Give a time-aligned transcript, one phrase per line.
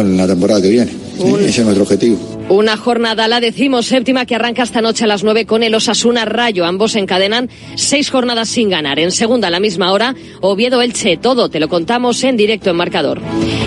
[0.00, 0.99] en la temporada que viene.
[1.18, 2.18] Ese es nuestro objetivo.
[2.50, 3.40] Una jornada, la
[3.82, 6.64] séptima que arranca esta noche a las nueve con el Osasuna Rayo.
[6.64, 8.98] Ambos encadenan seis jornadas sin ganar.
[8.98, 11.16] En segunda, a la misma hora, Oviedo Elche.
[11.16, 13.20] Todo te lo contamos en directo en marcador.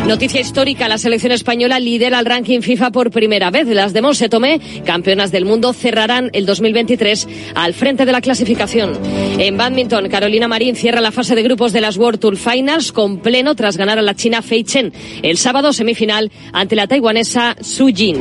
[0.05, 3.67] Noticia histórica, la selección española lidera el ranking FIFA por primera vez.
[3.67, 8.99] Las de Monse Tomé, campeonas del mundo, cerrarán el 2023 al frente de la clasificación.
[9.37, 13.19] En badminton, Carolina Marín cierra la fase de grupos de las World Tour Finals con
[13.19, 14.91] pleno tras ganar a la China Fei Chen.
[15.21, 18.17] El sábado semifinal ante la taiwanesa Su Jin.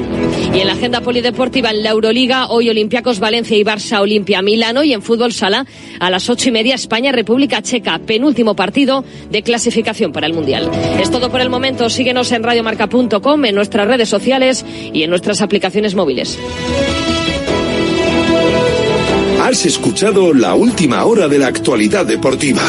[0.54, 4.82] Y en la agenda polideportiva en la Euroliga, hoy Olympiacos Valencia y Barça Olimpia Milano
[4.82, 5.66] y en fútbol sala
[6.00, 10.70] a las ocho y media España República Checa, penúltimo partido de clasificación para el Mundial.
[11.00, 11.88] Es todo por el momento.
[11.88, 16.38] Síguenos en radiomarca.com, en nuestras redes sociales y en nuestras aplicaciones móviles.
[19.42, 22.62] Has escuchado la última hora de la actualidad deportiva.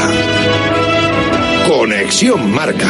[1.67, 2.89] Conexión Marca.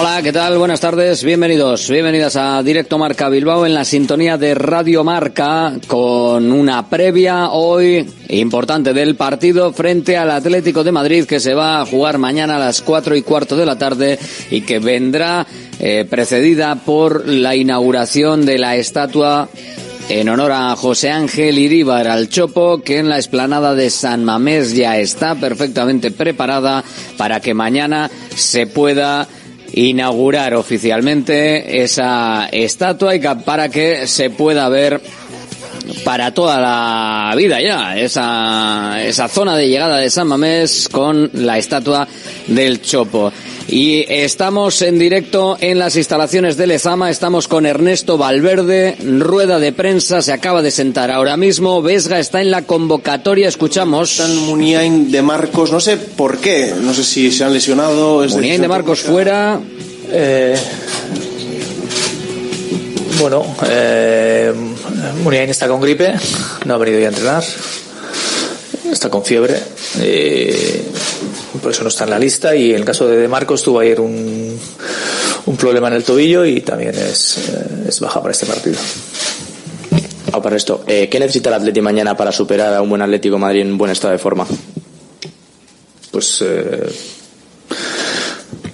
[0.00, 0.56] Hola, ¿qué tal?
[0.56, 6.52] Buenas tardes, bienvenidos, bienvenidas a Directo Marca Bilbao en la sintonía de Radio Marca con
[6.52, 11.84] una previa hoy importante del partido frente al Atlético de Madrid que se va a
[11.84, 14.18] jugar mañana a las cuatro y cuarto de la tarde
[14.50, 15.46] y que vendrá
[15.78, 19.50] eh, precedida por la inauguración de la estatua
[20.08, 24.74] en honor a José Ángel Iríbar al Chopo, que en la explanada de San Mamés
[24.74, 26.82] ya está perfectamente preparada
[27.18, 29.28] para que mañana se pueda
[29.72, 35.00] inaugurar oficialmente esa estatua y para que se pueda ver
[36.04, 41.58] para toda la vida ya esa, esa zona de llegada de San Mamés con la
[41.58, 42.06] estatua
[42.46, 43.32] del Chopo.
[43.68, 49.72] Y estamos en directo en las instalaciones de Lezama, estamos con Ernesto Valverde, rueda de
[49.72, 54.12] prensa, se acaba de sentar ahora mismo, Vesga está en la convocatoria, escuchamos.
[54.12, 58.24] Están Muniain de Marcos, no sé por qué, no sé si se han lesionado.
[58.24, 59.60] Es Muniain de, Marcos fuera.
[60.10, 60.56] Eh,
[63.20, 64.52] bueno, eh,
[65.22, 66.14] Muniain está con gripe,
[66.64, 67.44] no ha venido ya a entrenar,
[68.90, 69.58] está con fiebre.
[70.00, 70.82] Eh,
[71.60, 72.54] por eso no está en la lista.
[72.54, 74.58] Y en el caso de, de Marcos tuvo ayer un,
[75.46, 78.76] un problema en el tobillo y también es, eh, es baja para este partido.
[80.32, 83.38] Ah, para esto, eh, ¿qué necesita el Atleti mañana para superar a un buen Atlético
[83.38, 84.46] Madrid en buen estado de forma?
[86.10, 86.88] Pues eh,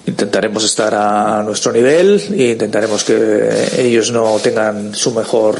[0.05, 5.59] intentaremos estar a nuestro nivel e intentaremos que ellos no tengan su mejor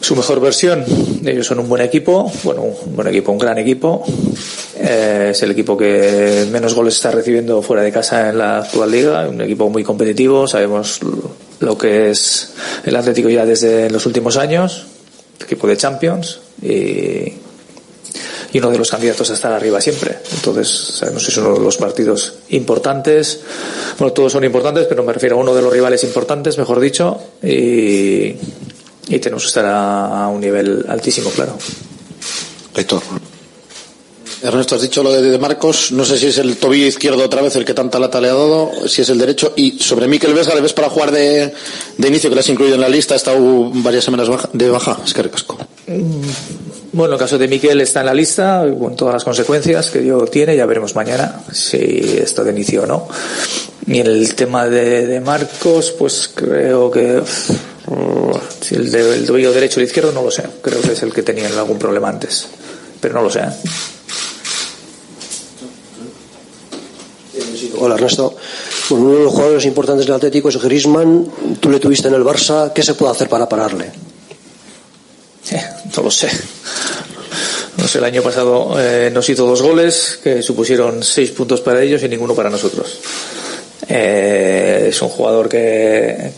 [0.00, 0.84] su mejor versión.
[1.26, 4.02] Ellos son un buen equipo, bueno, un buen equipo, un gran equipo.
[4.90, 8.90] Eh, es el equipo que menos goles está recibiendo fuera de casa en la actual
[8.90, 11.00] liga, un equipo muy competitivo, sabemos
[11.60, 12.54] lo que es
[12.84, 14.86] el Atlético ya desde los últimos años,
[15.44, 17.34] equipo de Champions y,
[18.52, 20.20] y uno de los candidatos a estar arriba siempre.
[20.32, 23.40] Entonces, sabemos que es uno de los partidos importantes.
[23.98, 27.20] Bueno, todos son importantes, pero me refiero a uno de los rivales importantes, mejor dicho,
[27.42, 28.36] y,
[29.08, 31.58] y tenemos que estar a, un nivel altísimo, claro.
[32.74, 33.02] Héctor.
[34.42, 37.42] Ernesto, has dicho lo de, de, Marcos, no sé si es el tobillo izquierdo otra
[37.42, 40.34] vez el que tanta lata le ha dado, si es el derecho, y sobre Miquel
[40.34, 41.52] Vesga, ¿le ves para jugar de,
[41.96, 44.70] de inicio, que le has incluido en la lista, ha estado varias semanas baja, de
[44.70, 44.98] baja?
[45.04, 45.58] Es que recasco.
[46.92, 50.30] Bueno, el caso de Miquel está en la lista, con todas las consecuencias que Dios
[50.30, 53.08] tiene, ya veremos mañana si está de inicio o no.
[53.86, 57.22] Y el tema de, de Marcos, pues creo que
[58.60, 60.44] si el, de, el tobillo derecho o el izquierdo no lo sé.
[60.62, 62.46] Creo que es el que tenía algún problema antes,
[63.00, 63.40] pero no lo sé.
[63.40, 63.50] ¿eh?
[67.80, 68.34] Hola Ernesto.
[68.90, 71.30] Bueno, uno de los jugadores importantes del Atlético es Griezmann.
[71.60, 72.72] Tú le tuviste en el Barça.
[72.72, 73.90] ¿Qué se puede hacer para pararle?
[75.96, 76.28] No lo sé.
[77.94, 82.08] El año pasado eh, nos hizo dos goles que supusieron seis puntos para ellos y
[82.08, 83.00] ninguno para nosotros.
[83.88, 86.32] Eh, es un jugador eh,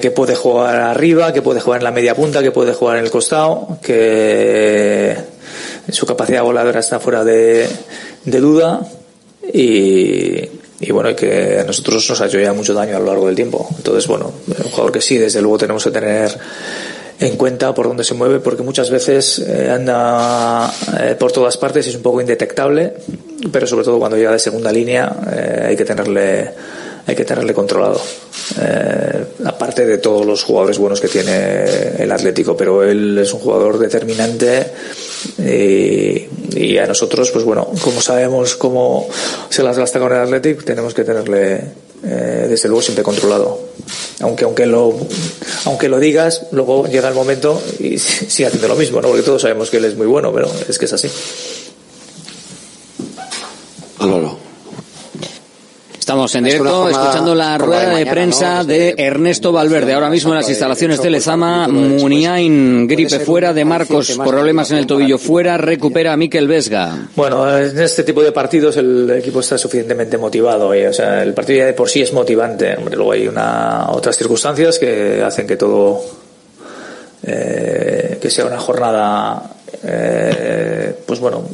[0.00, 3.04] que, puede jugar arriba, que puede jugar en la media punta, que puede jugar en
[3.04, 5.16] el costado, que
[5.90, 7.66] su capacidad voladora está fuera de
[8.24, 8.86] duda
[9.52, 10.48] y,
[10.80, 13.36] y bueno, que a nosotros nos ha hecho ya mucho daño a lo largo del
[13.36, 13.68] tiempo.
[13.76, 16.38] Entonces, bueno, un jugador que sí, desde luego tenemos que tener
[17.20, 21.86] en cuenta por dónde se mueve porque muchas veces eh, anda eh, por todas partes
[21.86, 22.94] y es un poco indetectable
[23.52, 26.50] pero sobre todo cuando llega de segunda línea eh, hay que tenerle
[27.06, 28.00] hay que tenerle controlado
[28.60, 31.64] eh, aparte de todos los jugadores buenos que tiene
[31.98, 34.66] el Atlético pero él es un jugador determinante
[35.38, 39.08] y, a nosotros pues bueno como sabemos cómo
[39.48, 41.60] se las gasta con el Atlético tenemos que tenerle
[42.04, 43.60] eh, desde luego siempre controlado
[44.20, 44.94] aunque aunque lo
[45.66, 49.08] aunque lo digas luego llega el momento y sigue haciendo lo mismo ¿no?
[49.08, 51.08] porque todos sabemos que él es muy bueno pero es que es así
[53.98, 54.43] Álvaro.
[56.04, 59.94] Estamos en directo escuchando la rueda de prensa de Ernesto Valverde.
[59.94, 64.86] Ahora mismo en las instalaciones de Lezama, Muniain, gripe fuera, de Marcos, problemas en el
[64.86, 67.08] tobillo fuera, recupera a Miquel Vesga.
[67.16, 70.74] Bueno, en este tipo de partidos el equipo está suficientemente motivado.
[70.74, 70.88] ¿eh?
[70.88, 72.76] O sea, el partido ya de por sí es motivante.
[72.76, 76.04] Hombre, luego hay una, otras circunstancias que hacen que todo,
[77.22, 81.48] eh, que sea una jornada, eh, pues bueno,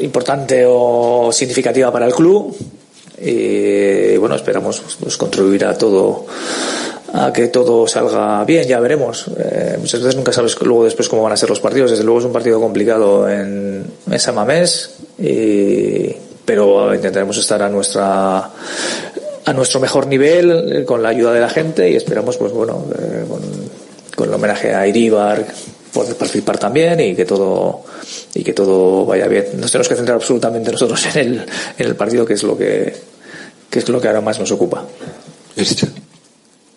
[0.00, 2.56] importante o significativa para el club.
[3.20, 6.26] Y bueno esperamos pues, contribuir a todo
[7.14, 9.26] a que todo salga bien ya veremos.
[9.38, 11.90] Eh, muchas veces nunca sabes luego después cómo van a ser los partidos.
[11.90, 18.50] Desde luego es un partido complicado en, en Samamés y, pero intentaremos estar a nuestra
[19.44, 22.84] a nuestro mejor nivel eh, con la ayuda de la gente y esperamos pues bueno
[22.96, 23.40] eh, con,
[24.14, 25.44] con el homenaje a Iribar
[25.92, 27.84] poder participar también y que todo
[28.34, 29.46] y que todo vaya bien.
[29.58, 31.46] Nos tenemos que centrar absolutamente nosotros en el,
[31.78, 32.94] en el partido que es lo que,
[33.70, 34.84] que es lo que ahora más nos ocupa.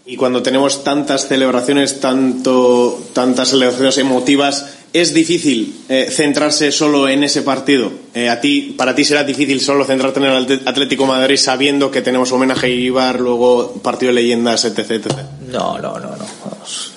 [0.08, 7.24] Y cuando tenemos tantas celebraciones, tanto, tantas celebraciones emotivas, es difícil eh, centrarse solo en
[7.24, 7.92] ese partido.
[8.14, 12.04] Eh, a ti, para ti será difícil solo centrarte en el Atlético Madrid sabiendo que
[12.04, 14.92] tenemos homenaje a Ibar, luego partido de leyendas, etc.
[14.92, 15.08] etc.
[15.52, 16.26] No, no, no, no.
[16.44, 16.95] Vamos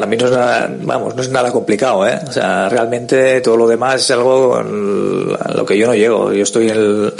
[0.00, 2.18] para mí no es nada, vamos, no es nada complicado, ¿eh?
[2.26, 4.62] O sea, realmente todo lo demás es algo a
[5.52, 6.32] lo que yo no llego.
[6.32, 7.12] Yo estoy el,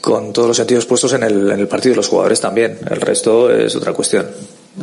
[0.00, 2.76] con todos los sentidos puestos en el, en el partido de los jugadores también.
[2.90, 4.26] El resto es otra cuestión.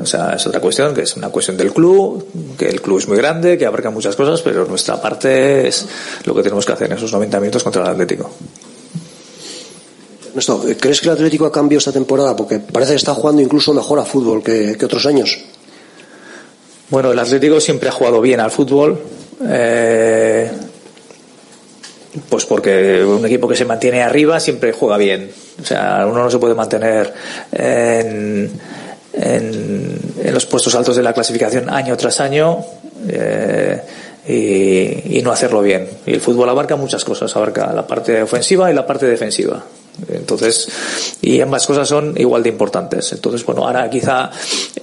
[0.02, 2.26] O sea, es otra cuestión, que es una cuestión del club,
[2.58, 5.86] que el club es muy grande, que abarca muchas cosas, pero nuestra parte es
[6.24, 8.32] lo que tenemos que hacer en esos 90 minutos contra el Atlético.
[10.80, 12.34] ¿crees que el Atlético ha cambiado esta temporada?
[12.34, 15.38] Porque parece que está jugando incluso mejor a fútbol que otros años.
[16.90, 19.00] Bueno, el Atlético siempre ha jugado bien al fútbol.
[19.48, 20.50] Eh,
[22.28, 25.32] pues porque un equipo que se mantiene arriba siempre juega bien.
[25.62, 27.14] O sea, uno no se puede mantener
[27.52, 28.52] en,
[29.14, 32.60] en, los puestos altos de la clasificación año tras año
[33.08, 33.82] eh,
[34.28, 35.88] y, y, no hacerlo bien.
[36.06, 39.64] Y el fútbol abarca muchas cosas, abarca la parte ofensiva y la parte defensiva.
[40.08, 40.70] Entonces,
[41.22, 43.12] y ambas cosas son igual de importantes.
[43.14, 44.32] Entonces, bueno, ahora quizá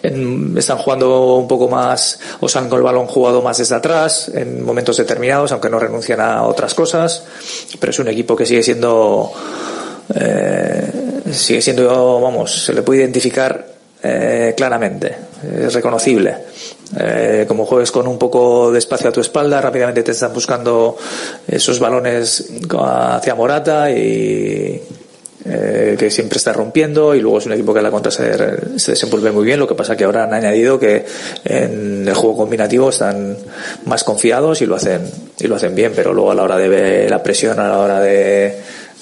[0.02, 4.30] están jugando un poco más, o se han con el balón jugado más desde atrás,
[4.34, 7.24] en momentos determinados, aunque no renuncian a otras cosas,
[7.80, 9.32] pero es un equipo que sigue siendo,
[10.14, 13.66] eh, sigue siendo, vamos, se le puede identificar
[14.02, 15.16] eh, claramente,
[15.64, 16.36] es reconocible.
[16.98, 20.96] Eh, como juegues con un poco de espacio a tu espalda, rápidamente te están buscando
[21.48, 24.80] esos balones hacia Morata y,
[25.48, 28.78] eh, que siempre está rompiendo y luego es un equipo que a la contra se,
[28.78, 29.60] se, desenvuelve muy bien.
[29.60, 31.04] Lo que pasa que ahora han añadido que
[31.44, 33.36] en el juego combinativo están
[33.84, 35.02] más confiados y lo hacen
[35.38, 37.78] y lo hacen bien, pero luego a la hora de ver la presión, a la
[37.78, 38.56] hora de,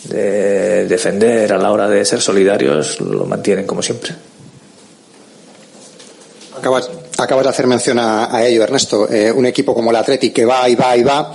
[0.08, 4.14] de defender, a la hora de ser solidarios, lo mantienen como siempre.
[6.58, 9.10] Acabas, acabas de hacer mención a, a ello, Ernesto.
[9.10, 11.34] Eh, un equipo como el Athletic que va y va y va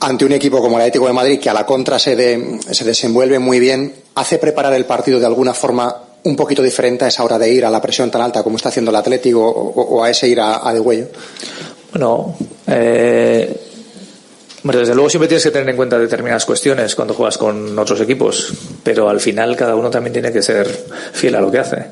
[0.00, 2.84] ante un equipo como el Atlético de Madrid que a la contra se, de, se
[2.84, 5.94] desenvuelve muy bien, hace preparar el partido de alguna forma
[6.24, 8.70] un poquito diferente a esa hora de ir a la presión tan alta como está
[8.70, 11.06] haciendo el Atlético o, a ese ir a, a de huello?
[11.94, 12.34] No.
[12.66, 13.60] Eh,
[14.62, 18.00] bueno, desde luego siempre tienes que tener en cuenta determinadas cuestiones cuando juegas con otros
[18.00, 20.66] equipos, pero al final cada uno también tiene que ser
[21.12, 21.86] fiel a lo que hace,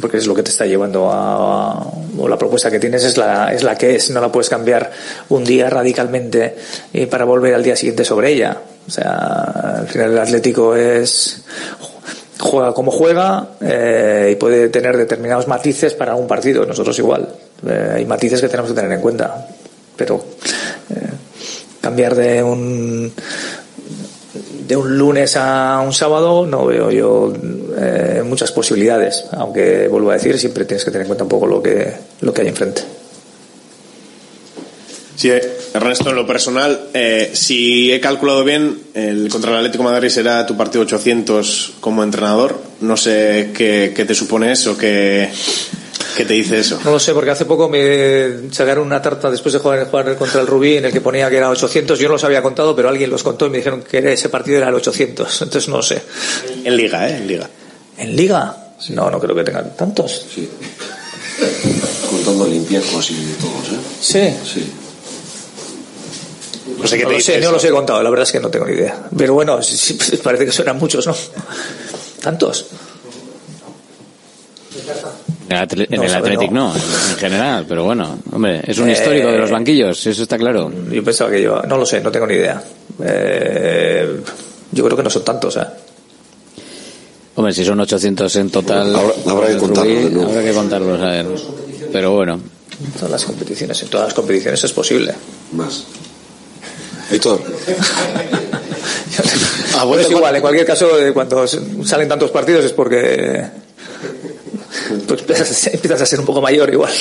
[0.00, 1.86] porque es lo que te está llevando a,
[2.18, 4.92] o la propuesta que tienes es la, es la que es, no la puedes cambiar
[5.30, 6.56] un día radicalmente
[6.92, 8.60] eh, para volver al día siguiente sobre ella.
[8.86, 11.42] O sea, al final el Atlético es
[12.38, 16.66] juega como juega eh, y puede tener determinados matices para un partido.
[16.66, 17.28] Nosotros igual.
[17.66, 19.48] Eh, hay matices que tenemos que tener en cuenta.
[19.96, 20.24] Pero
[20.90, 21.08] eh,
[21.80, 23.12] cambiar de un
[24.66, 27.32] de un lunes a un sábado no veo yo
[28.24, 29.24] muchas posibilidades.
[29.32, 32.32] Aunque vuelvo a decir, siempre tienes que tener en cuenta un poco lo que, lo
[32.32, 32.82] que hay enfrente.
[35.16, 35.30] Sí,
[35.72, 40.08] Ernesto, en lo personal, eh, si he calculado bien, el contra el Atlético de Madrid
[40.08, 42.60] será tu partido 800 como entrenador.
[42.80, 45.30] No sé qué, qué te supone eso, qué,
[46.16, 46.80] qué te dice eso.
[46.84, 50.40] No lo sé, porque hace poco me sacaron una tarta después de jugar, jugar contra
[50.40, 51.98] el Rubí en el que ponía que era 800.
[51.98, 54.58] Yo no los había contado, pero alguien los contó y me dijeron que ese partido
[54.58, 55.42] era el 800.
[55.42, 56.02] Entonces no lo sé.
[56.64, 57.16] En Liga, ¿eh?
[57.18, 57.48] En Liga.
[57.98, 58.56] ¿En Liga?
[58.90, 60.26] No, no creo que tengan tantos.
[60.34, 60.48] Sí.
[62.10, 63.80] Contando limpiejos y todos, ¿eh?
[64.00, 64.36] Sí.
[64.54, 64.72] Sí.
[66.80, 68.40] No sé qué No te lo sé, no los he contado, la verdad es que
[68.40, 69.04] no tengo ni idea.
[69.16, 71.14] Pero bueno, sí, sí, parece que suenan muchos, ¿no?
[72.22, 72.66] ¿Tantos?
[75.48, 76.68] En el, Atle- en No, el sabe, Athletic no.
[76.68, 80.22] no, en en general, pero bueno, hombre, es un Eh, histórico de los banquillos, eso
[80.22, 80.72] está claro.
[80.90, 81.60] Yo pensaba que yo...
[81.62, 82.62] No lo sé, no tengo ni idea.
[83.02, 84.20] Eh,
[84.72, 85.64] yo creo que no son tantos, ¿eh?
[87.36, 90.30] Hombre, si son 800 en total, Habrá- habrá que el contarlos nuevo.
[90.30, 91.26] habrá que contarlos, a ver.
[91.92, 92.40] Pero bueno,
[92.84, 95.14] En todas las competiciones, en todas las competiciones es posible.
[95.52, 95.84] Más.
[97.10, 97.42] Héctor,
[99.78, 103.44] A Bueno, es igual, en cualquier caso, eh, cuando salen tantos partidos es porque
[105.06, 106.92] pues, empiezas a ser un poco mayor igual.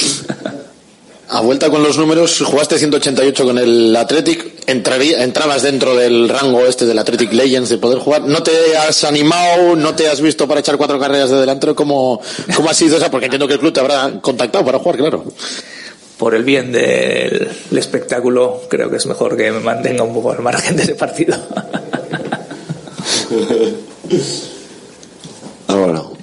[1.30, 6.64] A vuelta con los números, jugaste 188 con el Athletic, entraría, entrabas dentro del rango
[6.66, 8.22] este del Athletic Legends de poder jugar.
[8.22, 11.76] ¿No te has animado, no te has visto para echar cuatro carreras de delantero?
[11.76, 12.22] ¿Cómo,
[12.56, 13.10] cómo ha sido esa?
[13.10, 15.26] Porque entiendo que el club te habrá contactado para jugar, claro.
[16.18, 20.32] Por el bien del el espectáculo, creo que es mejor que me mantenga un poco
[20.32, 21.36] al margen de ese partido.
[25.68, 26.14] Álvaro.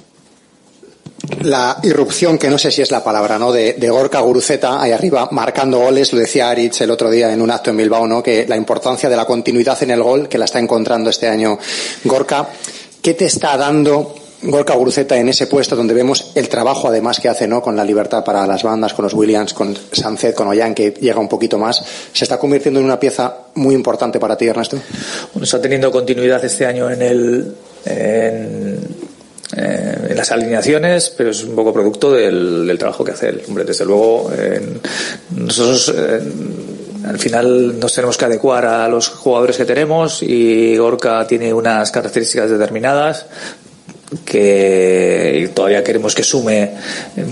[1.41, 3.51] La irrupción, que no sé si es la palabra, ¿no?
[3.51, 7.41] De, de Gorka Guruceta ahí arriba, marcando goles, lo decía Aritz el otro día en
[7.41, 8.21] un acto en Bilbao, ¿no?
[8.21, 11.57] Que la importancia de la continuidad en el gol, que la está encontrando este año
[12.03, 12.47] Gorka.
[13.01, 17.29] ¿Qué te está dando Gorka Guruceta en ese puesto donde vemos el trabajo además que
[17.29, 17.61] hace, ¿no?
[17.61, 21.19] Con la libertad para las bandas, con los Williams, con Sánchez, con Ollán, que llega
[21.19, 21.83] un poquito más.
[22.11, 24.77] ¿Se está convirtiendo en una pieza muy importante para ti, Ernesto?
[25.33, 27.55] Bueno, está teniendo continuidad este año en el
[27.85, 28.79] en,
[29.55, 33.43] eh, las alineaciones, pero es un poco producto del, trabajo que hace él.
[33.47, 34.31] Hombre, desde luego,
[35.35, 35.93] nosotros
[37.07, 41.91] al final nos tenemos que adecuar a los jugadores que tenemos y Gorka tiene unas
[41.91, 43.25] características determinadas
[44.25, 47.25] que todavía queremos que sume eh,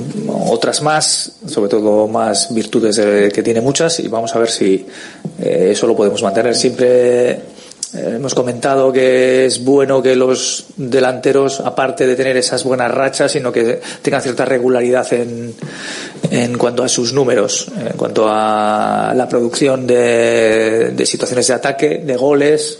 [0.49, 4.85] otras más, sobre todo más virtudes de- que tiene muchas y vamos a ver si
[5.41, 6.55] eh, eso lo podemos mantener.
[6.55, 7.41] Siempre eh,
[7.93, 13.51] hemos comentado que es bueno que los delanteros, aparte de tener esas buenas rachas, sino
[13.51, 15.53] que tengan cierta regularidad en,
[16.31, 22.01] en cuanto a sus números, en cuanto a la producción de, de situaciones de ataque,
[22.05, 22.79] de goles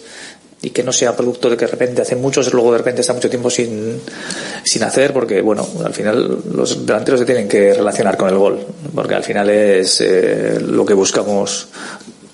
[0.62, 3.14] y que no sea producto de que de repente hacen muchos luego de repente está
[3.14, 4.02] mucho tiempo sin,
[4.64, 8.60] sin hacer porque bueno al final los delanteros se tienen que relacionar con el gol
[8.94, 11.70] porque al final es eh, lo que buscamos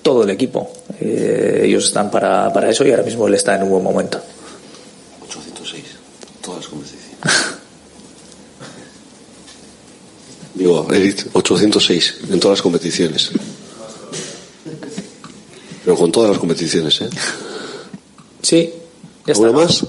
[0.02, 3.64] todo el equipo Eh, ellos están para, para eso y ahora mismo él está en
[3.64, 4.18] un buen momento
[5.28, 5.84] 806.
[6.42, 7.16] Todas las competiciones.
[10.54, 13.30] Digo, Edith, 806 en todas las competiciones.
[15.84, 17.08] Pero con todas las competiciones, ¿eh?
[18.46, 18.70] Sí
[19.26, 19.84] ya está ¿Alguna más?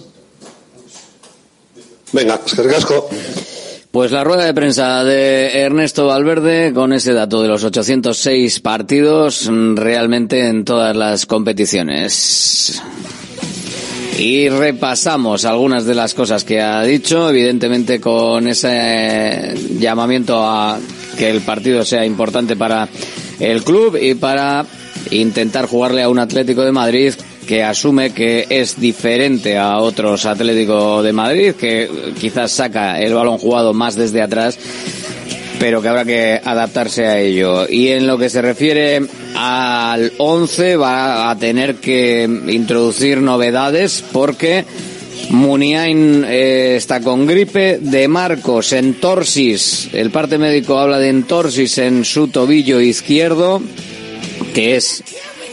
[2.11, 2.39] Venga.
[3.91, 9.49] Pues la rueda de prensa de Ernesto Valverde con ese dato de los 806 partidos
[9.75, 12.81] realmente en todas las competiciones.
[14.17, 20.79] Y repasamos algunas de las cosas que ha dicho, evidentemente con ese llamamiento a
[21.17, 22.89] que el partido sea importante para
[23.39, 24.65] el club y para
[25.11, 27.13] intentar jugarle a un Atlético de Madrid
[27.47, 31.89] que asume que es diferente a otros Atlético de Madrid, que
[32.19, 34.59] quizás saca el balón jugado más desde atrás,
[35.59, 37.67] pero que habrá que adaptarse a ello.
[37.67, 39.01] Y en lo que se refiere
[39.35, 44.65] al 11 va a tener que introducir novedades porque
[45.29, 52.05] Muniain eh, está con gripe, de Marcos entorsis, el parte médico habla de entorsis en
[52.05, 53.61] su tobillo izquierdo,
[54.53, 55.03] que es,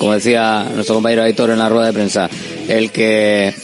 [0.05, 2.29] como decía nuestro compañero Aitor en la rueda de prensa,
[2.69, 3.55] el que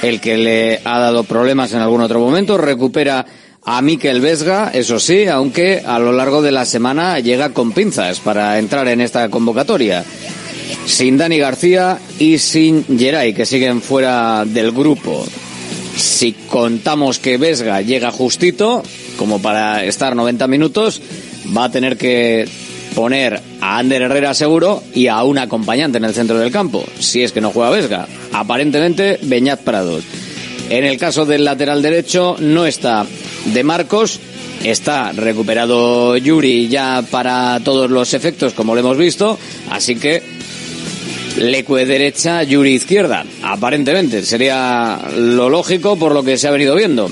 [0.00, 3.26] el que le ha dado problemas en algún otro momento, recupera
[3.62, 8.20] a Miquel Vesga, eso sí, aunque a lo largo de la semana llega con pinzas
[8.20, 10.02] para entrar en esta convocatoria.
[10.86, 15.26] Sin Dani García y sin Geray, que siguen fuera del grupo.
[15.94, 18.82] Si contamos que Vesga llega justito,
[19.18, 21.02] como para estar 90 minutos,
[21.54, 22.48] va a tener que
[22.96, 27.22] poner a Ander Herrera seguro y a un acompañante en el centro del campo, si
[27.22, 28.08] es que no juega Vesga.
[28.32, 30.02] Aparentemente, Beñat Prados.
[30.70, 33.04] En el caso del lateral derecho no está
[33.52, 34.18] de Marcos,
[34.64, 39.38] está recuperado Yuri ya para todos los efectos, como lo hemos visto,
[39.70, 40.22] así que
[41.36, 44.22] Lecue derecha, Yuri izquierda, aparentemente.
[44.22, 47.10] Sería lo lógico por lo que se ha venido viendo.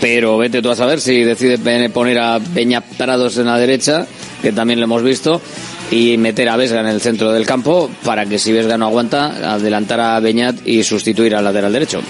[0.00, 1.58] Pero vete tú a saber si decide
[1.88, 4.06] poner a Peña Prados en la derecha,
[4.42, 5.40] que también lo hemos visto,
[5.90, 9.54] y meter a Vesga en el centro del campo para que si Vesga no aguanta,
[9.54, 12.00] adelantar a Beñat y sustituir al lateral derecho.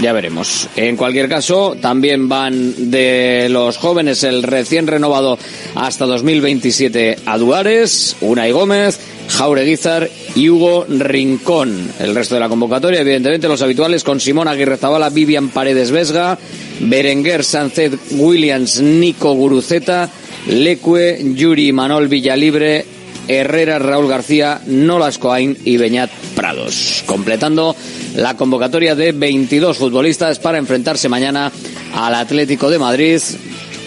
[0.00, 0.68] Ya veremos.
[0.76, 5.38] En cualquier caso, también van de los jóvenes el recién renovado
[5.76, 11.90] hasta 2027 a Duares, Unai Gómez, Jaureguizar y Hugo Rincón.
[12.00, 16.38] El resto de la convocatoria, evidentemente, los habituales con Simón Aguirre Zabala, Vivian Paredes Vesga,
[16.80, 20.10] Berenguer Sánchez Williams, Nico Guruceta,
[20.46, 22.84] Lecue, Yuri Manol Villalibre,
[23.28, 27.02] Herrera, Raúl García, Nolas Coain y Beñat Prados.
[27.06, 27.74] Completando
[28.16, 31.50] la convocatoria de 22 futbolistas para enfrentarse mañana
[31.94, 33.20] al Atlético de Madrid.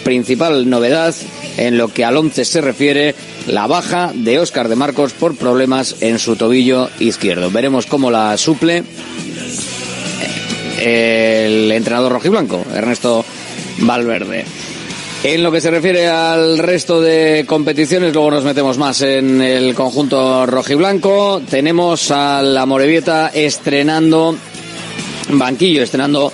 [0.04, 1.14] Principal novedad
[1.56, 3.14] en lo que al once se refiere,
[3.46, 7.50] la baja de Óscar de Marcos por problemas en su tobillo izquierdo.
[7.50, 8.84] Veremos cómo la suple
[10.80, 13.24] el entrenador rojiblanco, Ernesto
[13.80, 14.44] Valverde.
[15.24, 19.74] En lo que se refiere al resto de competiciones, luego nos metemos más en el
[19.74, 21.42] conjunto rojiblanco.
[21.50, 24.36] Tenemos a la Morevieta estrenando
[25.30, 26.32] banquillo, estrenando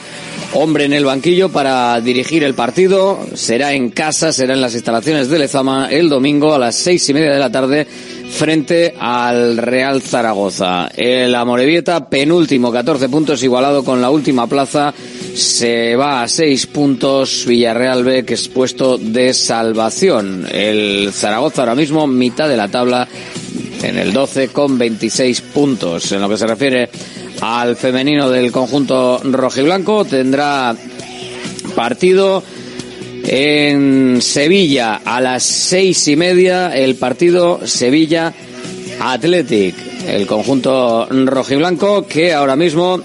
[0.53, 3.21] hombre en el banquillo para dirigir el partido.
[3.35, 7.15] Será en casa, será en las instalaciones de Lezama el domingo a las seis y
[7.15, 7.87] media de la tarde
[8.31, 10.89] frente al Real Zaragoza.
[10.95, 14.93] El Amorebieta, penúltimo, 14 puntos, igualado con la última plaza,
[15.35, 17.45] se va a 6 puntos.
[17.47, 20.47] Villarreal B, que es puesto de salvación.
[20.51, 23.09] El Zaragoza ahora mismo, mitad de la tabla,
[23.83, 26.13] en el 12 con 26 puntos.
[26.13, 26.89] En lo que se refiere
[27.41, 30.75] al femenino del conjunto rojiblanco, tendrá
[31.75, 32.43] partido
[33.27, 38.33] en Sevilla a las seis y media el partido Sevilla
[39.01, 39.75] Athletic,
[40.07, 43.01] el conjunto rojiblanco que ahora mismo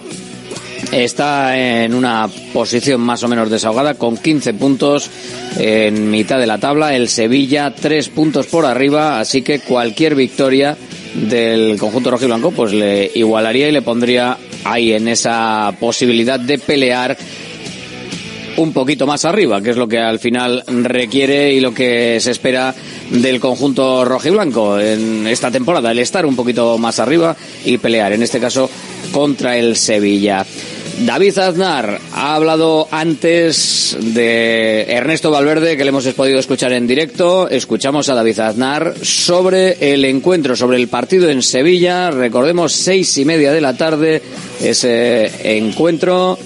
[0.91, 5.09] está en una posición más o menos desahogada con 15 puntos
[5.57, 10.77] en mitad de la tabla, el Sevilla tres puntos por arriba, así que cualquier victoria
[11.13, 17.17] del conjunto rojiblanco pues le igualaría y le pondría ahí en esa posibilidad de pelear
[18.59, 22.31] un poquito más arriba, que es lo que al final requiere y lo que se
[22.31, 22.75] espera
[23.09, 28.21] del conjunto rojiblanco en esta temporada, el estar un poquito más arriba y pelear, en
[28.21, 28.69] este caso
[29.11, 30.45] contra el Sevilla.
[31.05, 37.47] David Aznar ha hablado antes de Ernesto Valverde, que le hemos podido escuchar en directo.
[37.47, 42.11] Escuchamos a David Aznar sobre el encuentro, sobre el partido en Sevilla.
[42.11, 44.21] Recordemos, seis y media de la tarde,
[44.61, 46.37] ese encuentro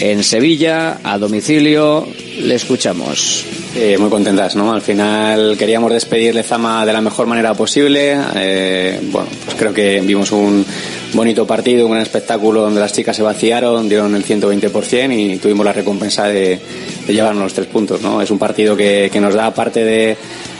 [0.00, 2.06] en Sevilla, a domicilio.
[2.40, 3.44] Le escuchamos.
[3.74, 4.72] Eh, muy contentas, ¿no?
[4.72, 8.16] Al final queríamos despedirle Zama de la mejor manera posible.
[8.34, 10.64] Eh, bueno, pues creo que vimos un
[11.12, 15.64] bonito partido, un gran espectáculo donde las chicas se vaciaron, dieron el 120% y tuvimos
[15.64, 16.58] la recompensa de,
[17.06, 18.22] llevarnos los tres puntos, ¿no?
[18.22, 20.16] Es un partido que, que nos da, aparte de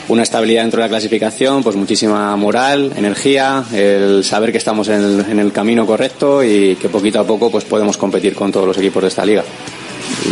[0.09, 5.39] una estabilidad dentro de la clasificación, pues muchísima moral, energía, el saber que estamos en
[5.39, 9.03] el, camino correcto y que poquito a poco pues podemos competir con todos los equipos
[9.03, 9.45] de esta liga.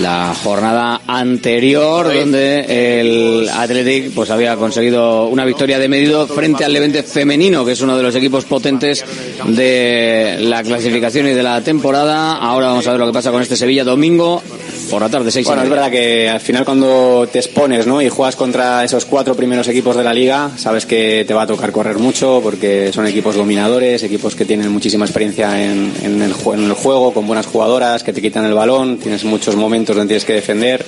[0.00, 6.72] La jornada anterior, donde el Athletic pues había conseguido una victoria de medido frente al
[6.72, 9.04] Levante femenino, que es uno de los equipos potentes
[9.46, 12.37] de la clasificación y de la temporada.
[12.37, 14.42] Ahora vamos a ver lo que pasa con este Sevilla domingo
[14.90, 18.02] por la tarde, seis Bueno, es verdad que al final cuando te expones ¿no?
[18.02, 21.46] y juegas contra esos cuatro primeros equipos de la liga, sabes que te va a
[21.46, 26.34] tocar correr mucho porque son equipos dominadores, equipos que tienen muchísima experiencia en, en, el,
[26.52, 30.12] en el juego, con buenas jugadoras, que te quitan el balón, tienes muchos momentos donde
[30.12, 30.85] tienes que defender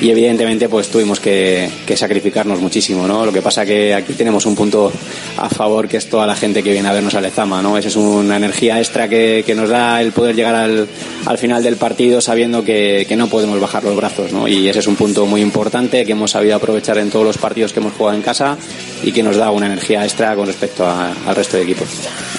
[0.00, 3.26] y evidentemente pues tuvimos que, sacrificarnos muchísimo, ¿no?
[3.26, 4.90] Lo que pasa que aquí tenemos un punto
[5.36, 7.76] a favor que es toda la gente que viene a vernos a Lezama, ¿no?
[7.76, 10.88] Esa es una energía extra que, nos da el poder llegar al,
[11.26, 14.48] al final del partido sabiendo que, que, no podemos bajar los brazos, ¿no?
[14.48, 17.72] Y ese es un punto muy importante que hemos sabido aprovechar en todos los partidos
[17.72, 18.56] que hemos jugado en casa
[19.02, 21.88] y que nos da una energía extra con respecto a, al resto de equipos.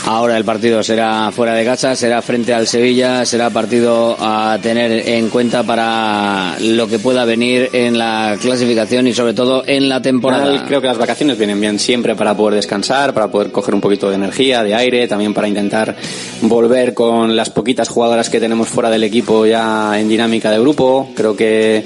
[0.05, 5.07] Ahora el partido será fuera de casa, será frente al Sevilla, será partido a tener
[5.09, 10.01] en cuenta para lo que pueda venir en la clasificación y sobre todo en la
[10.01, 10.65] temporada.
[10.65, 14.09] Creo que las vacaciones vienen bien siempre para poder descansar, para poder coger un poquito
[14.09, 15.95] de energía, de aire, también para intentar
[16.41, 21.09] volver con las poquitas jugadoras que tenemos fuera del equipo ya en dinámica de grupo.
[21.15, 21.83] Creo que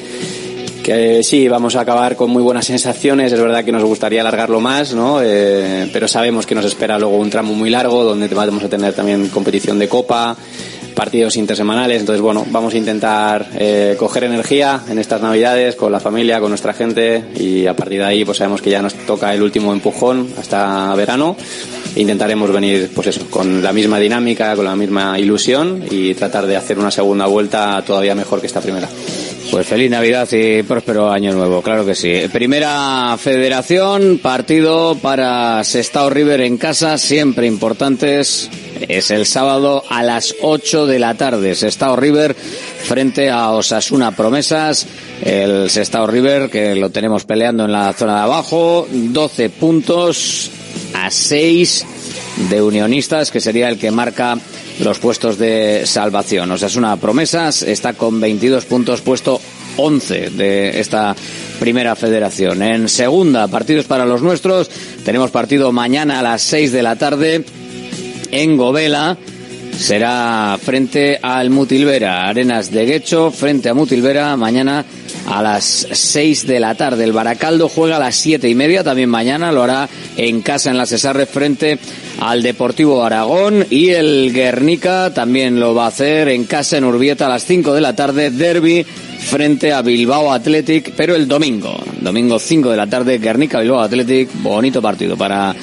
[0.86, 3.34] que sí, vamos a acabar con muy buenas sensaciones.
[3.34, 5.20] Es verdad que nos gustaría alargarlo más, ¿no?
[5.20, 8.94] Eh, pero sabemos que nos espera luego un tramo muy largo donde vamos a tener
[8.94, 10.38] también competición de copa,
[10.94, 12.02] partidos intersemanales.
[12.02, 16.50] Entonces, bueno, vamos a intentar eh, coger energía en estas navidades con la familia, con
[16.50, 19.74] nuestra gente y a partir de ahí, pues sabemos que ya nos toca el último
[19.74, 21.36] empujón hasta verano.
[21.96, 26.56] Intentaremos venir, pues eso, con la misma dinámica, con la misma ilusión y tratar de
[26.58, 28.88] hacer una segunda vuelta todavía mejor que esta primera.
[29.52, 32.14] Pues feliz Navidad y próspero año nuevo, claro que sí.
[32.32, 38.50] Primera federación, partido para Sestao River en casa, siempre importantes.
[38.90, 41.56] Es el sábado a las 8 de la tarde.
[41.56, 44.88] Sestao River frente a Osasuna Promesas.
[45.22, 48.88] El Sestao River que lo tenemos peleando en la zona de abajo.
[48.92, 50.52] 12 puntos
[50.94, 51.86] a 6
[52.50, 54.38] de Unionistas, que sería el que marca
[54.80, 56.52] los puestos de salvación.
[56.52, 59.40] O sea, es una promesa, está con 22 puntos, puesto
[59.78, 61.16] 11 de esta
[61.60, 62.62] primera federación.
[62.62, 64.70] En segunda, partidos para los nuestros.
[65.04, 67.46] Tenemos partido mañana a las 6 de la tarde
[68.32, 69.18] en Govela.
[69.78, 74.86] Será frente al Mutilvera, Arenas de Guecho, frente a Mutilvera, mañana
[75.26, 77.04] a las 6 de la tarde.
[77.04, 80.78] El Baracaldo juega a las siete y media, también mañana lo hará en casa en
[80.78, 81.80] la Cesarre frente
[82.20, 83.66] al Deportivo Aragón.
[83.70, 87.74] Y el Guernica también lo va a hacer en casa en Urbieta a las 5
[87.74, 88.86] de la tarde, derby
[89.26, 94.30] frente a Bilbao Athletic, pero el domingo, domingo 5 de la tarde, Guernica Bilbao Athletic,
[94.42, 95.56] bonito partido para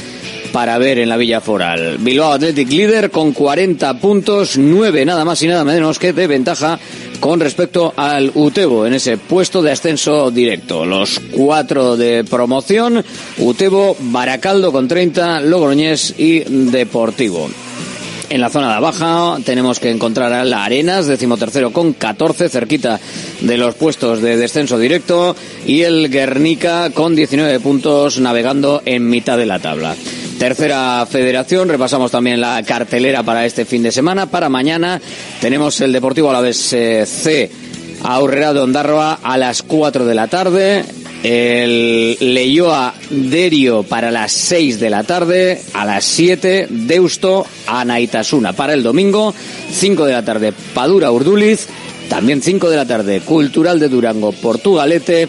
[0.53, 1.97] para ver en la Villa Foral.
[1.99, 6.79] Bilbao Athletic líder con 40 puntos, 9 nada más y nada menos que de ventaja
[7.23, 10.85] con respecto al Utebo en ese puesto de ascenso directo.
[10.85, 13.05] Los cuatro de promoción,
[13.39, 17.49] Utebo, Baracaldo con 30, Logroñés y Deportivo.
[18.29, 22.99] En la zona de abajo tenemos que encontrar a la Arenas, decimotercero con 14, cerquita
[23.41, 29.39] de los puestos de descenso directo, y el Guernica con 19 puntos navegando en mitad
[29.39, 29.95] de la tabla.
[30.43, 34.27] Tercera federación, repasamos también la cartelera para este fin de semana.
[34.27, 35.01] Para mañana
[35.41, 37.49] tenemos el Deportivo Alavés eh, C
[38.03, 40.85] Aurrera de Ondarroa a las 4 de la tarde.
[41.23, 45.63] El Leyoa Derio para las 6 de la tarde.
[45.75, 48.53] A las 7 Deusto Anaitasuna.
[48.53, 49.33] Para el domingo,
[49.71, 51.69] 5 de la tarde Padura Urduliz.
[52.09, 55.29] También 5 de la tarde Cultural de Durango Portugalete.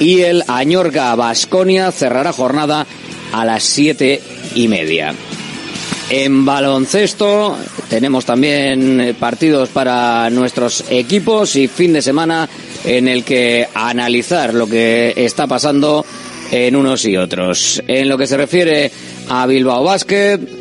[0.00, 2.86] Y el Añorga Basconia cerrará jornada
[3.32, 4.20] a las siete
[4.54, 5.14] y media.
[6.10, 7.56] En baloncesto
[7.88, 12.48] tenemos también partidos para nuestros equipos y fin de semana
[12.84, 16.04] en el que analizar lo que está pasando
[16.50, 17.80] en unos y otros.
[17.86, 18.90] En lo que se refiere
[19.28, 20.59] a Bilbao Basket,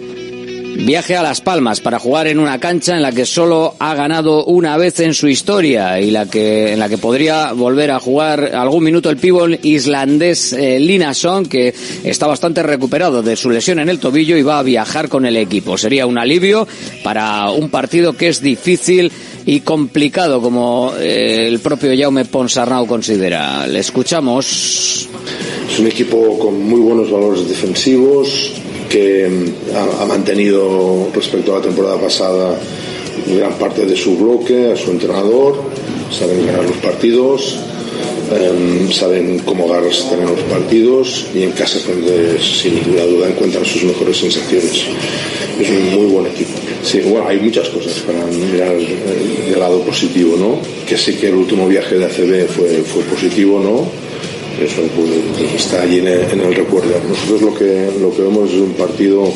[0.77, 4.45] Viaje a Las Palmas para jugar en una cancha en la que solo ha ganado
[4.45, 8.55] una vez en su historia y la que, en la que podría volver a jugar
[8.55, 13.89] algún minuto el pívot islandés eh, Linason, que está bastante recuperado de su lesión en
[13.89, 15.77] el tobillo y va a viajar con el equipo.
[15.77, 16.67] Sería un alivio
[17.03, 19.11] para un partido que es difícil
[19.45, 23.65] y complicado, como eh, el propio Jaume Ponsarnau considera.
[23.67, 25.07] Le escuchamos.
[25.71, 28.53] Es un equipo con muy buenos valores defensivos,
[28.89, 32.59] que mm, ha, mantenido respecto a la temporada pasada
[33.27, 35.61] gran parte de su bloque, a su entrenador,
[36.11, 37.57] saben ganar los partidos,
[38.31, 43.65] em, saben cómo ganarse tener los partidos y en casa donde sin ninguna duda encuentran
[43.65, 44.85] sus mejores sensaciones.
[45.59, 46.51] Es un muy buen equipo.
[46.83, 50.59] Sí, bueno, hay muchas cosas para mirar el, lado positivo, ¿no?
[50.87, 54.08] Que sí que el último viaje de ACB fue, fue positivo, ¿no?
[54.63, 54.81] Eso
[55.55, 56.89] está allí en el, recuerdo.
[57.07, 59.31] Nosotros lo que, lo que vemos es un partido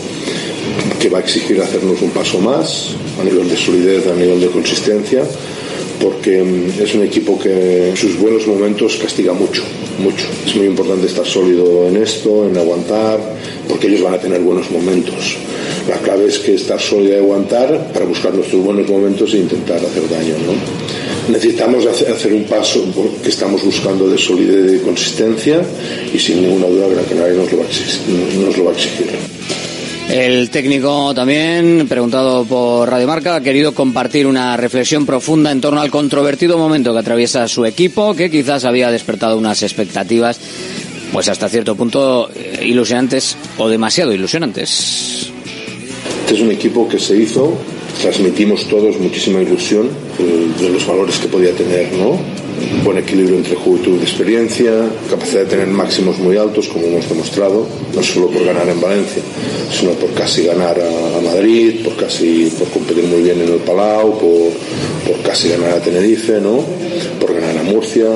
[0.99, 4.47] que va a exigir hacernos un paso más a nivel de solidez, a nivel de
[4.47, 5.23] consistencia,
[5.99, 9.63] porque mm, es un equipo que en sus buenos momentos castiga mucho,
[9.99, 10.25] mucho.
[10.45, 13.19] Es muy importante estar sólido en esto, en aguantar,
[13.67, 15.37] porque ellos van a tener buenos momentos.
[15.87, 19.77] La clave es que estar sólido y aguantar para buscar nuestros buenos momentos e intentar
[19.77, 20.35] hacer daño.
[20.45, 20.82] ¿no?
[21.29, 22.85] Necesitamos hacer un paso
[23.21, 25.61] que estamos buscando de solidez y consistencia
[26.13, 28.39] y sin ninguna duda Gran Canaria nos lo va a exigir.
[28.39, 29.07] Nos lo va a exigir.
[30.09, 35.81] El técnico también, preguntado por Radio Marca, ha querido compartir una reflexión profunda en torno
[35.81, 40.39] al controvertido momento que atraviesa su equipo, que quizás había despertado unas expectativas,
[41.11, 45.31] pues hasta cierto punto eh, ilusionantes o demasiado ilusionantes.
[46.21, 47.57] Este es un equipo que se hizo,
[48.01, 52.19] transmitimos todos muchísima ilusión eh, de los valores que podía tener, ¿no?
[52.83, 54.71] buen equilibrio entre juventud y experiencia,
[55.09, 59.21] capacidad de tener máximos muy altos, como hemos demostrado, no solo por ganar en Valencia,
[59.71, 64.19] sino por casi ganar a, Madrid, por casi por competir muy bien en el Palau,
[64.19, 64.51] por,
[65.07, 66.63] por casi ganar a Tenerife, ¿no?
[67.19, 68.07] por ganar a Murcia,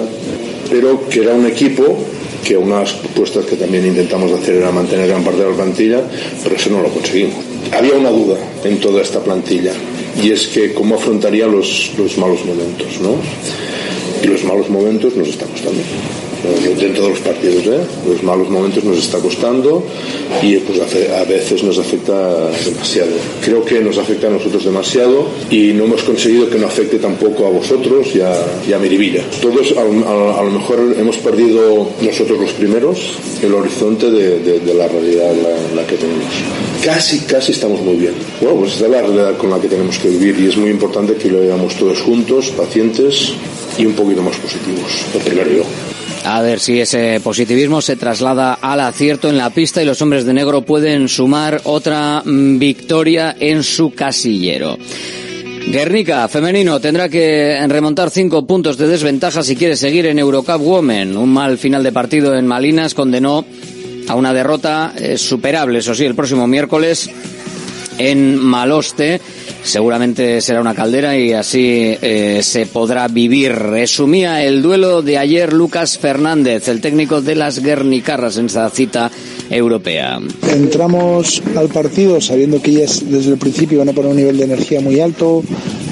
[0.69, 1.97] pero que era un equipo
[2.43, 6.01] que unas propuestas que también intentamos hacer era mantener gran parte de la plantilla,
[6.43, 7.43] pero eso no lo conseguimos.
[7.71, 9.73] Había una duda en toda esta plantilla
[10.21, 13.17] y es que cómo afrontaría los, los malos momentos, ¿no?
[14.23, 15.81] y los malos momentos nos está costando.
[16.77, 17.79] Dentro de los partidos, ¿eh?
[18.07, 19.83] los malos momentos nos está costando
[20.41, 23.11] y pues a veces nos afecta demasiado.
[23.43, 27.47] Creo que nos afecta a nosotros demasiado y no hemos conseguido que no afecte tampoco
[27.47, 28.33] a vosotros y a,
[28.67, 29.23] y a Miribilla.
[29.41, 35.33] Todos a, lo mejor hemos perdido nosotros los primeros el horizonte de, de, la realidad
[35.35, 36.25] la, la, que tenemos.
[36.83, 38.13] Casi, casi estamos muy bien.
[38.41, 40.69] Bueno, pues esta es la realidad con la que tenemos que vivir y es muy
[40.69, 43.33] importante que lo veamos todos juntos, pacientes
[43.77, 45.05] y un poquito más positivos.
[45.13, 45.63] Lo primero yo.
[46.29, 50.25] A ver si ese positivismo se traslada al acierto en la pista y los hombres
[50.25, 54.77] de negro pueden sumar otra mm, victoria en su casillero.
[55.67, 61.15] Guernica, femenino, tendrá que remontar cinco puntos de desventaja si quiere seguir en Eurocup Women.
[61.15, 63.45] Un mal final de partido en Malinas condenó
[64.09, 67.09] a una derrota eh, superable, eso sí, el próximo miércoles
[67.97, 69.21] en Maloste
[69.63, 73.51] seguramente será una caldera y así eh, se podrá vivir.
[73.53, 79.11] Resumía el duelo de ayer Lucas Fernández, el técnico de las Guernicarras en esta cita
[79.49, 80.19] europea.
[80.53, 84.43] Entramos al partido sabiendo que ellas desde el principio van a poner un nivel de
[84.43, 85.43] energía muy alto,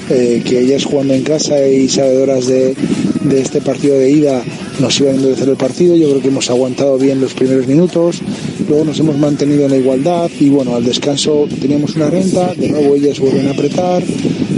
[0.10, 2.76] eh, que ellas jugando en casa y sabedoras de,
[3.22, 4.44] de este partido de ida
[4.80, 5.96] nos iban a endurecer el partido.
[5.96, 8.22] Yo creo que hemos aguantado bien los primeros minutos.
[8.68, 12.54] Luego nos hemos mantenido en la igualdad y bueno, al descanso teníamos una renta.
[12.56, 14.04] De nuevo ellas vuelven a apretar.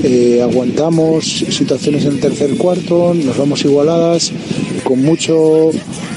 [0.04, 3.13] Eh, aguantamos situaciones en el tercer cuarto.
[3.13, 4.32] Nos vamos igualadas
[4.84, 5.72] con mucho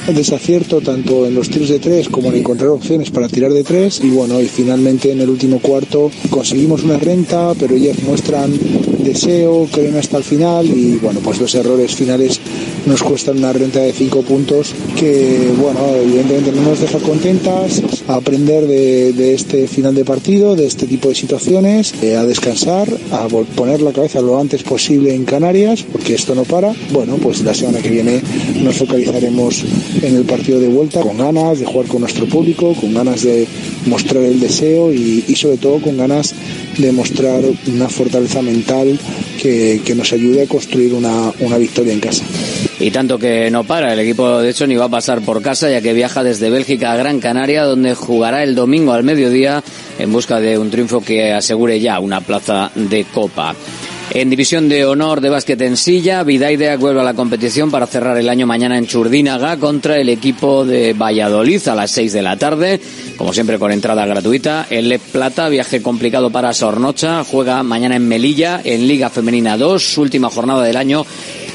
[0.09, 4.01] desacierto tanto en los tiros de tres como en encontrar opciones para tirar de tres.
[4.03, 8.53] Y bueno y finalmente en el último cuarto conseguimos una renta pero ellas muestran
[8.99, 10.67] deseo creen hasta el final.
[10.67, 12.41] Y bueno pues los errores finales
[12.87, 17.83] nos cuestan una renta de cinco puntos que bueno evidentemente no nos deja contentas.
[18.09, 22.89] A aprender de, este final de partido de este tipo de situaciones eh, a descansar
[23.13, 26.73] a poner la cabeza lo antes posible en Canarias porque esto no para.
[26.93, 28.21] Bueno pues la semana que viene
[28.63, 29.65] nos focalizaremos
[30.03, 33.47] en el partido de vuelta con ganas de jugar con nuestro público, con ganas de
[33.87, 36.35] mostrar el deseo y, sobre todo con ganas
[36.79, 38.99] de mostrar una fortaleza mental
[39.41, 42.25] que, nos ayude a construir una, una victoria en casa.
[42.79, 45.69] Y tanto que no para, el equipo de hecho ni va a pasar por casa
[45.71, 49.63] ya que viaja desde Bélgica a Gran Canaria donde jugará el domingo al mediodía
[49.99, 53.55] en busca de un triunfo que asegure ya una plaza de copa.
[54.13, 58.17] En división de honor de básquet en silla, Vidaidea vuelve a la competición para cerrar
[58.17, 62.37] el año mañana en Churdínaga contra el equipo de Valladolid a las 6 de la
[62.37, 62.81] tarde,
[63.17, 64.67] como siempre con entrada gratuita.
[64.69, 69.99] El Le Plata, viaje complicado para Sornocha, juega mañana en Melilla en Liga Femenina 2,
[69.99, 71.07] última jornada del año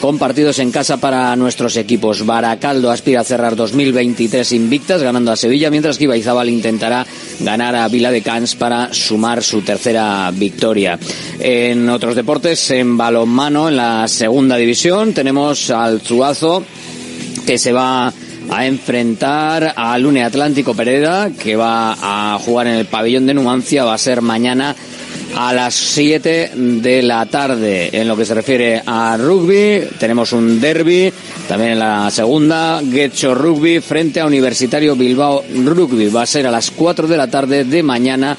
[0.06, 2.28] con partidos en casa para nuestros equipos.
[2.28, 7.08] Baracaldo aspira a cerrar 2023 invictas, ganando a Sevilla, mientras que Ibaizábal intentará
[7.40, 11.00] ganar a Vila de Cans para sumar su tercera victoria.
[11.40, 16.64] En otros deportes, en balonmano, en la segunda división, tenemos al Zuazo,
[17.48, 18.14] que se va
[18.52, 21.96] a enfrentar al Lune Atlántico Pereda, que va
[22.34, 24.76] a jugar en el pabellón de Numancia, va a ser mañana
[25.36, 27.90] a las 7 de la tarde.
[27.92, 31.12] En lo que se refiere a rugby, tenemos un derby,
[31.48, 36.08] también en la segunda, Getxo Rugby frente a Universitario Bilbao Rugby.
[36.08, 38.38] Va a ser a las 4 de la tarde de mañana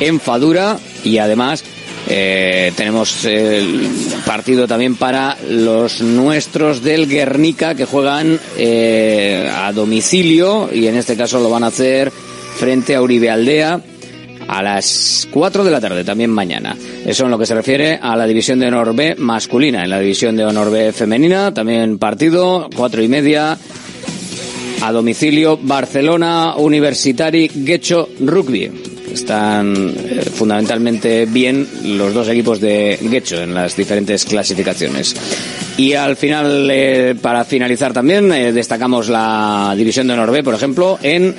[0.00, 1.62] en Fadura y además
[2.08, 3.88] eh, tenemos el
[4.24, 11.16] partido también para los nuestros del Guernica que juegan eh, a domicilio y en este
[11.18, 12.10] caso lo van a hacer
[12.58, 13.80] frente a Uribe Aldea
[14.50, 16.76] a las 4 de la tarde, también mañana.
[17.06, 19.84] Eso en lo que se refiere a la división de honor B masculina.
[19.84, 23.56] En la división de honor B femenina, también partido, cuatro y media,
[24.82, 28.99] a domicilio, Barcelona Universitari Guecho Rugby.
[29.12, 35.14] Están eh, fundamentalmente bien los dos equipos de Guecho en las diferentes clasificaciones.
[35.76, 40.98] Y al final, eh, para finalizar también, eh, destacamos la división de Norbe, por ejemplo,
[41.02, 41.34] en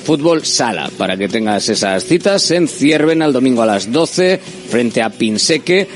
[0.00, 5.02] fútbol sala, para que tengas esas citas en Cierven al domingo a las 12 frente
[5.02, 5.86] a Pinseque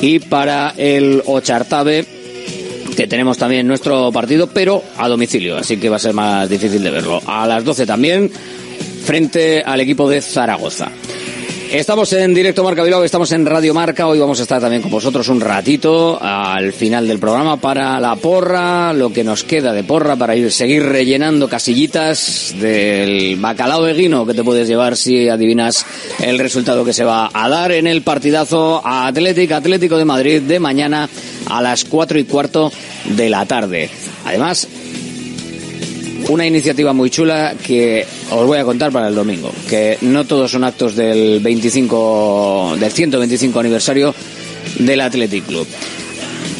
[0.00, 2.16] y para el Ochartabe
[2.96, 6.82] que tenemos también nuestro partido, pero a domicilio, así que va a ser más difícil
[6.82, 7.20] de verlo.
[7.26, 8.30] A las 12 también,
[9.06, 10.90] frente al equipo de Zaragoza.
[11.70, 14.08] Estamos en directo Marca Bilbao, estamos en Radio Marca.
[14.08, 18.16] Hoy vamos a estar también con vosotros un ratito al final del programa para la
[18.16, 23.94] porra, lo que nos queda de porra para ir seguir rellenando casillitas del bacalao de
[23.94, 25.86] guino que te puedes llevar si adivinas
[26.20, 30.58] el resultado que se va a dar en el partidazo Atlético Atlético de Madrid de
[30.58, 31.08] mañana
[31.48, 32.72] a las cuatro y cuarto
[33.04, 33.88] de la tarde.
[34.24, 34.66] Además,
[36.28, 40.50] una iniciativa muy chula que os voy a contar para el domingo, que no todos
[40.50, 44.14] son actos del 25 del 125 aniversario
[44.78, 45.66] del Athletic Club.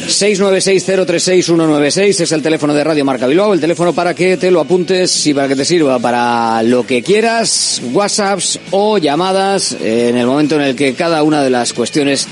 [0.07, 5.27] 696-036-196 es el teléfono de Radio Marca Bilbao, el teléfono para que te lo apuntes
[5.27, 10.55] y para que te sirva para lo que quieras, WhatsApps o llamadas en el momento
[10.55, 12.25] en el que cada una de las cuestiones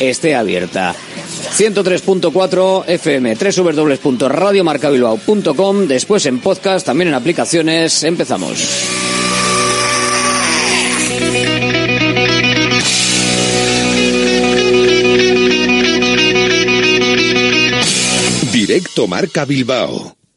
[0.00, 0.96] esté abierta.
[1.58, 8.04] 103.4 FM, www.radiomarcabilbao.com, después en podcast, también en aplicaciones.
[8.04, 8.66] Empezamos.
[18.52, 20.19] Directo Marca Bilbao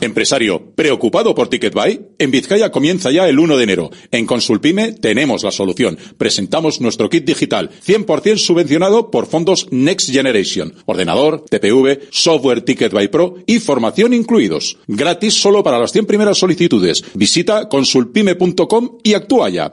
[0.00, 2.00] Empresario, ¿preocupado por TicketBuy?
[2.18, 3.90] En Vizcaya comienza ya el 1 de enero.
[4.10, 5.98] En Consulpime tenemos la solución.
[6.16, 10.74] Presentamos nuestro kit digital, 100% subvencionado por fondos Next Generation.
[10.86, 14.78] Ordenador, TPV, software TicketBuy Pro y formación incluidos.
[14.86, 17.04] Gratis solo para las 100 primeras solicitudes.
[17.14, 19.72] Visita consulpime.com y actúa ya.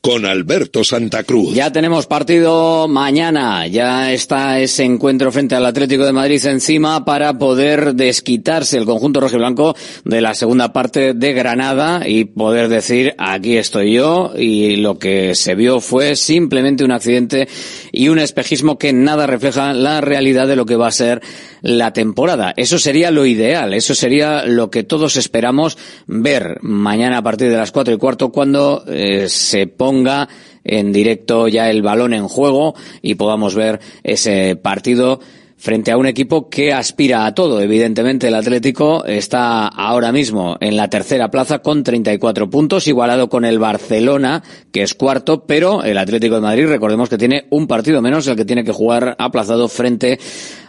[0.00, 1.54] con Alberto Santa Cruz.
[1.54, 7.34] Ya tenemos partido mañana, ya está ese encuentro frente al Atlético de Madrid encima para
[7.38, 13.58] poder desquitarse el conjunto rojiblanco de la segunda parte de Granada y poder decir aquí
[13.58, 17.46] estoy yo y lo que se vio fue simplemente un accidente
[17.92, 21.20] y un espejismo que nada refleja la realidad de lo que va a ser
[21.60, 22.54] la temporada.
[22.56, 27.58] Eso sería lo ideal, eso sería lo que todos esperamos ver mañana a partir de
[27.58, 29.89] las cuatro y cuarto cuando eh, se ponga
[30.64, 35.20] en directo ya el balón en juego y podamos ver ese partido
[35.60, 37.60] frente a un equipo que aspira a todo.
[37.60, 43.44] Evidentemente, el Atlético está ahora mismo en la tercera plaza con 34 puntos, igualado con
[43.44, 48.00] el Barcelona, que es cuarto, pero el Atlético de Madrid, recordemos que tiene un partido
[48.00, 50.18] menos, el que tiene que jugar aplazado frente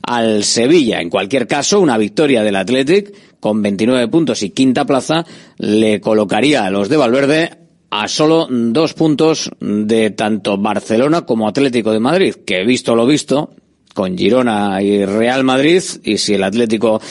[0.03, 0.99] al Sevilla.
[0.99, 5.25] En cualquier caso, una victoria del Atlético con 29 puntos y quinta plaza
[5.57, 7.61] le colocaría a los de Valverde
[7.91, 13.53] a solo dos puntos de tanto Barcelona como Atlético de Madrid, que visto lo visto,
[13.93, 17.01] con Girona y Real Madrid, y si el Atlético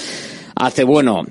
[0.57, 1.27] hace bueno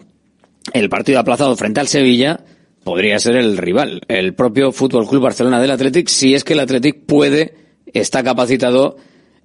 [0.72, 2.41] el partido aplazado frente al Sevilla,
[2.84, 6.60] podría ser el rival, el propio Fútbol Club Barcelona del Atlético, si es que el
[6.60, 7.56] Atlético puede,
[7.91, 8.97] está capacitado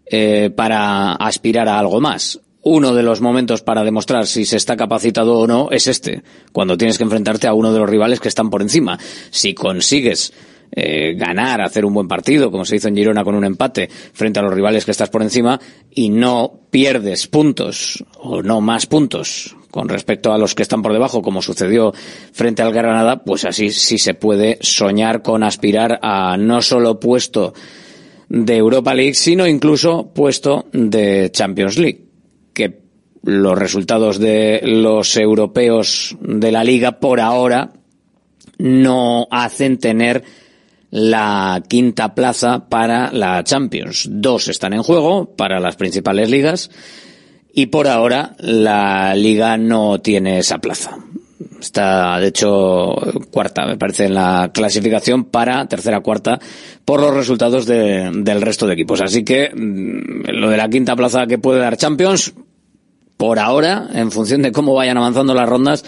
[0.04, 2.40] eh, para aspirar a algo más.
[2.64, 6.78] Uno de los momentos para demostrar si se está capacitado o no es este, cuando
[6.78, 8.98] tienes que enfrentarte a uno de los rivales que están por encima.
[9.30, 10.32] Si consigues
[10.76, 14.40] eh, ganar, hacer un buen partido, como se hizo en Girona con un empate frente
[14.40, 15.60] a los rivales que estás por encima,
[15.90, 20.92] y no pierdes puntos o no más puntos con respecto a los que están por
[20.92, 21.92] debajo, como sucedió
[22.32, 27.54] frente al Granada, pues así sí se puede soñar con aspirar a no solo puesto
[28.28, 32.03] de Europa League, sino incluso puesto de Champions League,
[32.54, 32.84] que
[33.22, 37.72] los resultados de los europeos de la liga por ahora
[38.58, 40.24] no hacen tener
[40.90, 44.06] la quinta plaza para la Champions.
[44.10, 46.70] Dos están en juego para las principales ligas
[47.52, 50.98] y por ahora la liga no tiene esa plaza.
[51.60, 52.94] Está, de hecho,
[53.30, 56.38] cuarta, me parece, en la clasificación para tercera, cuarta,
[56.84, 59.00] por los resultados de, del resto de equipos.
[59.00, 62.34] Así que mm, lo de la quinta plaza que puede dar Champions,
[63.16, 65.84] por ahora, en función de cómo vayan avanzando las rondas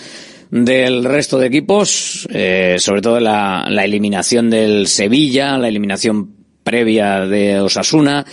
[0.51, 6.31] del resto de equipos, eh, sobre todo la, la eliminación del Sevilla, la eliminación
[6.63, 8.25] previa de Osasuna,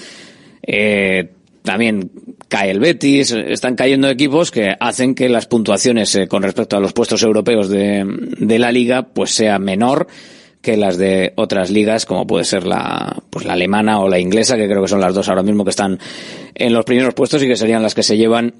[0.65, 1.29] eh,
[1.63, 2.11] también
[2.47, 6.79] cae el Betis, están cayendo equipos que hacen que las puntuaciones eh, con respecto a
[6.79, 8.05] los puestos europeos de,
[8.59, 10.07] la liga pues sea menor
[10.61, 14.55] que las de otras ligas como puede ser la pues la alemana o la inglesa
[14.55, 15.99] que creo que son las dos ahora mismo que están
[16.53, 18.53] en los primeros puestos y que serían las que se llevan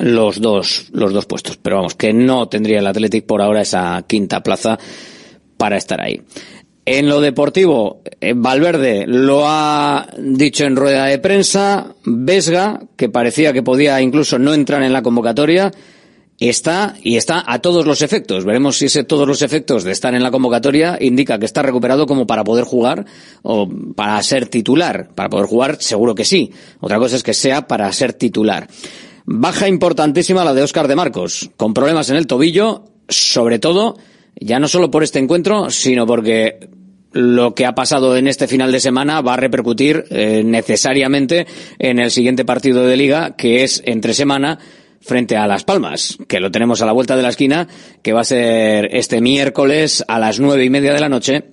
[0.00, 4.02] los dos los dos puestos pero vamos que no tendría el Athletic por ahora esa
[4.06, 4.78] quinta plaza
[5.56, 6.22] para estar ahí
[6.86, 13.52] en lo deportivo, eh, Valverde lo ha dicho en rueda de prensa, Vesga, que parecía
[13.52, 15.70] que podía incluso no entrar en la convocatoria,
[16.40, 18.44] está y está a todos los efectos.
[18.44, 22.06] Veremos si ese todos los efectos de estar en la convocatoria indica que está recuperado
[22.06, 23.04] como para poder jugar
[23.42, 25.10] o para ser titular.
[25.14, 26.50] Para poder jugar, seguro que sí.
[26.80, 28.68] Otra cosa es que sea para ser titular.
[29.26, 33.96] Baja importantísima la de Óscar de Marcos, con problemas en el tobillo, sobre todo
[34.40, 36.68] ya no solo por este encuentro, sino porque
[37.12, 41.46] lo que ha pasado en este final de semana va a repercutir eh, necesariamente
[41.78, 44.58] en el siguiente partido de liga, que es entre semana
[45.00, 47.68] frente a Las Palmas, que lo tenemos a la vuelta de la esquina,
[48.02, 51.44] que va a ser este miércoles a las nueve y media de la noche,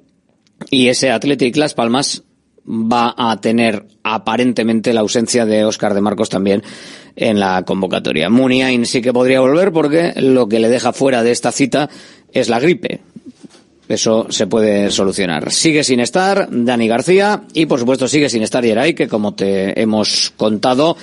[0.70, 2.24] y ese Athletic Las Palmas
[2.68, 6.64] va a tener aparentemente la ausencia de Óscar de Marcos también
[7.18, 8.30] en la convocatoria.
[8.30, 11.90] Muniain sí que podría volver porque lo que le deja fuera de esta cita
[12.32, 13.02] es la gripe.
[13.90, 15.52] Eso se puede solucionar.
[15.52, 19.82] Sigue sin estar Dani García y por supuesto sigue sin estar Yeray, que como te
[19.82, 20.96] hemos contado,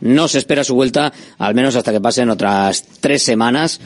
[0.00, 3.80] no se espera su vuelta al menos hasta que pasen otras tres semanas.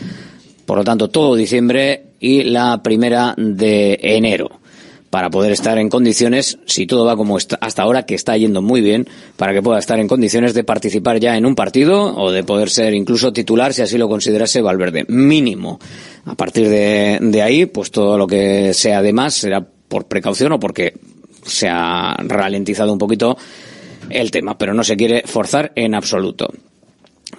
[0.64, 4.60] Por lo tanto, todo diciembre y la primera de enero
[5.10, 8.62] para poder estar en condiciones, si todo va como está, hasta ahora, que está yendo
[8.62, 12.30] muy bien, para que pueda estar en condiciones de participar ya en un partido o
[12.32, 15.04] de poder ser incluso titular si así lo considerase Valverde.
[15.08, 15.78] Mínimo.
[16.24, 20.52] A partir de, de ahí, pues todo lo que sea de más será por precaución
[20.52, 20.94] o porque
[21.44, 23.36] se ha ralentizado un poquito
[24.10, 26.52] el tema, pero no se quiere forzar en absoluto.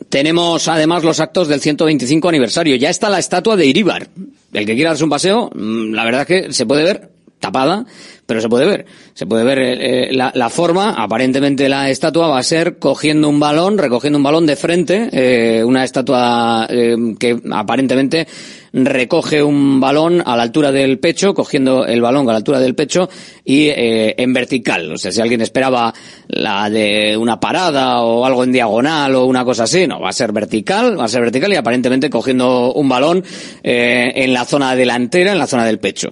[0.09, 2.75] Tenemos además los actos del 125 aniversario.
[2.75, 4.07] Ya está la estatua de Iríbar.
[4.53, 7.85] El que quiera darse un paseo, mm, la verdad es que se puede ver tapada,
[8.25, 8.85] pero se puede ver.
[9.13, 10.91] Se puede ver eh, eh, la, la, forma.
[10.91, 15.63] Aparentemente la estatua va a ser cogiendo un balón, recogiendo un balón de frente, eh,
[15.63, 18.27] una estatua eh, que aparentemente
[18.73, 22.75] recoge un balón a la altura del pecho, cogiendo el balón a la altura del
[22.75, 23.09] pecho
[23.43, 24.91] y en vertical.
[24.91, 25.93] O sea, si alguien esperaba
[26.27, 30.13] la de una parada o algo en diagonal o una cosa así, no, va a
[30.13, 33.23] ser vertical, va a ser vertical y aparentemente cogiendo un balón
[33.63, 36.11] en la zona delantera, en la zona del pecho.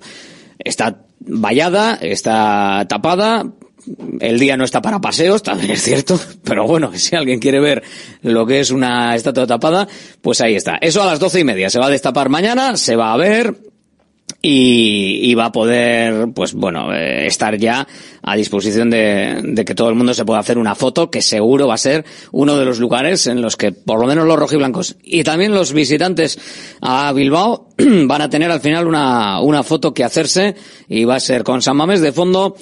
[0.58, 3.46] Está vallada, está tapada,
[4.20, 7.84] el día no está para paseos, también es cierto, pero bueno, si alguien quiere ver
[8.22, 9.88] lo que es una estatua tapada,
[10.22, 10.78] pues ahí está.
[10.78, 13.56] Eso a las doce y media, se va a destapar mañana, se va a ver,
[14.42, 17.88] y, y, va a poder, pues bueno, eh, estar ya
[18.28, 21.68] a disposición de, de, que todo el mundo se pueda hacer una foto, que seguro
[21.68, 24.98] va a ser uno de los lugares en los que por lo menos los rojiblancos
[25.04, 26.40] y también los visitantes
[26.82, 30.56] a Bilbao van a tener al final una, una foto que hacerse
[30.90, 32.56] y va a ser con San Mamés de fondo.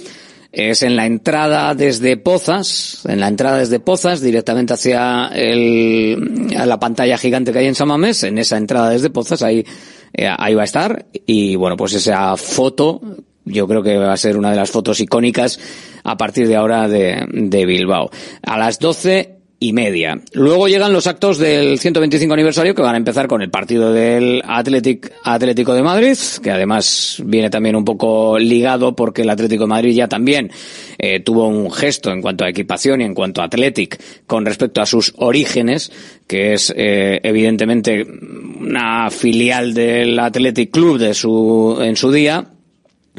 [0.51, 6.67] Es en la entrada desde Pozas, en la entrada desde Pozas, directamente hacia el, a
[6.67, 9.65] la pantalla gigante que hay en San Mamés, en esa entrada desde Pozas, ahí
[10.13, 13.01] eh, ahí va a estar y bueno, pues esa foto
[13.45, 15.59] yo creo que va a ser una de las fotos icónicas
[16.03, 18.09] a partir de ahora de, de Bilbao.
[18.43, 20.19] A las 12 y media.
[20.33, 24.43] Luego llegan los actos del 125 aniversario que van a empezar con el partido del
[24.45, 29.95] Atlético de Madrid, que además viene también un poco ligado porque el Atlético de Madrid
[29.95, 30.51] ya también
[30.97, 34.81] eh, tuvo un gesto en cuanto a equipación y en cuanto a Athletic con respecto
[34.81, 35.93] a sus orígenes,
[36.27, 42.52] que es eh, evidentemente una filial del Athletic Club de su, en su día,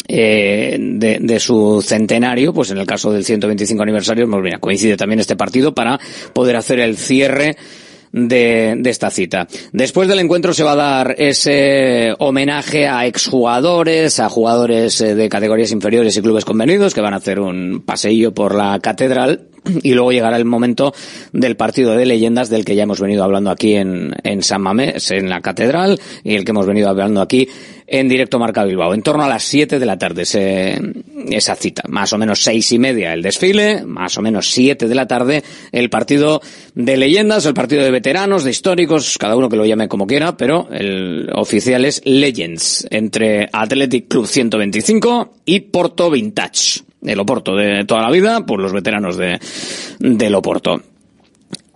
[0.06, 5.20] eh, de, de, su centenario, pues en el caso del 125 aniversario, pues coincide también
[5.20, 5.98] este partido para
[6.32, 7.56] poder hacer el cierre
[8.12, 9.48] de, de, esta cita.
[9.72, 15.28] Después del encuentro se va a dar ese homenaje a exjugadores, a jugadores eh, de
[15.28, 19.48] categorías inferiores y clubes convenidos que van a hacer un paseillo por la catedral
[19.82, 20.94] y luego llegará el momento
[21.32, 25.10] del partido de leyendas del que ya hemos venido hablando aquí en, en San Mamés,
[25.10, 27.48] en la catedral, y el que hemos venido hablando aquí
[27.86, 28.94] en directo Marca Bilbao.
[28.94, 30.22] En torno a las 7 de la tarde
[31.30, 31.82] esa cita.
[31.88, 35.42] Más o menos seis y media el desfile, más o menos 7 de la tarde
[35.72, 36.40] el partido
[36.74, 40.36] de leyendas, el partido de veteranos, de históricos, cada uno que lo llame como quiera,
[40.36, 46.80] pero el oficial es Legends, entre Athletic Club 125 y Porto Vintage.
[47.02, 49.38] El Oporto de toda la vida, por los veteranos de,
[49.98, 50.80] del Oporto.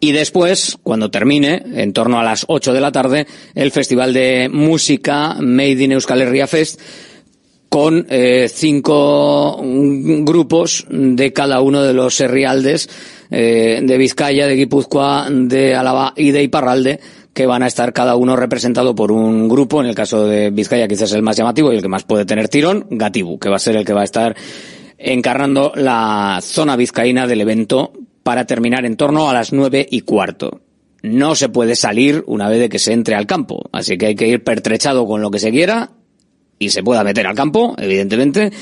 [0.01, 4.49] Y después, cuando termine, en torno a las 8 de la tarde, el Festival de
[4.49, 6.80] Música Made in Euskal Herria Fest,
[7.68, 12.88] con eh, cinco grupos de cada uno de los herrialdes
[13.30, 17.01] eh, de Vizcaya, de Guipúzcoa, de Álava y de Iparralde,
[17.34, 20.88] que van a estar cada uno representado por un grupo, en el caso de Vizcaya
[20.88, 23.61] quizás el más llamativo y el que más puede tener tirón, Gatibu, que va a
[23.61, 24.34] ser el que va a estar
[24.96, 27.92] encarnando la zona vizcaína del evento
[28.29, 30.61] para terminar en torno a las nueve y cuarto.
[31.01, 34.16] No se puede salir una vez de que se entre al campo, así que hay
[34.16, 35.93] que ir pertrechado con lo que se quiera
[36.59, 38.53] y se pueda meter al campo, evidentemente,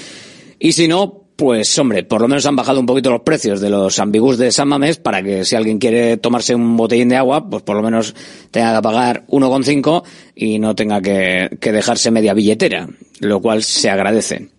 [0.60, 3.68] y si no, pues hombre, por lo menos han bajado un poquito los precios de
[3.68, 7.50] los ambigus de San Mamés para que si alguien quiere tomarse un botellín de agua,
[7.50, 8.14] pues por lo menos
[8.52, 10.04] tenga que pagar 1,5
[10.36, 12.88] y no tenga que, que dejarse media billetera,
[13.18, 14.50] lo cual se agradece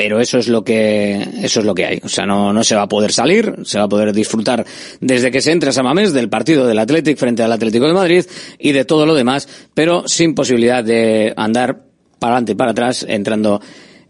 [0.00, 2.00] pero eso es lo que eso es lo que hay.
[2.02, 4.64] O sea, no, no se va a poder salir, se va a poder disfrutar
[4.98, 8.24] desde que se entre a Samamés del partido del Athletic frente al Atlético de Madrid
[8.58, 11.82] y de todo lo demás, pero sin posibilidad de andar
[12.18, 13.60] para adelante y para atrás, entrando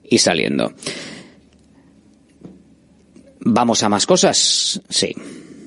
[0.05, 0.73] y saliendo.
[3.41, 4.81] ¿Vamos a más cosas?
[4.89, 5.13] Sí.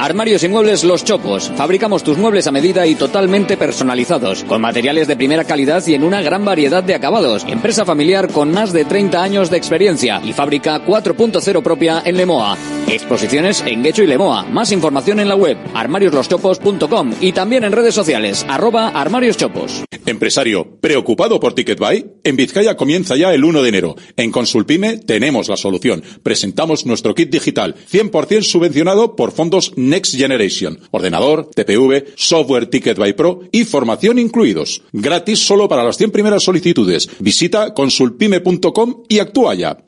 [0.00, 1.50] Armarios y muebles Los Chopos.
[1.56, 6.04] Fabricamos tus muebles a medida y totalmente personalizados, con materiales de primera calidad y en
[6.04, 7.44] una gran variedad de acabados.
[7.48, 12.56] Empresa familiar con más de 30 años de experiencia y fábrica 4.0 propia en Lemoa.
[12.86, 14.44] Exposiciones en Guecho y Lemoa.
[14.44, 19.82] Más información en la web armariosloschopos.com y también en redes sociales arroba armarioschopos.
[20.06, 22.06] Empresario, ¿preocupado por TicketBuy?
[22.24, 23.96] En Vizcaya comienza ya el 1 de enero.
[24.16, 26.02] En Consulpime tenemos la solución.
[26.22, 30.78] Presentamos nuestro kit digital, 100% subvencionado por fondos Next Generation.
[30.90, 34.82] Ordenador, TPV, software Ticket by Pro y formación incluidos.
[34.92, 37.08] Gratis solo para las 100 primeras solicitudes.
[37.18, 39.87] Visita consulpime.com y actúa ya.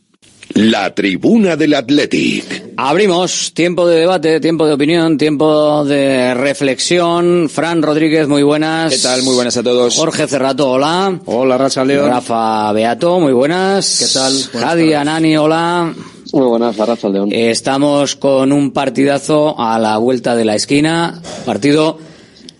[0.53, 2.74] La tribuna del Athletic.
[2.78, 7.49] Abrimos tiempo de debate, tiempo de opinión, tiempo de reflexión.
[7.49, 8.93] Fran Rodríguez, muy buenas.
[8.93, 9.24] ¿Qué tal?
[9.24, 9.95] Muy buenas a todos.
[9.95, 11.20] Jorge Cerrato, hola.
[11.26, 12.10] Hola, Racha León.
[12.10, 13.97] Rafa Beato, muy buenas.
[13.99, 14.34] ¿Qué tal?
[14.53, 15.93] Jadi Anani, hola.
[16.32, 17.30] Muy buenas, Racha León.
[17.32, 21.20] Estamos con un partidazo a la vuelta de la esquina.
[21.45, 21.97] Partido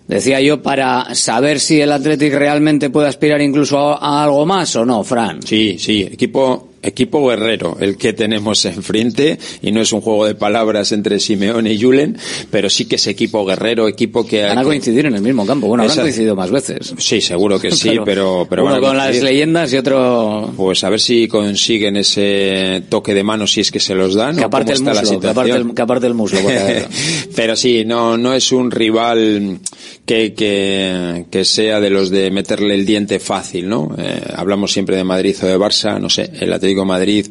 [0.08, 4.74] Decía yo para saber si el Athletic realmente puede aspirar incluso a, a, algo más
[4.76, 5.42] o no, Fran.
[5.42, 10.34] Sí, sí, equipo equipo guerrero el que tenemos enfrente y no es un juego de
[10.34, 12.16] palabras entre Simeone y Julen,
[12.50, 15.66] pero sí que es equipo guerrero, equipo que van a coincidir en el mismo campo.
[15.68, 16.94] Bueno, habrán coincidido más veces.
[16.98, 21.00] Sí, seguro que sí, pero pero, uno con las leyendas y otro pues a ver
[21.00, 24.36] si consiguen ese toque de mano si es que se los dan.
[24.36, 26.38] Que aparte el muslo, que aparte el, que aparte el muslo.
[27.36, 29.58] pero sí, no no es un rival
[30.04, 33.94] que, que, que sea de los de meterle el diente fácil, ¿no?
[33.98, 37.26] Eh, hablamos siempre de Madrid o de Barça, no sé, el Atlético Madrid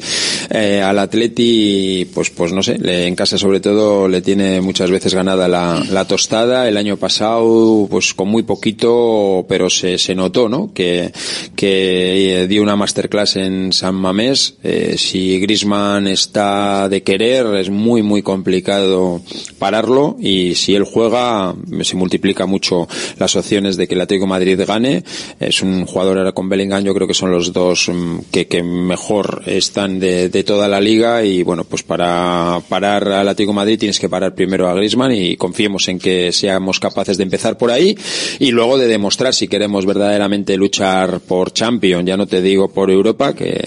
[0.49, 4.91] eh, al Atleti, pues, pues no sé, le, en casa sobre todo le tiene muchas
[4.91, 6.67] veces ganada la, la, tostada.
[6.67, 10.71] El año pasado, pues con muy poquito, pero se, se notó, ¿no?
[10.73, 11.11] Que,
[11.55, 14.55] que eh, dio una masterclass en San Mamés.
[14.63, 19.21] Eh, si Grisman está de querer, es muy, muy complicado
[19.59, 22.87] pararlo y si él juega, se multiplica mucho
[23.17, 25.03] las opciones de que el Atlético Madrid gane.
[25.39, 28.63] Es un jugador ahora con Bellingham, yo creo que son los dos mm, que, que
[28.63, 33.55] mejor están de, de, toda la liga y bueno, pues para parar al Atlético de
[33.55, 37.57] Madrid tienes que parar primero a Griezmann y confiemos en que seamos capaces de empezar
[37.57, 37.97] por ahí
[38.39, 42.91] y luego de demostrar si queremos verdaderamente luchar por Champions, ya no te digo por
[42.91, 43.59] Europa, que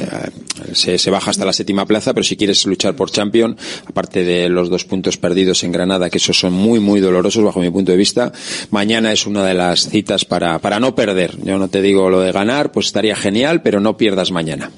[0.73, 3.57] se, se baja hasta la séptima plaza, pero si quieres luchar por Champions,
[3.87, 7.61] aparte de los dos puntos perdidos en Granada, que esos son muy, muy dolorosos bajo
[7.61, 8.33] mi punto de vista,
[8.71, 11.37] mañana es una de las citas para, para no perder.
[11.43, 14.71] Yo no te digo lo de ganar, pues estaría genial, pero no pierdas mañana.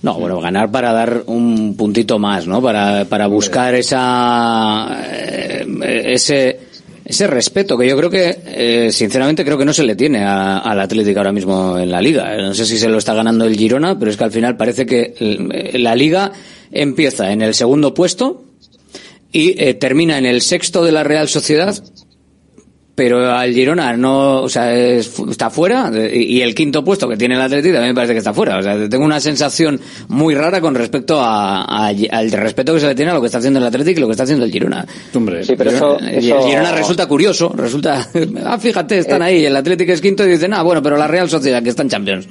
[0.00, 2.62] No, bueno, ganar para dar un puntito más, ¿no?
[2.62, 5.66] Para, para buscar esa, eh,
[6.06, 6.60] ese,
[7.04, 10.80] ese respeto que yo creo que, eh, sinceramente, creo que no se le tiene al
[10.80, 12.36] Atlético ahora mismo en la Liga.
[12.36, 14.86] No sé si se lo está ganando el Girona, pero es que al final parece
[14.86, 15.14] que
[15.74, 16.30] la Liga
[16.70, 18.44] empieza en el segundo puesto
[19.32, 21.74] y eh, termina en el sexto de la Real Sociedad
[22.98, 27.36] pero al Girona no, o sea, es, está fuera y, el quinto puesto que tiene
[27.36, 28.58] el Atlético también me parece que está fuera.
[28.58, 32.88] O sea, tengo una sensación muy rara con respecto a, a, al respeto que se
[32.88, 34.50] le tiene a lo que está haciendo el Atlético y lo que está haciendo el
[34.50, 34.84] Girona.
[35.14, 38.04] Hombre, sí, pero eso, el Girona resulta curioso, resulta,
[38.44, 41.30] ah, fíjate, están ahí, el Atlético es quinto y dicen, ah, bueno, pero la Real
[41.30, 42.26] Sociedad que está en Champions.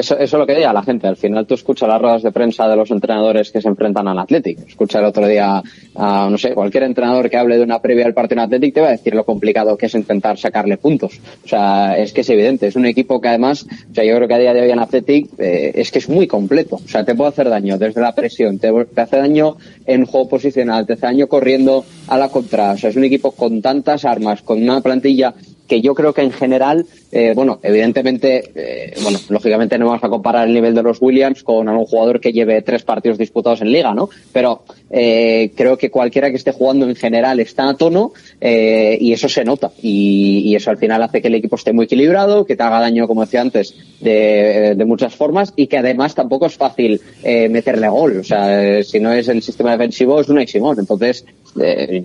[0.00, 1.06] Eso, es lo que diga la gente.
[1.06, 4.18] Al final tú escuchas las ruedas de prensa de los entrenadores que se enfrentan al
[4.18, 4.66] Athletic.
[4.66, 5.62] Escucha el otro día
[5.94, 8.80] a, no sé, cualquier entrenador que hable de una previa del partido en Athletic te
[8.80, 11.20] va a decir lo complicado que es intentar sacarle puntos.
[11.44, 12.66] O sea, es que es evidente.
[12.66, 14.78] Es un equipo que además, o sea, yo creo que a día de hoy en
[14.78, 16.76] Athletic eh, es que es muy completo.
[16.76, 20.30] O sea, te puede hacer daño desde la presión, te, te hace daño en juego
[20.30, 22.72] posicional, te hace daño corriendo a la contra.
[22.72, 25.34] O sea, es un equipo con tantas armas, con una plantilla
[25.70, 30.08] que yo creo que en general, eh, bueno, evidentemente, eh, bueno, lógicamente no vamos a
[30.08, 33.72] comparar el nivel de los Williams con algún jugador que lleve tres partidos disputados en
[33.72, 34.08] liga, ¿no?
[34.32, 39.12] Pero eh, creo que cualquiera que esté jugando en general está a tono eh, y
[39.12, 42.44] eso se nota y, y, eso al final hace que el equipo esté muy equilibrado,
[42.44, 46.54] que te haga daño, como decía antes, de, muchas formas y que además tampoco es
[46.54, 48.18] fácil eh, meterle gol.
[48.18, 50.76] O sea, si no es el sistema defensivo es un Simón.
[50.78, 51.24] Entonces,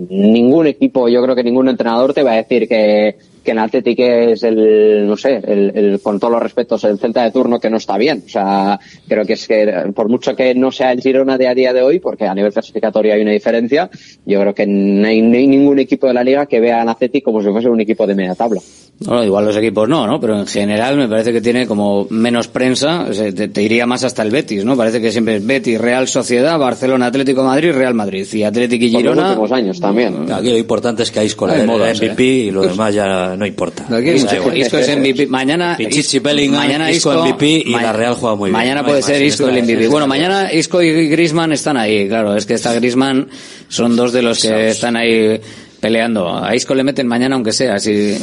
[0.09, 3.15] ningún equipo, yo creo que ningún entrenador te va a decir que
[3.46, 7.24] que en Atlético es el, no sé, el, el, con todos los respetos, el Celta
[7.24, 8.24] de turno que no está bien.
[8.26, 11.54] O sea, creo que es que, por mucho que no sea el Girona de a
[11.54, 13.89] día de hoy, porque a nivel clasificatorio hay una diferencia,
[14.26, 16.89] yo creo que no hay, no hay ningún equipo de la liga que vea al
[16.89, 18.62] Atlético como si fuese un equipo de media tabla.
[19.00, 20.22] Bueno, igual los equipos no, ¿no?
[20.22, 23.86] Pero en general me parece que tiene como menos prensa, o sea, te, te, iría
[23.86, 24.78] más hasta el Betis, ¿no?
[24.78, 28.26] Parece que siempre es Betis, Real Sociedad, Barcelona, Atlético Madrid, Real Madrid.
[28.32, 29.16] Y Atlético y Girona.
[29.16, 30.32] Por los últimos años también.
[30.32, 33.45] Aquí lo importante es que hay con el moda, MVP y lo demás ya no
[33.45, 33.86] importa.
[33.95, 35.27] Aquí, Isco, Isco es MVP.
[35.29, 38.53] Mañana, Pichichi Bellingham, mañana Isco, Isco MVP y la Real juega muy bien.
[38.53, 39.88] Mañana no puede ser Isco el MVP.
[39.88, 42.36] Bueno, mañana Isco y Griezmann están ahí, claro.
[42.36, 43.27] Es que está Griezmann,
[43.67, 45.39] son dos de los que están ahí
[45.79, 46.43] peleando.
[46.43, 48.17] A Isco le meten mañana aunque sea, si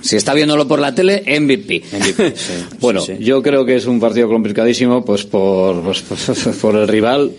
[0.00, 1.82] Si está viéndolo por la tele, MVP.
[2.80, 6.02] bueno, yo creo que es un partido complicadísimo, pues por, pues,
[6.60, 7.32] por el rival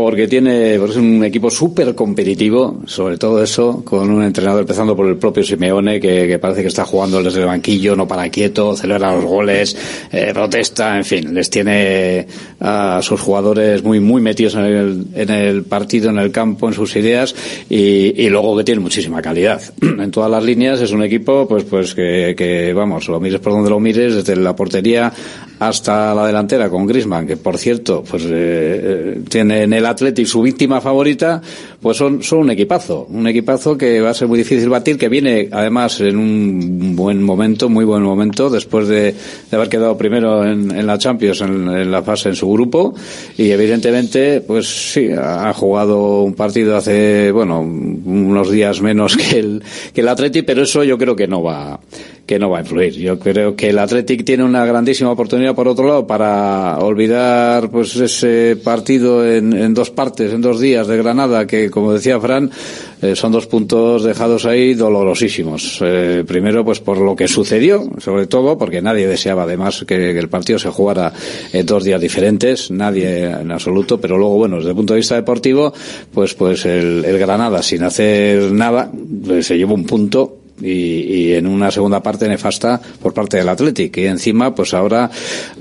[0.00, 5.06] porque tiene es un equipo súper competitivo, sobre todo eso, con un entrenador empezando por
[5.06, 9.14] el propio Simeone, que, parece que está jugando desde el banquillo, no para quieto, celebra
[9.14, 9.76] los goles,
[10.10, 12.26] eh, protesta, en fin, les tiene
[12.60, 17.34] a sus jugadores muy muy metidos en el, partido, en el campo, en sus ideas,
[17.68, 19.60] y, luego que tiene muchísima calidad.
[19.82, 23.52] en todas las líneas es un equipo, pues, pues que, que, vamos, lo mires por
[23.52, 25.12] donde lo mires, desde la portería
[25.60, 30.26] hasta la delantera con Grisman, que por cierto, pues eh, eh, tiene en el Athletic
[30.26, 31.40] su víctima favorita,
[31.80, 35.48] pues son, un equipazo, un equipazo que va a ser muy difícil batir, que viene
[35.50, 39.14] además en un buen momento, muy buen momento, después de,
[39.50, 42.94] haber quedado primero en, la Champions, en, la fase en su grupo,
[43.38, 49.62] y evidentemente, pues sí, ha, jugado un partido hace, bueno, unos días menos que el,
[49.94, 51.80] que el Athletic, pero eso yo creo que no va,
[52.26, 52.92] que no va a influir.
[52.92, 57.96] Yo creo que el Athletic tiene una grandísima oportunidad, por otro lado, para olvidar pues
[57.96, 62.50] ese partido en, en dos partes, en dos días de Granada, que, como decía Fran,
[63.02, 65.78] eh, son dos puntos dejados ahí dolorosísimos.
[65.82, 70.28] Eh, primero, pues por lo que sucedió, sobre todo, porque nadie deseaba además que, el
[70.28, 71.12] partido se jugara
[71.52, 75.14] en dos días diferentes, nadie en absoluto, pero luego, bueno, desde el punto de vista
[75.14, 75.72] deportivo,
[76.12, 78.90] pues, pues el, el Granada, sin hacer nada,
[79.26, 83.96] pues, se llevó un punto y, en una segunda parte nefasta por parte del Athletic
[83.96, 85.10] y encima pues ahora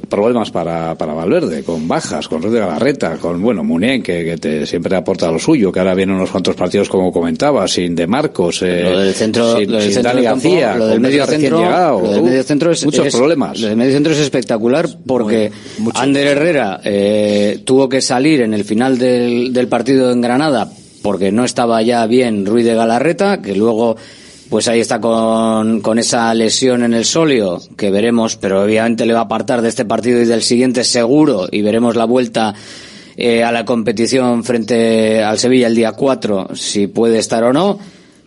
[0.09, 4.37] problemas para, para Valverde con bajas con Red de Galarreta con bueno Munien que, que
[4.37, 8.07] te, siempre aporta lo suyo que ahora vienen unos cuantos partidos como comentaba sin De
[8.07, 11.59] Marcos eh, lo del centro sin, lo del centro Dani García lo del medio centro
[11.59, 13.59] llegado, lo del medio centro es muchos problemas.
[13.59, 15.51] lo del medio centro es espectacular porque
[15.95, 20.69] Ander Herrera eh, tuvo que salir en el final del, del partido en Granada
[21.01, 23.95] porque no estaba ya bien Ruiz de Galarreta que luego
[24.49, 29.13] pues ahí está con, con esa lesión en el solio, que veremos, pero obviamente le
[29.13, 32.55] va a apartar de este partido y del siguiente seguro, y veremos la vuelta
[33.15, 37.77] eh, a la competición frente al Sevilla el día 4, si puede estar o no.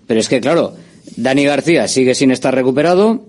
[0.07, 0.75] Pero es que, claro,
[1.17, 3.25] Dani García sigue sin estar recuperado,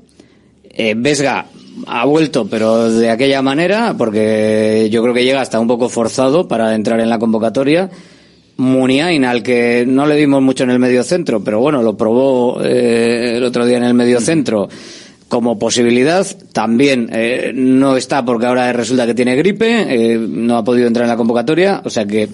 [0.69, 1.47] eh, Vesga
[1.87, 6.47] ha vuelto, pero de aquella manera, porque yo creo que llega hasta un poco forzado
[6.47, 7.89] para entrar en la convocatoria.
[8.57, 12.61] Muniain, al que no le dimos mucho en el medio centro, pero bueno, lo probó
[12.63, 14.69] eh, el otro día en el medio centro
[15.27, 16.25] como posibilidad.
[16.51, 21.05] También eh, no está porque ahora resulta que tiene gripe, eh, no ha podido entrar
[21.05, 21.81] en la convocatoria.
[21.83, 22.29] O sea que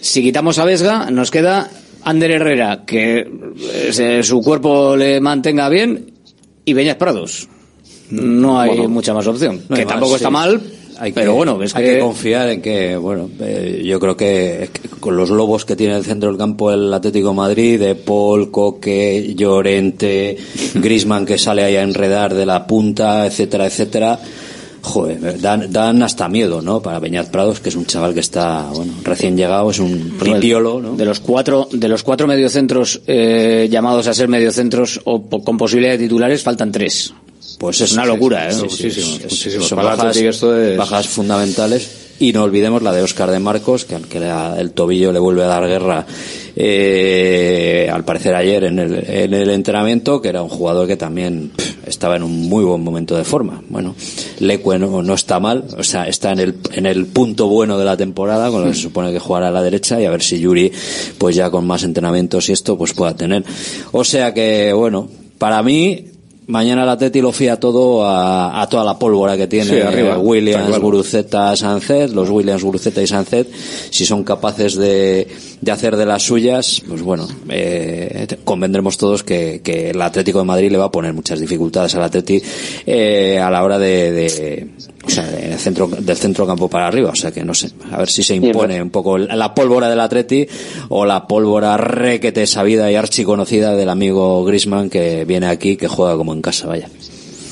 [0.00, 1.70] si quitamos a Vesga, nos queda
[2.02, 3.30] Ander Herrera, que
[4.22, 6.12] su cuerpo le mantenga bien,
[6.64, 7.48] y Beñas Prados.
[8.10, 9.62] No hay mucha más opción.
[9.74, 10.60] que tampoco está mal,
[10.98, 11.98] hay pero que, bueno, es hay que...
[11.98, 14.70] confiar en que, bueno, eh, yo creo que,
[15.00, 19.34] con los lobos que tiene el centro del campo el Atlético Madrid, de Paul, Coque,
[19.36, 20.36] Llorente,
[20.74, 24.20] Grisman que sale ahí a enredar de la punta, etcétera, etcétera,
[24.84, 26.82] joder, dan, dan hasta miedo, ¿no?
[26.82, 30.80] Para Beñat Prados, que es un chaval que está, bueno, recién llegado, es un ripiolo,
[30.80, 30.94] ¿no?
[30.94, 35.92] De los cuatro, de los cuatro mediocentros eh, llamados a ser mediocentros o con posibilidad
[35.92, 37.14] de titulares, faltan tres.
[37.58, 38.52] Pues es una locura, ¿eh?
[38.52, 39.78] Son
[40.76, 41.90] bajas, fundamentales.
[42.20, 44.18] Y no olvidemos la de Oscar de Marcos, que, que
[44.58, 46.06] el tobillo le vuelve a dar guerra,
[46.54, 51.50] eh, al parecer ayer en el, en el entrenamiento, que era un jugador que también
[51.86, 53.62] estaba en un muy buen momento de forma.
[53.68, 53.96] Bueno,
[54.38, 57.84] Leque no, no, está mal, o sea, está en el, en el punto bueno de
[57.84, 60.22] la temporada, con lo que se supone que jugará a la derecha, y a ver
[60.22, 60.70] si Yuri,
[61.18, 63.44] pues ya con más entrenamientos y esto, pues pueda tener.
[63.90, 66.12] O sea que, bueno, para mí,
[66.46, 70.82] Mañana el Atleti lo fía todo a, toda la pólvora que tiene arriba, Williams, claro.
[70.82, 73.48] Guruceta, Sancet, los Williams, Guruceta y Sancet,
[73.90, 75.26] si son capaces de,
[75.60, 80.44] de hacer de las suyas, pues bueno, eh, convendremos todos que, que, el Atlético de
[80.44, 82.42] Madrid le va a poner muchas dificultades al Atleti
[82.84, 84.68] eh, a la hora de, de
[85.06, 87.98] o sea, del centro, del centro campo para arriba, o sea que no sé, a
[87.98, 90.46] ver si se impone un poco la pólvora del Atleti
[90.88, 96.16] o la pólvora requete sabida y archiconocida del amigo Grisman que viene aquí, que juega
[96.16, 96.88] como en casa, vaya.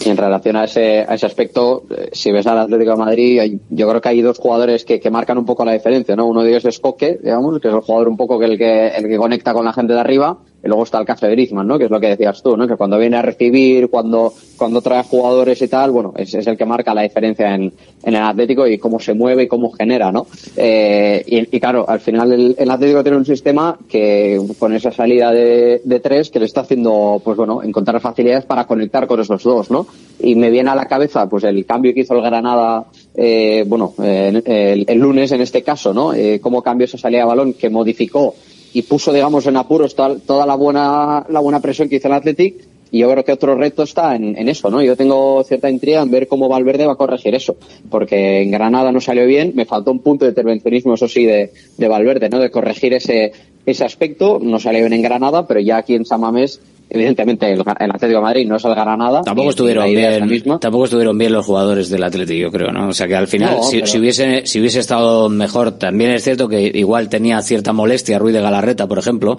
[0.04, 3.58] Y en relación a ese, a ese aspecto, eh, si ves al Atlético de Madrid,
[3.70, 6.26] yo creo que hay dos jugadores que, que, marcan un poco la diferencia, ¿no?
[6.26, 8.88] Uno de ellos es Coque, digamos, que es el jugador un poco que el que,
[8.88, 11.66] el que conecta con la gente de arriba, y luego está el caso de Griezmann,
[11.66, 11.78] ¿no?
[11.78, 12.68] Que es lo que decías tú, ¿no?
[12.68, 16.64] Que cuando viene a recibir, cuando, cuando trae jugadores y tal, bueno, es, el que
[16.64, 20.26] marca la diferencia en, en, el Atlético y cómo se mueve y cómo genera, ¿no?
[20.56, 25.32] Eh, y, claro, al final el, el, Atlético tiene un sistema que con esa salida
[25.32, 29.42] de, de, tres que le está haciendo, pues bueno, encontrar facilidades para conectar con esos
[29.42, 29.86] dos, ¿no?
[30.20, 32.84] Y me viene a la cabeza, pues el cambio que hizo el Granada,
[33.16, 36.14] eh, bueno, eh, el, el, lunes en este caso, ¿no?
[36.14, 38.34] Eh, cómo cambió esa salida de balón que modificó
[38.72, 42.14] y puso, digamos, en apuros toda, toda, la buena la buena presión que hizo el
[42.14, 42.54] Athletic
[42.90, 44.82] Y yo creo que otro reto está en, eso, ¿no?
[44.82, 47.56] Yo tengo cierta intriga en ver cómo Valverde va a corregir eso,
[47.90, 51.52] porque en Granada no salió bien, me faltó un punto de intervencionismo, eso sí, de,
[51.78, 52.38] de Valverde, ¿no?
[52.38, 53.32] De corregir ese,
[53.64, 56.60] ese aspecto, no salió bien en Granada, pero ya aquí en Samamés
[56.92, 59.22] evidentemente el, el Atlético de Madrid no es el Granada.
[59.22, 60.28] Tampoco estuvieron bien,
[60.60, 62.88] tampoco estuvieron bien los jugadores del Atlético, yo creo, ¿no?
[62.88, 63.86] O sea que al final, no, si, pero...
[63.86, 68.34] si, hubiese, si hubiese estado mejor, también es cierto que igual tenía cierta molestia Ruiz
[68.34, 69.38] de Galarreta, por ejemplo,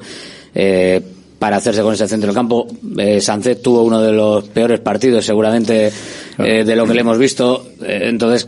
[0.56, 1.02] eh,
[1.40, 2.68] para hacerse con ese centro del campo.
[2.98, 5.92] Eh, Sánchez tuvo uno de los peores partidos seguramente
[6.38, 7.68] eh, de lo que le hemos visto.
[7.82, 8.48] Eh, entonces,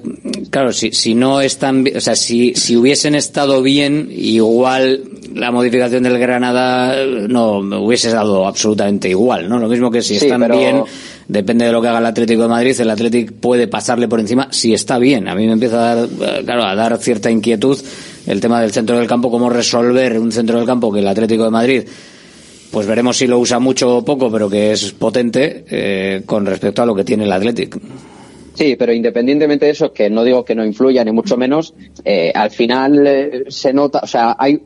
[0.49, 5.01] claro, si, si no están, o sea, si, si hubiesen estado bien, igual
[5.35, 6.95] la modificación del Granada
[7.27, 9.59] no me hubiese dado absolutamente igual, ¿no?
[9.59, 10.57] Lo mismo que si están sí, pero...
[10.57, 10.83] bien,
[11.27, 14.47] depende de lo que haga el Atlético de Madrid, el Atlético puede pasarle por encima
[14.51, 15.27] si está bien.
[15.27, 16.09] A mí me empieza a dar,
[16.45, 17.77] claro, a dar cierta inquietud
[18.27, 21.43] el tema del centro del campo, cómo resolver un centro del campo que el Atlético
[21.43, 21.83] de Madrid
[22.71, 26.81] pues veremos si lo usa mucho o poco, pero que es potente eh, con respecto
[26.81, 27.77] a lo que tiene el Athletic.
[28.55, 31.73] Sí, pero independientemente de eso, que no digo que no influya ni mucho menos,
[32.05, 34.61] eh, al final eh, se nota, o sea, hay,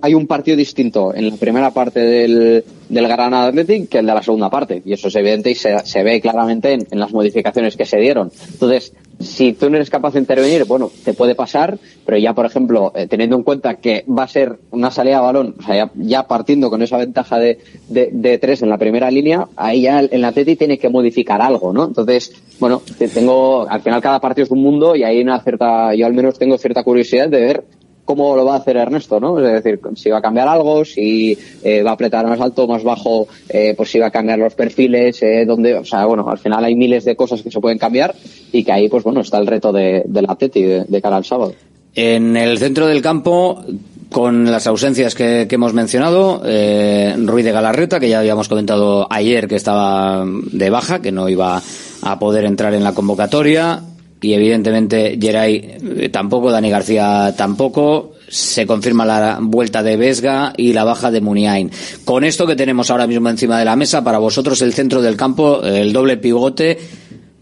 [0.00, 4.14] hay un partido distinto en la primera parte del, del Granada Athletic que el de
[4.14, 7.12] la segunda parte, y eso es evidente y se, se ve claramente en, en las
[7.12, 8.32] modificaciones que se dieron.
[8.52, 12.46] Entonces, si tú no eres capaz de intervenir, bueno, te puede pasar, pero ya, por
[12.46, 15.90] ejemplo, eh, teniendo en cuenta que va a ser una salida de balón, o sea,
[15.94, 17.58] ya, partiendo con esa ventaja de,
[17.88, 21.40] de, de, tres en la primera línea, ahí ya el, el Atleti tiene que modificar
[21.40, 21.84] algo, ¿no?
[21.84, 26.06] Entonces, bueno, tengo, al final cada partido es un mundo y hay una cierta, yo
[26.06, 27.64] al menos tengo cierta curiosidad de ver
[28.04, 29.38] cómo lo va a hacer Ernesto, ¿no?
[29.38, 32.82] Es decir, si va a cambiar algo, si eh, va a apretar más alto, más
[32.82, 36.38] bajo, eh, pues si va a cambiar los perfiles, eh, donde, o sea, bueno, al
[36.38, 38.14] final hay miles de cosas que se pueden cambiar
[38.52, 41.54] y que ahí, pues bueno, está el reto de, la de, de cara al sábado.
[41.94, 43.62] En el centro del campo,
[44.10, 49.06] con las ausencias que, que hemos mencionado, eh, Ruiz de Galarreta, que ya habíamos comentado
[49.10, 51.62] ayer que estaba de baja, que no iba
[52.02, 53.82] a poder entrar en la convocatoria,
[54.24, 60.72] y evidentemente Geray eh, tampoco, Dani García tampoco, se confirma la vuelta de Vesga y
[60.72, 61.70] la baja de Muniain.
[62.04, 65.16] Con esto que tenemos ahora mismo encima de la mesa, para vosotros el centro del
[65.16, 66.78] campo, el doble pivote,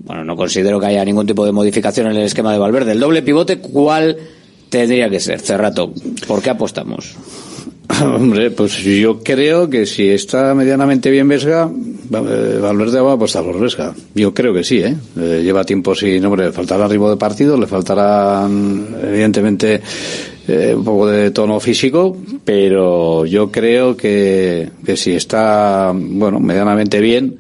[0.01, 2.93] bueno, no considero que haya ningún tipo de modificación en el esquema de Valverde.
[2.93, 4.17] El doble pivote, ¿cuál
[4.69, 5.41] tendría que ser?
[5.41, 5.93] Cerrato,
[6.27, 7.15] ¿por qué apostamos?
[8.03, 11.71] Hombre, pues yo creo que si está medianamente bien Vesga,
[12.09, 13.95] Valverde va a apostar por Vesga.
[14.15, 14.95] Yo creo que sí, ¿eh?
[15.19, 19.81] eh lleva tiempo sin, hombre, le faltará ritmo de partido, le faltará, evidentemente,
[20.49, 27.01] eh, un poco de tono físico, pero yo creo que, que si está, bueno, medianamente
[27.01, 27.39] bien,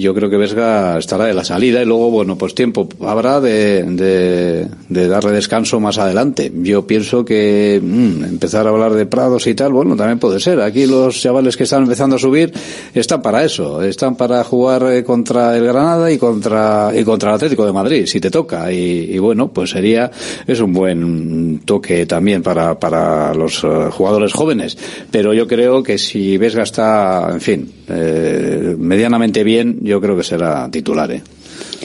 [0.00, 3.82] yo creo que Vesga estará de la salida y luego, bueno, pues tiempo habrá de,
[3.84, 6.50] de, de darle descanso más adelante.
[6.62, 10.60] Yo pienso que mmm, empezar a hablar de Prados y tal, bueno, también puede ser.
[10.60, 12.52] Aquí los chavales que están empezando a subir
[12.94, 17.34] están para eso, están para jugar eh, contra el Granada y contra, y contra el
[17.36, 18.72] Atlético de Madrid, si te toca.
[18.72, 20.10] Y, y bueno, pues sería,
[20.46, 24.76] es un buen toque también para, para los uh, jugadores jóvenes.
[25.10, 30.22] Pero yo creo que si Vesga está, en fin, eh, medianamente bien, yo creo que
[30.22, 31.10] será titular.
[31.10, 31.22] ¿eh?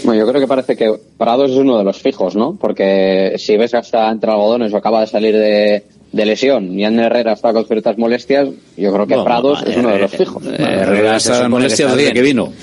[0.03, 2.55] Bueno, yo creo que parece que Prados es uno de los fijos, ¿no?
[2.59, 6.85] Porque si ves que está entre algodones o acaba de salir de, de lesión y
[6.85, 9.99] Ander Herrera está con ciertas molestias, yo creo que no, Prados no, es uno de
[9.99, 10.45] los fijos.
[10.45, 12.53] Eh, Herrera está molestias desde que vino.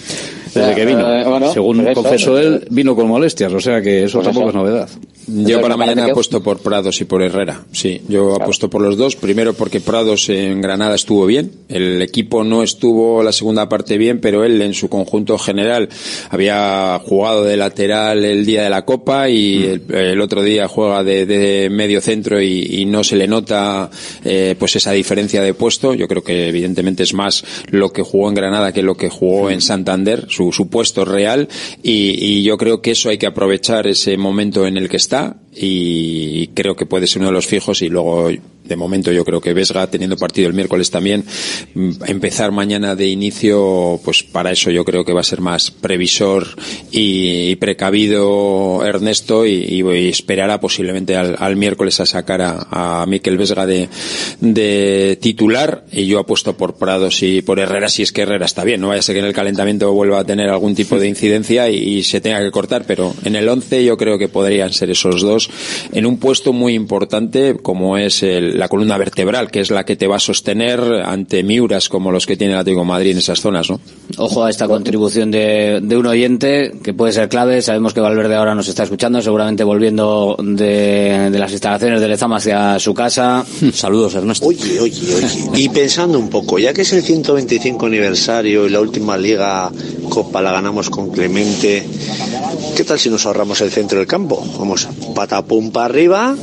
[0.55, 1.15] Desde que vino.
[1.15, 4.51] Eh, bueno, Según eso, confesó él, vino con molestias, o sea que eso pues tampoco
[4.51, 4.59] eso.
[4.59, 4.89] es novedad.
[5.27, 7.65] Yo para mañana apuesto por Prados y por Herrera.
[7.73, 8.43] Sí, yo claro.
[8.43, 9.17] apuesto por los dos.
[9.17, 11.53] Primero porque Prados en Granada estuvo bien.
[11.69, 15.89] El equipo no estuvo la segunda parte bien, pero él en su conjunto general
[16.31, 19.93] había jugado de lateral el día de la Copa y mm.
[19.95, 23.91] el, el, otro día juega de, de medio centro y, y, no se le nota
[24.25, 25.95] eh, pues esa diferencia de puesto.
[25.95, 29.51] Yo creo que evidentemente es más lo que jugó en Granada que lo que jugó
[29.51, 31.49] en Santander, su, su puesto real
[31.83, 36.47] y yo creo que eso hay que aprovechar ese momento en el que está y
[36.49, 38.31] creo que puede ser uno de los fijos y luego
[38.65, 41.25] de momento yo creo que Vesga teniendo partido el miércoles también
[41.75, 45.71] mm, empezar mañana de inicio pues para eso yo creo que va a ser más
[45.71, 46.47] previsor
[46.91, 53.37] y, precavido Ernesto y, y esperará posiblemente al, al, miércoles a sacar a, a Miquel
[53.37, 58.47] Vesga de, titular y yo apuesto por Prados y por Herrera si es que Herrera
[58.47, 58.81] está bien.
[58.81, 61.69] No vaya a ser que en el calentamiento vuelva a tener algún tipo de incidencia
[61.69, 64.91] y, y se tenga que cortar pero en el 11 yo creo que podrían ser
[64.91, 65.42] esos dos
[65.93, 69.97] en un puesto muy importante como es el la columna vertebral, que es la que
[69.97, 73.19] te va a sostener ante miuras como los que tiene el Atlético de Madrid en
[73.19, 73.81] esas zonas, ¿no?
[74.19, 77.63] Ojo a esta contribución de, de un oyente que puede ser clave.
[77.63, 82.37] Sabemos que Valverde ahora nos está escuchando, seguramente volviendo de, de las instalaciones de Lezama
[82.37, 83.45] hacia su casa.
[83.73, 84.47] Saludos, Ernesto.
[84.47, 85.51] Oye, oye, oye.
[85.55, 89.71] Y pensando un poco, ya que es el 125 aniversario y la última Liga
[90.09, 91.87] Copa la ganamos con Clemente,
[92.77, 94.45] ¿qué tal si nos ahorramos el centro del campo?
[94.59, 96.35] Vamos, patapum para arriba,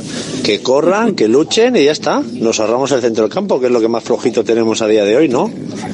[0.44, 2.20] que corran, que luchen y ya está.
[2.20, 5.04] Nos ahorramos el centro del campo, que es lo que más flojito tenemos a día
[5.04, 5.50] de hoy, ¿no?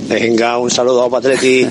[0.09, 1.66] Venga, un saludo a Patreti.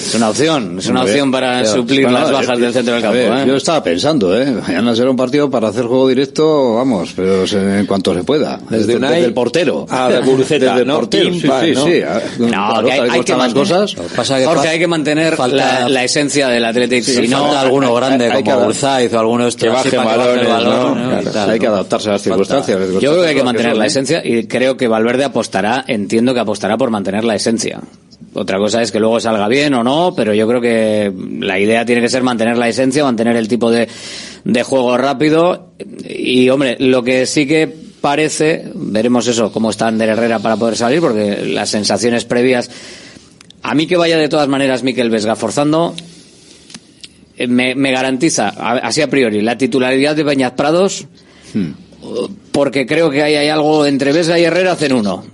[0.00, 3.16] Es una opción, es una opción para suplir Bueno, las bajas del centro del campo.
[3.18, 3.44] ver, ¿eh?
[3.46, 4.46] Yo estaba pensando, ¿eh?
[4.50, 8.58] Mañana será un partido para hacer juego directo, vamos, pero se- en cuanto se pueda.
[8.70, 9.86] Desde, Unai desde el portero.
[9.88, 10.96] a la Guruceta, Desde el ¿no?
[10.96, 11.84] portero, sí, sí, ¿no?
[11.86, 12.02] sí.
[12.38, 13.94] No, Claro, que hay, que mantener, cosas.
[14.16, 17.04] pasa que Jorge, hay que mantener falta- la, la esencia del Athletic.
[17.04, 19.62] Sí, si no, falta alguno grande hay- hay que como Burzaiz o alguno de estos
[19.62, 22.78] Que baje balones, el balón, hay que adaptarse a las circunstancias.
[22.78, 26.40] yo creo que hay que mantener la esencia y creo que Valverde apostará, entiendo que
[26.40, 27.80] apostará por mantener la esencia.
[28.32, 31.84] Otra cosa es que luego salga bien o no, pero yo creo que la idea
[31.84, 33.88] tiene que ser mantener la esencia, mantener el tipo de,
[34.44, 35.72] de juego rápido.
[36.08, 40.76] Y, hombre, lo que sí que parece, veremos eso, cómo está Ander Herrera para poder
[40.76, 42.70] salir, porque las sensaciones previas.
[43.62, 45.94] A mí que vaya de todas maneras Miquel Vesga forzando,
[47.36, 51.06] eh, me, me garantiza, así a priori, la titularidad de Peñas Prados,
[52.52, 55.24] porque creo que ahí hay algo entre Vesga y Herrera hacen uno.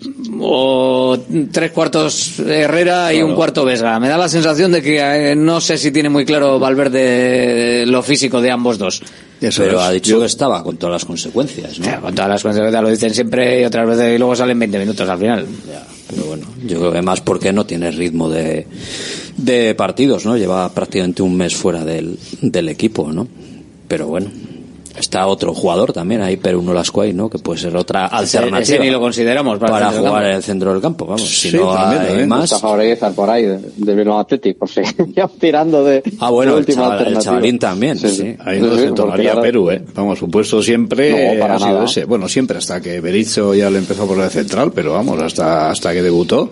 [0.48, 1.18] O
[1.50, 3.98] tres cuartos Herrera y un cuarto Vesga.
[3.98, 4.98] Me da la sensación de que
[5.32, 9.02] eh, no sé si tiene muy claro Valverde lo físico de ambos dos.
[9.40, 12.00] Pero ha dicho que estaba con todas las consecuencias, ¿no?
[12.00, 15.08] Con todas las consecuencias lo dicen siempre y otras veces y luego salen 20 minutos
[15.08, 15.46] al final.
[16.08, 18.66] Pero bueno, yo creo que más porque no tiene ritmo de,
[19.36, 20.36] de partidos, ¿no?
[20.36, 23.26] Lleva prácticamente un mes fuera del, del equipo, ¿no?
[23.88, 24.30] Pero bueno,
[24.98, 27.28] está otro jugador también ahí, Perú Nolascuay, ¿no?
[27.28, 28.60] Que puede ser otra alternativa.
[28.60, 31.22] ese ni lo consideramos para jugar en el centro del campo, vamos.
[31.22, 32.28] Si Sí, no también, hay también.
[32.28, 32.44] más.
[32.52, 34.80] Está por ahí, de, de Bilbao Athletic, por si
[35.14, 36.02] ya tirando de.
[36.20, 38.36] Ah, bueno, de el, chaval- el chavalín también, sí.
[38.44, 39.82] Ahí no Sí, se porque Perú, ¿eh?
[39.94, 41.84] Vamos, su puesto siempre No, para ha sido nada.
[41.84, 42.04] ese.
[42.04, 45.92] Bueno, siempre hasta que Berizzo ya le empezó por la central, pero vamos, hasta, hasta
[45.92, 46.50] que debutó,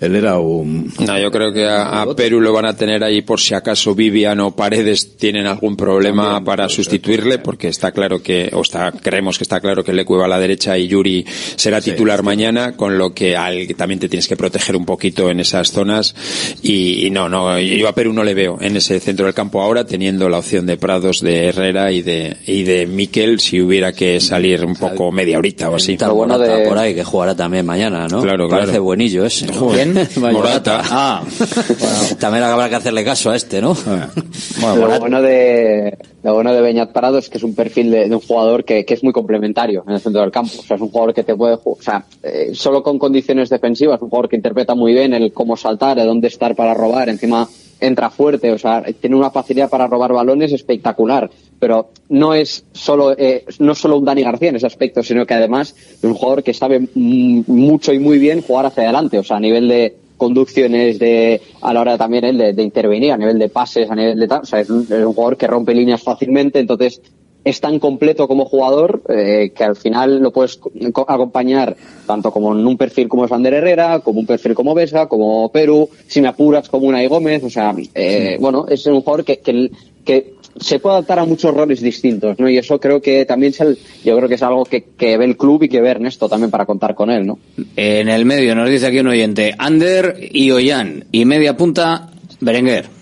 [0.00, 0.92] él era un...
[1.06, 3.94] No, yo creo que a, a Perú lo van a tener ahí por si acaso
[3.94, 9.38] Vivian o Paredes tienen algún problema para sustituirle, porque está claro que, o está, creemos
[9.38, 11.24] que está claro que le cueva a la derecha y Yuri
[11.56, 15.30] será titular mañana, con lo que al, que también te tienes que proteger un poquito
[15.30, 16.14] en esas zonas.
[16.62, 19.60] Y, y no, no, yo a Perú no le veo en ese centro del campo
[19.60, 23.92] ahora, teniendo la opción de Prados, de Herrera y de, y de Miquel, si hubiera
[23.92, 25.92] que salir un poco media horita o así.
[25.92, 28.22] Está Morata por ahí, que jugará también mañana, ¿no?
[28.22, 28.84] Claro, Parece claro.
[28.84, 29.46] buenillo ese.
[29.92, 30.08] ¿Quién?
[30.32, 30.82] Morata.
[30.90, 33.76] Ah, bueno, también habrá que hacerle caso a este, ¿no?
[34.60, 38.14] lo bueno de lo bueno de Beñat Parado es que es un perfil de, de
[38.14, 40.52] un jugador que, que es muy complementario en el centro del campo.
[40.58, 43.48] O sea, es un jugador que te puede jugar, o sea, eh, solo con condiciones
[43.48, 47.08] defensivas, un jugador que interpreta muy bien el cómo saltar, de dónde estar para robar,
[47.08, 47.48] encima
[47.80, 51.30] entra fuerte, o sea, tiene una facilidad para robar balones espectacular,
[51.60, 55.34] pero no es solo eh, no solo un Dani García en ese aspecto, sino que
[55.34, 59.36] además es un jugador que sabe mucho y muy bien jugar hacia adelante, o sea,
[59.36, 63.38] a nivel de conducciones de a la hora también él de, de intervenir a nivel
[63.38, 65.74] de pases a nivel de tal o sea es un, es un jugador que rompe
[65.74, 67.00] líneas fácilmente entonces
[67.42, 71.74] es tan completo como jugador eh, que al final lo puedes co- co- acompañar
[72.06, 75.50] tanto como en un perfil como es Ander Herrera como un perfil como Vesga como
[75.50, 79.38] Perú si me apuras como Unai Gómez o sea eh, bueno es un jugador que,
[79.38, 79.70] que,
[80.04, 82.48] que se puede adaptar a muchos roles distintos, ¿no?
[82.48, 85.24] Y eso creo que también es el, yo creo que es algo que, que ve
[85.24, 87.38] el club y que ve Ernesto también para contar con él, ¿no?
[87.76, 91.04] En el medio nos dice aquí un oyente, Ander y Ollán.
[91.12, 92.99] Y media punta, Berenguer.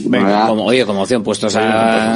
[0.00, 0.46] Venga.
[0.46, 2.14] Como, oye, como opción puestos a...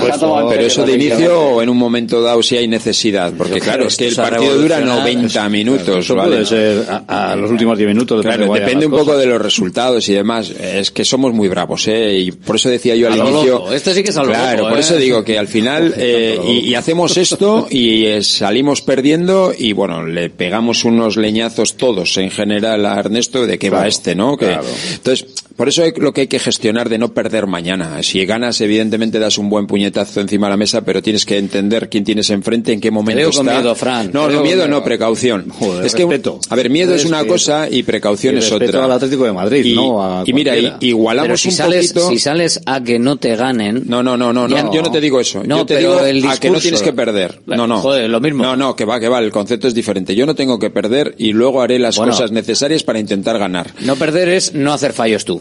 [0.48, 3.96] Pero eso de inicio o en un momento dado si hay necesidad, porque claro, es
[3.96, 6.30] que el partido dura revolucionar- 90 minutos, Eso ¿vale?
[6.30, 8.24] puede ser a, a los últimos 10 minutos.
[8.24, 10.50] depende un poco de los resultados y demás.
[10.50, 12.18] Es que somos muy bravos, ¿eh?
[12.18, 13.72] Y por eso decía yo al inicio.
[13.72, 14.80] Este sí que es Claro, por ¿eh?
[14.80, 20.07] eso digo que al final eh, y, hacemos esto y eh, salimos perdiendo y bueno,
[20.07, 24.36] le pegamos unos leñazos todos en general a Ernesto de que va este, ¿no?
[24.40, 25.26] Entonces,
[25.62, 28.02] por eso hay- lo que hay que gestionar de no perder mañana.
[28.02, 31.88] Si ganas, evidentemente das un buen puñetazo encima de la mesa, pero tienes que entender
[31.88, 33.60] quién tienes enfrente, en qué momento con está.
[33.60, 34.10] miedo, Fran.
[34.12, 35.50] No, Te no, miedo no, precaución.
[35.60, 36.40] Joder, es que, respeto.
[36.48, 38.84] a ver, miedo es una Es cosa y precaución y es otra.
[38.84, 42.08] al Atlético de Madrid, y, no a y mira, igualamos Pero si un sales, poquito.
[42.10, 43.84] si sales a que no te ganen...
[43.86, 45.44] No, no, no, no, Ya no, yo no te digo eso.
[45.46, 47.40] No, yo te digo el a que no discurso- tienes que perder.
[47.46, 47.78] No, no.
[47.78, 48.42] Joder, lo mismo.
[48.42, 50.16] No, no, que va, que va, el concepto es diferente.
[50.16, 52.10] Yo no tengo que perder y luego haré las Bueno.
[52.12, 53.70] cosas necesarias para intentar ganar.
[53.80, 55.40] No perder es no hacer fallos tú,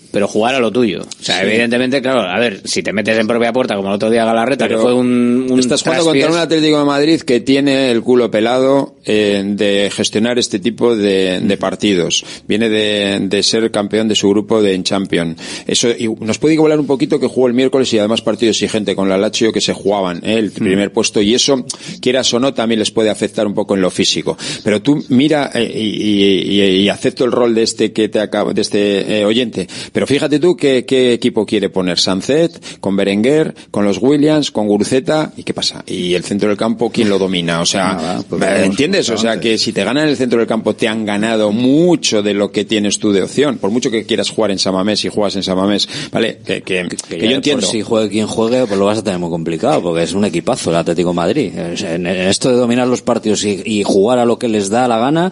[0.11, 1.01] pero jugar a lo tuyo.
[1.01, 1.45] O sea, Sí.
[1.47, 4.67] evidentemente, claro, a ver, si te metes en propia puerta, como el otro día Galarreta,
[4.67, 8.01] Pero que fue un, un Estás jugando contra un Atlético de Madrid que tiene el
[8.01, 12.25] culo pelado eh, de gestionar este tipo de, de partidos.
[12.47, 15.39] Viene de, de, ser campeón de su grupo de en Champions.
[15.67, 18.95] Eso y nos puede igualar un poquito que jugó el miércoles y además partido exigente
[18.95, 20.35] con la Lazio que se jugaban ¿eh?
[20.37, 20.53] el mm.
[20.53, 21.65] primer puesto y eso,
[22.01, 24.37] quieras o no, también les puede afectar un poco en lo físico.
[24.63, 28.53] Pero tú mira eh, y, y, y, acepto el rol de este que te acabo,
[28.53, 29.67] de este eh, oyente.
[30.01, 34.67] Pero fíjate tú qué, qué equipo quiere poner Sancet con Berenguer, con los Williams, con
[34.67, 35.83] Guruceta y qué pasa.
[35.85, 37.61] Y el centro del campo, ¿quién lo domina?
[37.61, 39.11] O sea, pues ¿entiendes?
[39.11, 42.33] O sea que si te ganan el centro del campo te han ganado mucho de
[42.33, 43.59] lo que tienes tú de opción.
[43.59, 46.39] Por mucho que quieras jugar en Samamés y juegas en Samamés, ¿vale?
[46.43, 47.67] Que, que, que, yo entiendo.
[47.67, 50.71] si juegue quien juegue, pues lo vas a tener muy complicado porque es un equipazo
[50.71, 51.53] el Atlético Madrid.
[51.55, 54.97] En esto de dominar los partidos y, y jugar a lo que les da la
[54.97, 55.31] gana,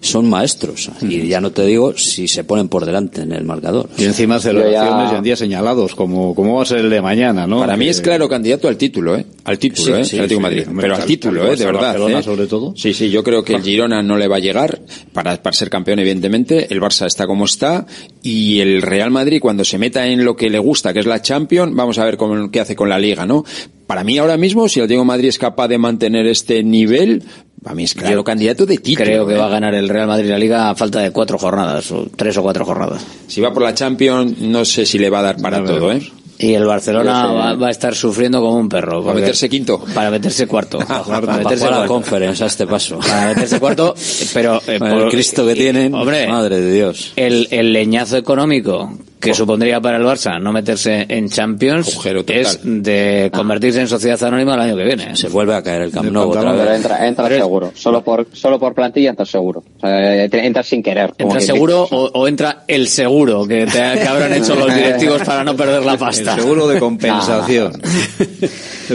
[0.00, 0.90] son maestros.
[1.02, 3.88] Y ya no te digo si se ponen por delante en el marcador.
[3.98, 5.18] Y encima celebraciones ya...
[5.18, 7.60] en días señalados, como, como va a ser el de mañana, ¿no?
[7.60, 9.26] Para mí es claro candidato al título, ¿eh?
[9.44, 10.04] Al título, ¿eh?
[10.04, 10.66] Sí, Atlético Madrid.
[10.80, 11.56] Pero al título, ¿eh?
[11.56, 12.10] De verdad.
[12.10, 12.22] ¿eh?
[12.22, 12.74] sobre todo.
[12.76, 14.80] Sí, sí, yo creo que el Girona no le va a llegar
[15.12, 16.72] para, para ser campeón, evidentemente.
[16.72, 17.86] El Barça está como está.
[18.22, 21.20] Y el Real Madrid, cuando se meta en lo que le gusta, que es la
[21.22, 23.44] Champions, vamos a ver cómo, qué hace con la Liga, ¿no?
[23.86, 27.24] Para mí ahora mismo, si el Atlético Madrid es capaz de mantener este nivel,
[27.64, 29.04] a mí es claro Yo candidato de título.
[29.04, 29.38] Creo que ¿eh?
[29.38, 32.36] va a ganar el Real Madrid la Liga a falta de cuatro jornadas, o tres
[32.36, 33.04] o cuatro jornadas.
[33.26, 35.92] Si va por la Champions, no sé si le va a dar para no, todo,
[35.92, 36.10] ¿eh?
[36.38, 39.04] Y el Barcelona va, va, a estar sufriendo como un perro.
[39.04, 39.84] Para meterse quinto.
[39.94, 40.78] Para meterse cuarto.
[40.88, 42.98] para, para meterse a la conferencia a este paso.
[42.98, 43.94] Para meterse cuarto,
[44.32, 44.62] pero...
[44.66, 47.12] Eh, por, el Cristo que tienen, hombre, madre de Dios.
[47.16, 48.90] El, el leñazo económico
[49.20, 54.54] que supondría para el Barça no meterse en Champions es de convertirse en sociedad anónima
[54.54, 55.14] el año que viene.
[55.14, 56.76] Se vuelve a caer el Camp Nou otra vez.
[56.76, 57.72] Entra, entra Pero seguro.
[57.74, 59.62] Solo por, solo por plantilla entra seguro.
[59.76, 61.12] O sea, entra sin querer.
[61.18, 65.44] ¿Entra seguro o, o, entra el seguro que, te, que habrán hecho los directivos para
[65.44, 66.34] no perder la pasta?
[66.34, 67.80] El seguro de compensación.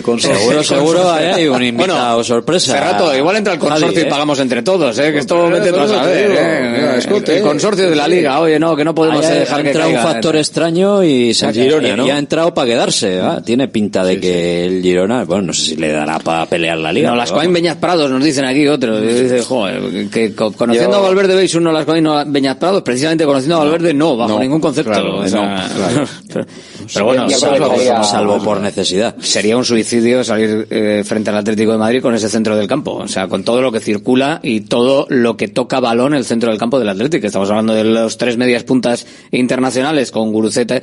[0.02, 2.74] seguro, seguro hay un invitado bueno, sorpresa.
[2.74, 4.08] Hace rato, igual entra el consorcio Nadie, ¿eh?
[4.08, 5.12] y pagamos entre todos, ¿eh?
[5.12, 6.32] que esto vete a saber.
[6.32, 7.00] ¿eh?
[7.28, 10.15] el consorcio de la liga, oye, no, que no podemos dejar que caiga.
[10.16, 12.08] Factor extraño y se ha, Girona, ¿no?
[12.08, 13.20] y ha entrado para quedarse.
[13.20, 13.42] ¿eh?
[13.46, 14.76] Tiene pinta de sí, que sí.
[14.76, 17.10] el Girona, bueno, no sé si le dará para pelear la liga.
[17.10, 19.02] No, las Coain Beñas Prados nos dicen aquí otros.
[19.02, 20.98] Dice, joder, que conociendo Yo...
[20.98, 24.40] a Valverde veis uno las Coain Beñas Prados, precisamente conociendo a Valverde no, bajo no,
[24.40, 24.92] ningún concepto.
[24.92, 26.08] Claro, o sea, no, claro.
[26.34, 26.46] pero,
[26.94, 29.16] pero, bueno, salvo, salvo, por necesidad.
[29.20, 32.96] Sería un suicidio salir eh, frente al Atlético de Madrid con ese centro del campo.
[32.96, 36.50] O sea, con todo lo que circula y todo lo que toca balón el centro
[36.50, 37.28] del campo del Atlético.
[37.28, 40.82] Estamos hablando de los tres medias puntas internacionales con Guruceta,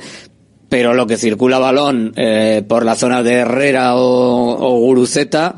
[0.69, 5.55] pero lo que circula balón eh, por la zona de Herrera o, o Guruceta,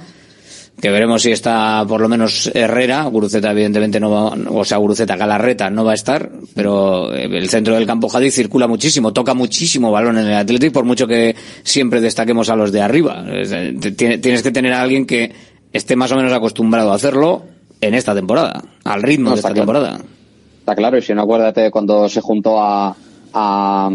[0.80, 5.16] que veremos si está por lo menos Herrera, Guruceta evidentemente no va, o sea, Guruceta
[5.16, 9.92] Galarreta no va a estar, pero el centro del campo Jádiz circula muchísimo, toca muchísimo
[9.92, 13.24] balón en el Atlético, por mucho que siempre destaquemos a los de arriba.
[13.96, 15.32] Tienes que tener a alguien que
[15.72, 17.44] esté más o menos acostumbrado a hacerlo
[17.80, 19.62] en esta temporada, al ritmo no, de esta claro.
[19.62, 20.00] temporada.
[20.60, 22.96] Está claro, y si no acuérdate cuando se juntó a,
[23.36, 23.90] a,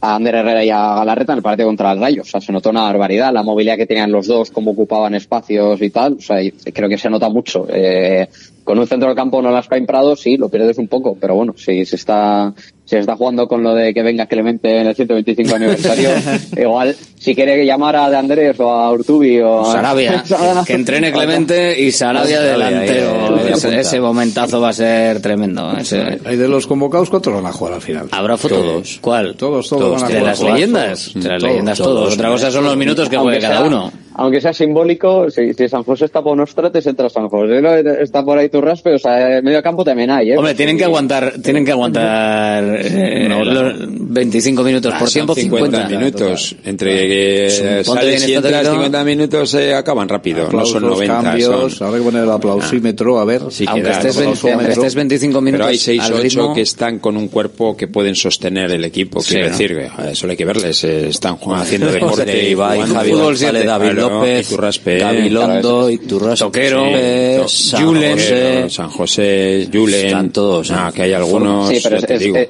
[0.00, 2.22] a Ander Herrera y a Galarreta en el partido contra el Rayo.
[2.22, 5.80] O sea, se notó una barbaridad, la movilidad que tenían los dos, cómo ocupaban espacios
[5.82, 6.14] y tal.
[6.14, 6.38] O sea,
[6.72, 7.66] creo que se nota mucho.
[7.68, 8.26] Eh,
[8.66, 11.36] con un centro del campo no las caen Prado, sí, lo pierdes un poco, pero
[11.36, 12.52] bueno, si se está,
[12.84, 16.10] si está jugando con lo de que venga Clemente en el 125 aniversario,
[16.56, 20.24] igual, si quiere llamar a De Andrés o a Urtubi o a Sarabia,
[20.66, 23.38] que entrene Clemente y Sarabia delantero.
[23.46, 25.72] Ese, ese, momentazo va a ser tremendo.
[25.78, 26.18] Ese...
[26.24, 28.08] Hay de los convocados, ¿cuántos van a jugar al final?
[28.10, 28.58] Habrá fotos.
[28.58, 28.98] Todos.
[29.00, 29.36] ¿Cuál?
[29.36, 29.80] Todos, todos.
[29.80, 31.12] todos van a de jugar, las leyendas.
[31.14, 31.94] De las leyendas todos.
[31.94, 32.14] todos.
[32.14, 35.84] Otra cosa son los minutos que juegue cada uno aunque sea simbólico, si, si, San
[35.84, 37.60] José está por Nostrates, entra San José,
[38.00, 40.38] está por ahí Turraspe, o sea, en medio campo también hay, ¿eh?
[40.38, 45.66] Hombre, tienen que aguantar, tienen que aguantar eh, los 25 minutos por ah, tiempo, 50,
[45.66, 46.56] 50 minutos.
[46.64, 50.98] Entre que eh, sales y entras 50 minutos se eh, acaban rápido, Aplausos, no son
[50.98, 51.22] 90.
[51.22, 51.88] Cambios, son...
[51.88, 53.42] Habrá que poner el aplausímetro, a ver.
[53.50, 56.54] Si aunque, estés, 20, aunque estés 25 minutos Pero hay 6 o 8 ritmo...
[56.54, 59.52] que están con un cuerpo que pueden sostener el equipo, sí, quiero ¿no?
[59.52, 62.48] decir, eso hay que verles, están haciendo deporte.
[62.48, 64.56] Ibai, Javi González, David López,
[65.00, 70.70] Gabilondo, Iturraspe, Toquero, San Julen, José, San José, Julen, están todos.
[70.70, 71.68] Ah, que hay algunos.
[71.68, 72.48] Sí, pero es, es, es,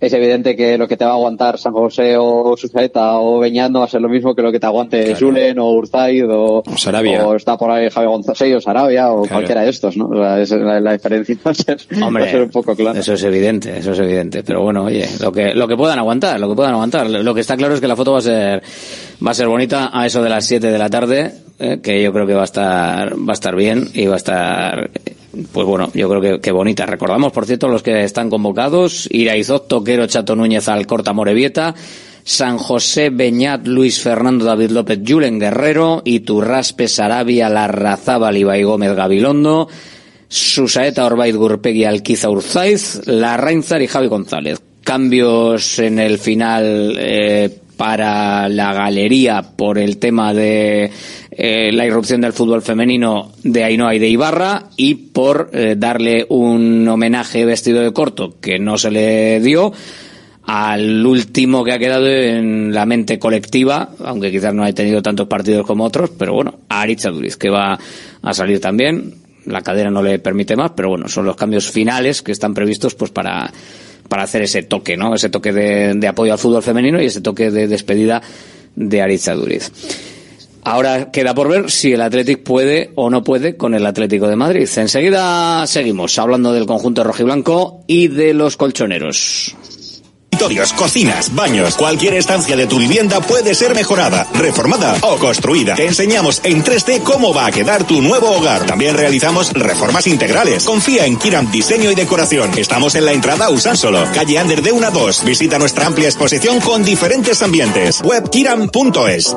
[0.00, 3.70] es, evidente que lo que te va a aguantar San José o Susaeta o Beñat
[3.70, 5.18] no va a ser lo mismo que lo que te aguante claro.
[5.18, 7.26] Julen o Urzaid o, o Sarabia.
[7.26, 9.34] O está por ahí Javi González o Sarabia o claro.
[9.34, 10.06] cualquiera de estos, ¿no?
[10.06, 12.74] O sea, es, la, la, diferencia va a, ser, Hombre, va a ser un poco
[12.74, 12.98] clara.
[12.98, 14.42] Eso es evidente, eso es evidente.
[14.42, 17.08] Pero bueno, oye, lo que, lo que puedan aguantar, lo que puedan aguantar.
[17.08, 18.62] Lo que está claro es que la foto va a ser,
[19.24, 22.10] va a ser bonita a eso de las 7 de la tarde eh, que yo
[22.10, 24.90] creo que va a estar va a estar bien y va a estar
[25.52, 29.68] pues bueno yo creo que, que bonita recordamos por cierto los que están convocados Iraizot
[29.68, 31.74] Toquero Chato Núñez Alcorta Morevieta
[32.24, 39.68] San José Beñat Luis Fernando David López Julen Guerrero Iturraspe Sarabia Larrazábal Ibai Gómez Gabilondo
[40.30, 44.60] Susaeta Orbaiz Gurpegui Alquiza Urzaiz, Larrainzar y Javi González.
[44.84, 50.92] Cambios en el final eh, para la galería por el tema de
[51.30, 56.26] eh, la irrupción del fútbol femenino de Ainhoa y de Ibarra y por eh, darle
[56.28, 59.72] un homenaje vestido de corto que no se le dio
[60.44, 65.28] al último que ha quedado en la mente colectiva, aunque quizás no haya tenido tantos
[65.28, 67.78] partidos como otros, pero bueno, a Aritz Duriz, que va
[68.22, 69.14] a salir también.
[69.46, 72.94] La cadera no le permite más, pero bueno, son los cambios finales que están previstos
[72.94, 73.50] pues para
[74.10, 75.14] para hacer ese toque, ¿no?
[75.14, 78.20] Ese toque de, apoyo al fútbol femenino y ese toque de despedida
[78.74, 79.70] de Aritza Duriz.
[80.62, 84.36] Ahora queda por ver si el Athletic puede o no puede con el Atlético de
[84.36, 84.68] Madrid.
[84.76, 89.56] Enseguida seguimos hablando del conjunto rojiblanco y de los colchoneros
[90.76, 95.74] cocinas, baños, cualquier estancia de tu vivienda puede ser mejorada, reformada o construida.
[95.74, 98.64] Te enseñamos en 3D cómo va a quedar tu nuevo hogar.
[98.64, 100.64] También realizamos reformas integrales.
[100.64, 102.50] Confía en Kiram Diseño y Decoración.
[102.56, 105.24] Estamos en la entrada Usánsolo, calle Ander de 1 a 2.
[105.24, 108.00] Visita nuestra amplia exposición con diferentes ambientes.
[108.02, 109.36] Webkiram.es.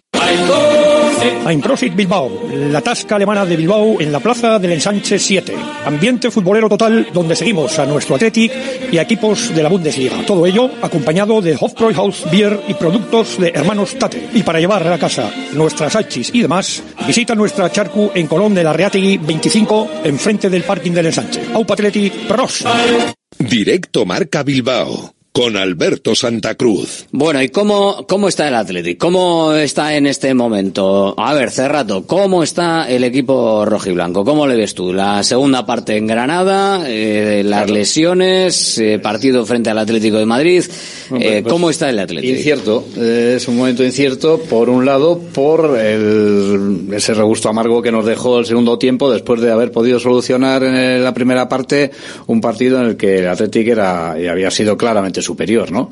[1.71, 5.55] Profit Bilbao, la tasca alemana de Bilbao en la plaza del Ensanche 7.
[5.85, 8.51] Ambiente futbolero total donde seguimos a nuestro Athletic
[8.91, 10.25] y a equipos de la Bundesliga.
[10.25, 14.29] Todo ello acompañado de Hofbräuhaus Beer y productos de hermanos Tate.
[14.33, 18.63] Y para llevar a casa nuestras hachis y demás, visita nuestra charcu en Colón de
[18.63, 21.41] la Reategui 25, enfrente del parking del Ensanche.
[21.53, 22.65] Aupa Athletic, pros.
[23.39, 27.05] Directo Marca Bilbao con Alberto Santa Cruz.
[27.11, 28.97] Bueno, ¿y cómo, cómo está el Athletic?
[28.97, 31.15] ¿Cómo está en este momento?
[31.17, 34.25] A ver, Cerrato, ¿cómo está el equipo rojiblanco?
[34.25, 34.91] ¿Cómo le ves tú?
[34.91, 40.63] La segunda parte en Granada, eh, las lesiones, eh, partido frente al Atlético de Madrid.
[41.17, 42.33] Eh, ¿Cómo está el Atlético?
[42.33, 48.05] Incierto, es un momento incierto, por un lado, por el, ese regusto amargo que nos
[48.05, 51.91] dejó el segundo tiempo después de haber podido solucionar en la primera parte
[52.27, 55.89] un partido en el que el Atlético era, y había sido claramente superior, ¿no?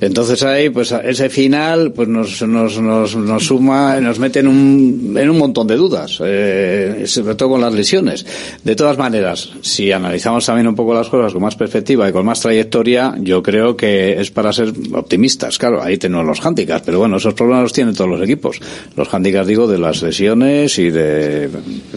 [0.00, 5.16] Entonces ahí, pues ese final, pues nos, nos, nos, nos suma, nos mete en un,
[5.18, 8.24] en un montón de dudas, eh, sobre todo con las lesiones.
[8.64, 12.24] De todas maneras, si analizamos también un poco las cosas con más perspectiva y con
[12.24, 15.58] más trayectoria, yo creo que es para ser optimistas.
[15.58, 18.60] Claro, ahí tenemos los handicaps, pero bueno, esos problemas los tienen todos los equipos.
[18.96, 21.48] Los handicaps, digo, de las lesiones y de,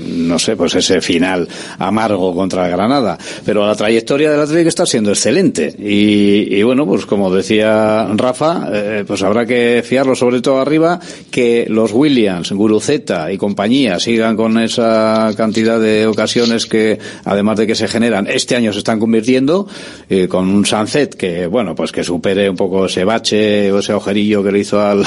[0.07, 1.47] no sé, pues ese final
[1.77, 3.17] amargo contra Granada.
[3.45, 5.73] Pero la trayectoria del Atlético está siendo excelente.
[5.77, 10.59] Y, y bueno, bueno, pues como decía Rafa, eh, pues habrá que fiarlo sobre todo
[10.59, 10.99] arriba,
[11.31, 17.67] que los Williams, Guruceta y compañía sigan con esa cantidad de ocasiones que, además de
[17.67, 19.69] que se generan, este año se están convirtiendo,
[20.09, 23.93] eh, con un Sunset que, bueno, pues que supere un poco ese bache o ese
[23.93, 25.05] agujerillo que le hizo al,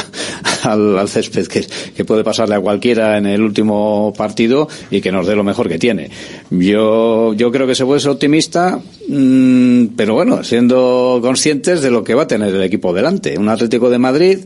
[0.63, 5.27] al, césped que, que puede pasarle a cualquiera en el último partido y que nos
[5.27, 6.09] dé lo mejor que tiene.
[6.49, 12.15] Yo, yo creo que se puede ser optimista, pero bueno, siendo consciente de lo que
[12.15, 13.39] va a tener el equipo delante.
[13.39, 14.39] Un Atlético de Madrid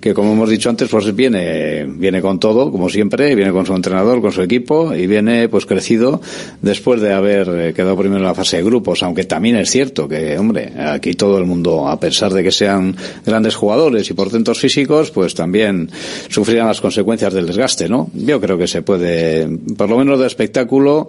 [0.00, 3.74] que, como hemos dicho antes, pues viene, viene con todo, como siempre, viene con su
[3.74, 6.20] entrenador, con su equipo y viene pues crecido
[6.60, 10.06] después de haber eh, quedado primero en la fase de grupos, aunque también es cierto
[10.06, 12.94] que, hombre, aquí todo el mundo, a pesar de que sean
[13.24, 15.90] grandes jugadores y portentos físicos, pues también
[16.28, 18.10] sufrirán las consecuencias del desgaste, ¿no?
[18.14, 21.08] Yo creo que se puede, por lo menos de espectáculo,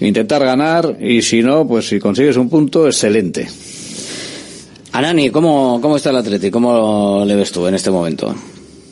[0.00, 3.48] intentar ganar y si no, pues si consigues un punto, excelente.
[4.92, 6.50] Anani, ¿cómo, cómo está el Atleti?
[6.50, 8.32] ¿Cómo le ves tú en este momento?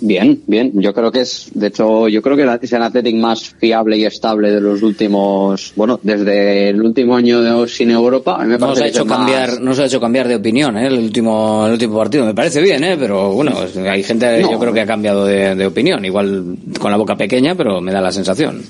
[0.01, 0.73] Bien, bien.
[0.75, 4.05] Yo creo que es, de hecho, yo creo que es el Athletic más fiable y
[4.05, 8.35] estable de los últimos, bueno, desde el último año de, sin Europa.
[8.35, 10.89] A mí me nos ha hecho cambiar, nos ha hecho cambiar de opinión, ¿eh?
[10.89, 12.27] El último, el último partido.
[12.27, 12.97] Me parece bien, ¿eh?
[12.99, 13.53] Pero bueno,
[13.89, 16.05] hay gente, yo creo que ha cambiado de, de opinión.
[16.05, 18.61] Igual con la boca pequeña, pero me da la sensación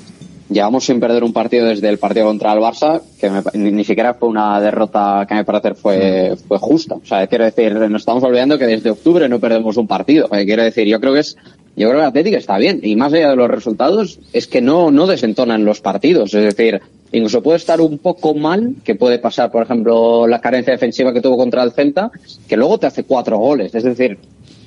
[0.53, 4.29] llevamos sin perder un partido desde el partido contra el Barça, que ni, siquiera fue
[4.29, 6.97] una derrota que a mi parecer fue, fue justa.
[6.97, 10.29] O sea, quiero decir, nos estamos olvidando que desde octubre no perdemos un partido.
[10.33, 11.37] Eh, quiero decir, yo creo que es,
[11.77, 12.81] yo creo que el Atlético está bien.
[12.83, 16.35] Y más allá de los resultados, es que no, no desentonan los partidos.
[16.35, 16.81] Es decir,
[17.13, 21.21] incluso puede estar un poco mal, que puede pasar, por ejemplo, la carencia defensiva que
[21.21, 22.11] tuvo contra el Celta,
[22.49, 23.75] que luego te hace cuatro goles.
[23.75, 24.19] Es decir,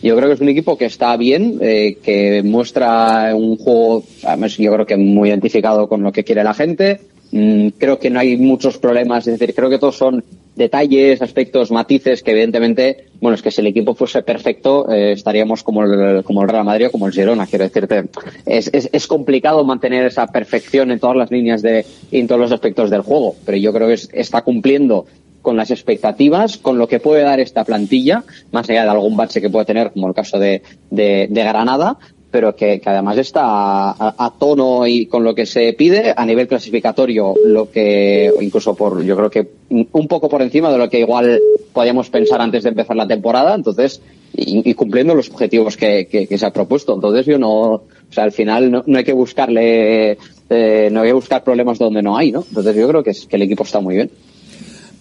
[0.05, 4.55] yo creo que es un equipo que está bien, eh, que muestra un juego, además
[4.55, 7.01] yo creo que muy identificado con lo que quiere la gente.
[7.31, 10.23] Mm, creo que no hay muchos problemas, es decir, creo que todos son
[10.55, 15.63] detalles, aspectos, matices que evidentemente, bueno, es que si el equipo fuese perfecto, eh, estaríamos
[15.63, 18.05] como el, como el Real Madrid o como el Girona, quiero decirte.
[18.45, 22.51] Es, es, es, complicado mantener esa perfección en todas las líneas de, en todos los
[22.51, 25.07] aspectos del juego, pero yo creo que está cumpliendo
[25.45, 29.39] con las expectativas, con lo que puede dar esta plantilla, más allá de algún bache
[29.39, 31.97] que puede tener, como el caso de, de, Granada,
[32.31, 37.35] pero que, además está a, tono y con lo que se pide a nivel clasificatorio,
[37.45, 41.39] lo que incluso por, yo creo que un poco por encima de lo que igual
[41.71, 44.01] podíamos pensar antes de empezar la temporada, entonces,
[44.33, 46.95] y, cumpliendo los objetivos que, que, se ha propuesto.
[46.95, 50.17] Entonces yo no, o sea, al final no, no hay que buscarle,
[50.49, 52.43] eh, no hay que buscar problemas donde no hay, ¿no?
[52.47, 54.09] Entonces yo creo que, es, que el equipo está muy bien.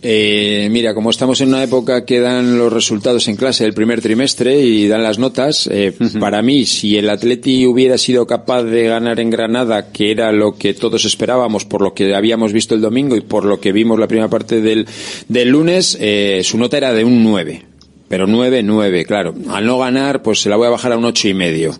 [0.06, 4.02] Eh, mira, como estamos en una época que dan los resultados en clase del primer
[4.02, 8.86] trimestre y dan las notas, eh, para mí, si el Atleti hubiera sido capaz de
[8.86, 12.82] ganar en Granada, que era lo que todos esperábamos por lo que habíamos visto el
[12.82, 14.86] domingo y por lo que vimos la primera parte del,
[15.28, 17.73] del lunes, eh, su nota era de un 9
[18.08, 19.34] pero nueve, nueve, claro.
[19.48, 21.72] Al no ganar, pues se la voy a bajar a un ocho y medio.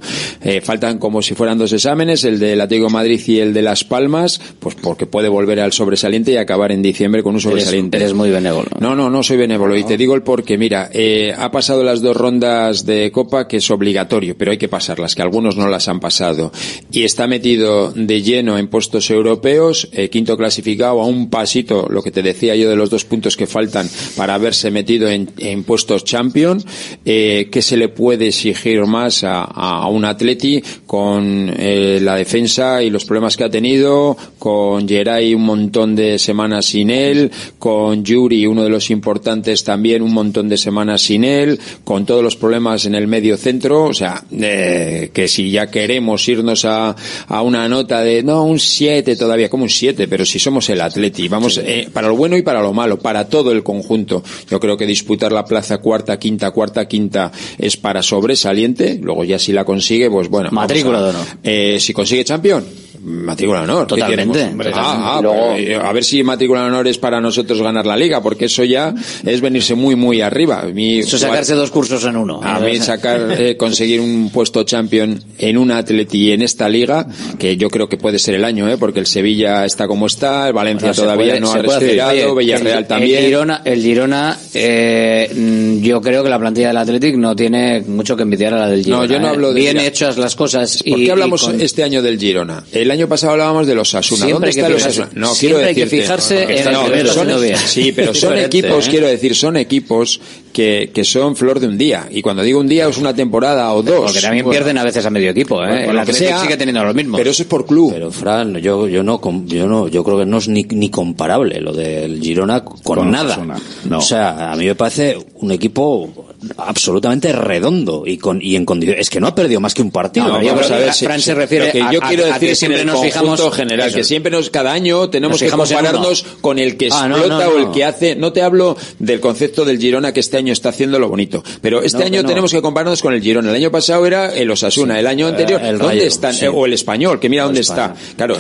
[0.42, 3.84] Eh, faltan como si fueran dos exámenes, el del Atlético Madrid y el de Las
[3.84, 7.96] Palmas, pues porque puede volver al sobresaliente y acabar en diciembre con un sobresaliente.
[7.96, 8.68] Eres, muy benévolo.
[8.80, 9.76] No, no, no soy benévolo.
[9.76, 13.58] Y te digo el porque, mira, eh, ha pasado las dos rondas de Copa que
[13.58, 16.52] es obligatorio, pero hay que pasarlas, que algunos no las han pasado.
[16.90, 22.02] Y está metido de lleno en puestos europeos, eh, quinto clasificado a un pasito, lo
[22.02, 25.64] que te decía yo de los dos puntos que faltan para haberse metido en, en
[25.64, 26.62] puestos Champion,
[27.04, 32.84] eh, ¿qué se le puede exigir más a, a un Atleti con eh, la defensa
[32.84, 38.04] y los problemas que ha tenido, con Geray un montón de semanas sin él, con
[38.04, 42.36] Yuri, uno de los importantes también, un montón de semanas sin él, con todos los
[42.36, 46.94] problemas en el medio centro, o sea, eh, que si ya queremos irnos a,
[47.26, 50.80] a una nota de, no, un 7 todavía, como un 7, pero si somos el
[50.80, 54.22] Atleti, vamos, eh, para lo bueno y para lo malo, para todo el conjunto.
[54.48, 59.38] Yo creo que disputar la plaza cuarta, quinta, cuarta, quinta es para sobresaliente, luego ya
[59.38, 60.50] si la consigue, pues bueno.
[60.52, 61.26] Matrícula de honor.
[61.42, 62.64] Eh, si consigue campeón,
[63.04, 63.86] matrícula de honor.
[63.86, 64.54] Totalmente.
[64.74, 68.22] Ah, ah, eh, a ver si matrícula de honor es para nosotros ganar la liga,
[68.22, 68.94] porque eso ya
[69.24, 70.64] es venirse muy, muy arriba.
[70.74, 72.40] eso sacarse dos cursos en uno.
[72.42, 77.06] A mí sacar, eh, conseguir un puesto champion en un atleti y en esta liga,
[77.38, 78.76] que yo creo que puede ser el año, ¿eh?
[78.78, 83.18] porque el Sevilla está como está, el Valencia todavía no ha respirado, Villarreal también.
[83.18, 88.16] El Girona, el Girona eh, yo creo que la plantilla del Athletic no tiene mucho
[88.16, 89.02] que envidiar a la del Girona.
[89.02, 90.82] No, yo no hablo de Bien hechas las cosas.
[90.82, 92.64] ¿Por qué hablamos este año del Girona?
[92.72, 94.26] El año pasado hablábamos de los Asuna.
[94.26, 95.10] ¿Dónde están los Asuna?
[95.14, 95.68] No, quiero decir.
[95.68, 97.28] Hay que fijarse en el son,
[97.66, 98.90] Sí, pero son equipos, ¿eh?
[98.90, 100.20] quiero decir, son equipos
[100.52, 102.06] que, que son flor de un día.
[102.10, 104.06] Y cuando digo un día es una temporada o dos.
[104.06, 105.84] Porque también pierden a veces a medio equipo, ¿eh?
[105.84, 107.16] Bueno, que sea, sigue teniendo lo mismo.
[107.16, 107.92] Pero eso es por club.
[107.92, 111.60] Pero Fran, yo, yo no, yo no, yo creo que no es ni, ni comparable
[111.60, 113.38] lo del Girona con, nada.
[113.84, 113.98] No.
[113.98, 116.24] O sea, a mí me parece un equipo
[116.58, 119.90] absolutamente redondo y con y en condiciones es que no ha perdido más que un
[119.90, 123.00] partido no, vamos a ver Fran se refiere que yo quiero decir que siempre nos
[123.00, 127.48] fijamos general que siempre nos cada año tenemos que compararnos con el que ah, explota
[127.48, 128.16] o el que hace.
[128.16, 131.82] No te hablo del concepto del Girona que este año está haciendo lo bonito pero
[131.82, 133.50] este año tenemos que compararnos con el Girona.
[133.50, 135.60] El año pasado era el Osasuna el año anterior.
[135.78, 137.94] dónde están o el español que mira dónde está.
[138.16, 138.36] Claro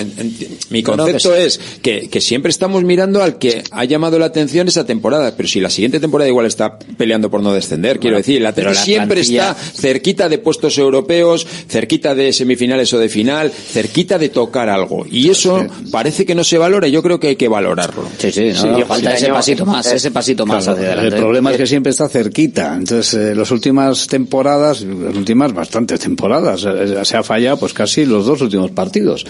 [0.70, 4.84] mi concepto es que, que siempre estamos mirando al que ha llamado la atención esa
[4.84, 8.38] temporada pero si la siguiente temporada igual está peleando por no descender quiero decir.
[8.38, 14.18] El Atleti siempre está cerquita de puestos europeos, cerquita de semifinales o de final, cerquita
[14.18, 15.04] de tocar algo.
[15.10, 18.04] Y eso parece que no se valora y yo creo que hay que valorarlo.
[18.18, 18.52] Sí, sí,
[18.86, 21.16] falta ese pasito más, ese pasito más hacia adelante.
[21.16, 22.74] El problema es que siempre está cerquita.
[22.74, 28.04] Entonces, eh, las últimas temporadas, las últimas bastantes temporadas, eh, se ha fallado pues casi
[28.04, 29.24] los dos últimos partidos.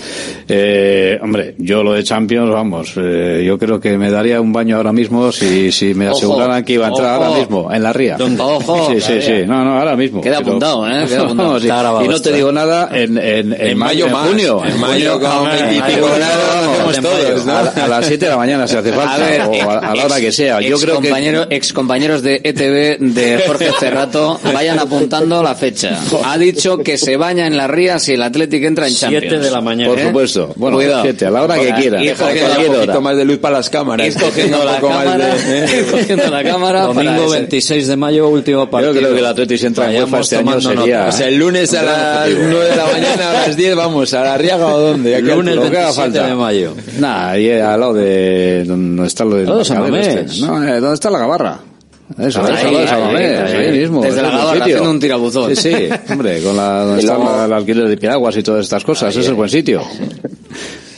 [0.49, 4.77] Eh, hombre, yo lo de Champions, vamos, eh, yo creo que me daría un baño
[4.77, 8.17] ahora mismo si, si me aseguraran que iba a entrar ahora mismo, en la ría.
[8.39, 10.21] Ojo, sí, sí, sí, no, no, ahora mismo.
[10.21, 11.07] Queda apuntado, ¿eh?
[11.09, 11.61] Queda apuntado.
[11.61, 11.67] Sí.
[11.67, 14.29] Y no te digo nada en, en, en, mayo, en más.
[14.29, 14.63] junio.
[14.65, 17.53] En mayo, con 25 grados, todos, ¿no?
[17.53, 19.95] a, a las 7 de la mañana se hace falta, A ver, o a, a
[19.95, 20.61] la hora que sea.
[20.61, 25.99] Yo creo que compañero, ex compañeros de ETV de Jorge Cerrato vayan apuntando la fecha.
[26.25, 29.27] Ha dicho que se baña en la ría si el Atlético entra en Champions.
[29.29, 29.91] Siete de la mañana.
[29.91, 30.07] Por ¿Eh?
[30.07, 30.53] supuesto.
[30.57, 31.03] Bueno, Cuidado.
[31.03, 32.03] siete, a la hora que Ahora, quiera.
[32.05, 34.07] ir cogiendo un poquito más de luz para las cámaras.
[34.07, 38.29] Ir cogiendo Un la cámara, de- ir cogiendo la cámara Domingo ese- 26 de mayo,
[38.29, 38.93] último Yo partido.
[38.95, 41.07] creo que el Atlético si entra en UEFA este año sería...
[41.09, 44.23] O sea, el lunes a las 9 de la mañana, a las 10, vamos, a
[44.25, 45.17] la Riaga o dónde.
[45.17, 46.27] Aquí Lunes lo que haga 27 falta.
[46.29, 46.75] de mayo.
[46.99, 48.65] Nah, ahí al lado de...
[48.67, 50.33] ¿Dónde está lo de San mercadero Mamés.
[50.33, 50.47] este?
[50.47, 51.59] No, eh, ¿dónde está la gabarra?
[52.19, 53.57] Eso, Ahí, eso, lo de San ahí, Mamés, ahí.
[53.57, 54.03] ahí mismo.
[54.03, 54.63] Desde la Gabarra sitio.
[54.65, 55.57] haciendo un tirabuzón.
[55.57, 59.11] Sí, sí, hombre, con la, donde está el alquiler de piraguas y todas estas cosas,
[59.11, 59.81] ese es el buen sitio.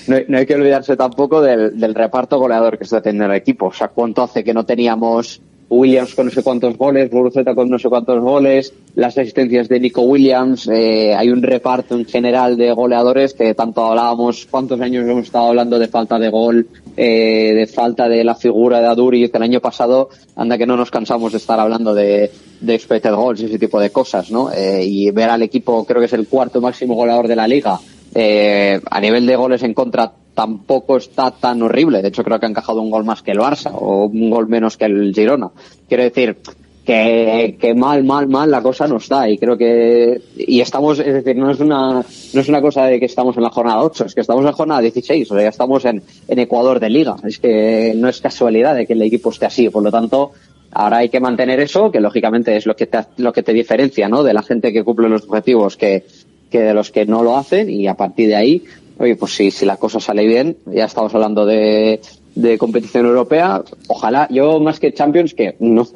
[0.08, 3.66] No, no hay que olvidarse tampoco del, del reparto goleador que está teniendo el equipo.
[3.66, 7.68] O sea, cuánto hace que no teníamos Williams con no sé cuántos goles, Guruceta con
[7.68, 12.56] no sé cuántos goles, las asistencias de Nico Williams, eh, hay un reparto en general
[12.56, 17.52] de goleadores que tanto hablábamos, cuántos años hemos estado hablando de falta de gol, eh,
[17.54, 20.90] de falta de la figura de Aduri, que el año pasado, anda que no nos
[20.90, 22.30] cansamos de estar hablando de,
[22.60, 24.50] de expected goals y ese tipo de cosas, ¿no?
[24.52, 27.78] Eh, y ver al equipo, creo que es el cuarto máximo goleador de la liga,
[28.14, 32.02] eh, a nivel de goles en contra tampoco está tan horrible.
[32.02, 34.48] De hecho, creo que ha encajado un gol más que el Barça o un gol
[34.48, 35.50] menos que el Girona.
[35.88, 36.36] Quiero decir
[36.84, 39.30] que, que mal, mal, mal la cosa no está.
[39.30, 42.04] Y creo que, y estamos, es decir, no es una,
[42.34, 44.46] no es una cosa de que estamos en la jornada 8, es que estamos en
[44.46, 47.16] la jornada 16, o sea, ya estamos en, en Ecuador de liga.
[47.24, 49.70] Es que no es casualidad de que el equipo esté así.
[49.70, 50.32] Por lo tanto,
[50.72, 54.10] Ahora hay que mantener eso, que lógicamente es lo que te, lo que te diferencia,
[54.10, 54.22] ¿no?
[54.22, 56.04] De la gente que cumple los objetivos que,
[56.50, 58.62] que de los que no lo hacen y a partir de ahí,
[58.98, 62.00] oye, pues si, si la cosa sale bien, ya estamos hablando de,
[62.34, 65.86] de competición europea, ojalá, yo más que Champions, que no,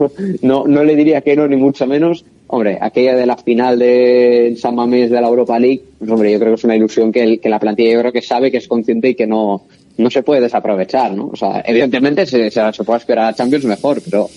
[0.42, 4.56] no, no le diría que no, ni mucho menos, hombre, aquella de la final de
[4.58, 7.22] San Mamés de la Europa League, pues hombre, yo creo que es una ilusión que,
[7.22, 9.62] el, que la plantilla yo creo que sabe, que es consciente y que no,
[9.98, 11.30] no se puede desaprovechar, ¿no?
[11.32, 14.28] O sea, evidentemente se, se, se puede esperar a Champions mejor, pero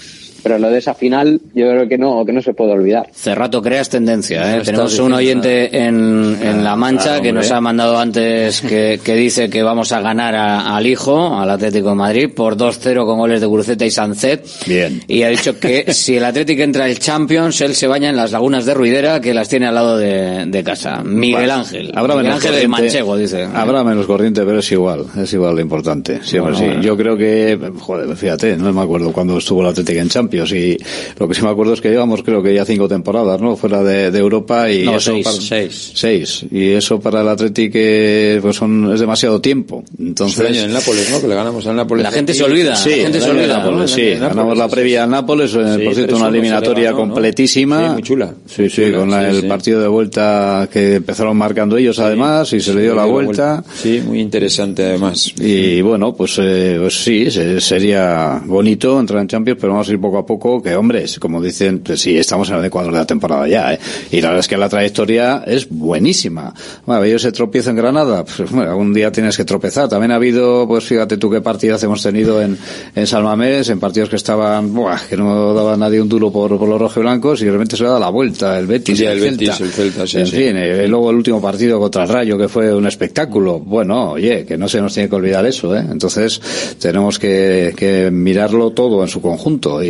[0.43, 3.07] pero lo de esa final yo creo que no que no se puede olvidar.
[3.13, 4.61] Cerrato creas tendencia, ¿eh?
[4.63, 9.15] Tenemos un oyente en, en La Mancha claro, que nos ha mandado antes que, que
[9.15, 13.17] dice que vamos a ganar a- al hijo, al Atlético de Madrid, por 2-0 con
[13.19, 14.45] goles de Guruceta y Sancet.
[14.67, 15.01] Bien.
[15.07, 18.31] Y ha dicho que si el Atlético entra el Champions, él se baña en las
[18.31, 21.03] lagunas de Ruidera, que las tiene al lado de, de casa.
[21.03, 21.91] Miguel Bueno, Ángel.
[21.95, 23.47] Habrá Miguel menos Ángel de corriente, Manchego, dice.
[23.53, 26.19] Habrá menos corriente, pero es igual, es igual lo importante.
[26.23, 26.65] Sí, Bueno, sí.
[26.65, 26.81] bueno.
[26.81, 30.77] Yo creo que, joder, fíjate, no me acuerdo cuando estuvo el Atlético en Champions y
[31.19, 33.55] lo que sí me acuerdo es que llevamos creo que ya cinco temporadas, ¿no?
[33.55, 35.91] Fuera de, de Europa y No, eso seis, para, seis.
[35.95, 36.45] seis.
[36.51, 39.83] Y eso para el Atlético eh, pues son, es demasiado tiempo.
[39.99, 41.21] Entonces, año en Nápoles, ¿no?
[41.21, 42.03] Que le ganamos al Nápoles.
[42.03, 42.75] La gente se olvida.
[42.75, 43.57] Sí, la gente se olvida.
[43.59, 43.87] Nápoles, ¿no?
[43.87, 47.13] sí, ganamos la previa al Nápoles, eh, Sí, por cierto, 3-1 una eliminatoria ganó, ¿no?
[47.13, 47.87] completísima.
[47.87, 48.33] Sí, muy chula.
[48.45, 52.51] Sí, sí, Chula, con la- sí, el partido de vuelta que empezaron marcando ellos además
[52.53, 53.63] y se le dio la vuelta.
[53.75, 55.33] Sí, muy interesante además.
[55.39, 59.91] Y bueno, pues, eh, pues sí, se- sería bonito entrar en Champions, pero vamos a
[59.91, 62.91] ir poco a poco, que hombre, es como dicen, pues sí, estamos en el Ecuador
[62.91, 63.79] de la temporada ya, ¿eh?
[64.11, 66.53] Y la verdad es que la trayectoria es buenísima.
[66.85, 69.89] Bueno, ellos se tropiezo en Granada, pues bueno, algún día tienes que tropezar.
[69.89, 72.57] También ha habido, pues fíjate tú qué partidas hemos tenido en,
[72.95, 76.67] en Salmamés, en partidos que estaban, buah, que no daba nadie un duro por, por
[76.67, 79.37] los rojiblancos y de repente se le da la vuelta, el Betis, Sí, el, el
[79.37, 79.63] Celta.
[79.63, 80.35] El Celta, sí, en sí.
[80.35, 83.59] fin, eh, luego el último partido contra el Rayo, que fue un espectáculo.
[83.59, 85.83] Bueno, oye, que no se nos tiene que olvidar eso, ¿eh?
[85.89, 86.41] Entonces,
[86.79, 89.83] tenemos que, que mirarlo todo en su conjunto.
[89.83, 89.87] Y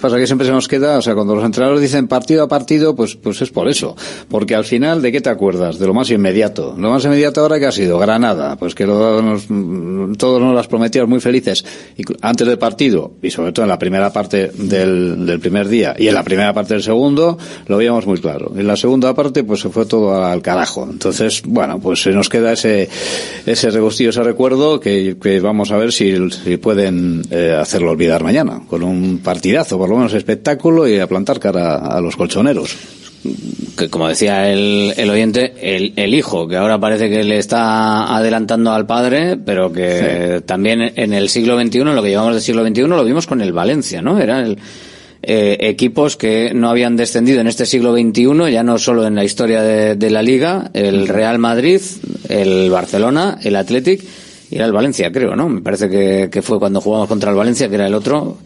[0.00, 2.94] pasa que siempre se nos queda, o sea, cuando los entrenadores dicen partido a partido,
[2.94, 3.96] pues, pues es por eso.
[4.28, 5.78] Porque al final, ¿de qué te acuerdas?
[5.78, 6.74] De lo más inmediato.
[6.78, 9.46] Lo más inmediato ahora que ha sido Granada, pues que lo- nos-
[10.18, 11.64] todos nos las prometíamos muy felices.
[11.96, 15.94] Y antes del partido, y sobre todo en la primera parte del, del primer día,
[15.98, 18.52] y en la primera parte del segundo, lo veíamos muy claro.
[18.56, 20.88] En la segunda parte, pues se fue todo al carajo.
[20.90, 22.88] Entonces, bueno, pues se nos queda ese,
[23.46, 28.22] ese regustillo, ese recuerdo que, que vamos a ver si, si pueden eh, hacerlo olvidar
[28.22, 32.76] mañana, con un partidazo, por lo menos espectáculo, y a plantar cara a los colchoneros.
[33.76, 38.16] que como decía el, el oyente, el, el hijo, que ahora parece que le está
[38.16, 42.42] adelantando al padre, pero que también en el siglo XXI, en lo que llevamos del
[42.42, 44.18] siglo XXI, lo vimos con el Valencia, ¿no?
[44.18, 44.58] Era el,
[45.28, 49.24] eh, equipos que no habían descendido en este siglo XXI, ya no solo en la
[49.24, 51.80] historia de, la Liga, el Real Madrid,
[52.28, 54.04] el Barcelona, el Athletic
[54.52, 55.48] y era el Valencia, creo, ¿no?
[55.48, 58.38] Me parece que, que fue cuando jugamos contra el Valencia, que era el otro,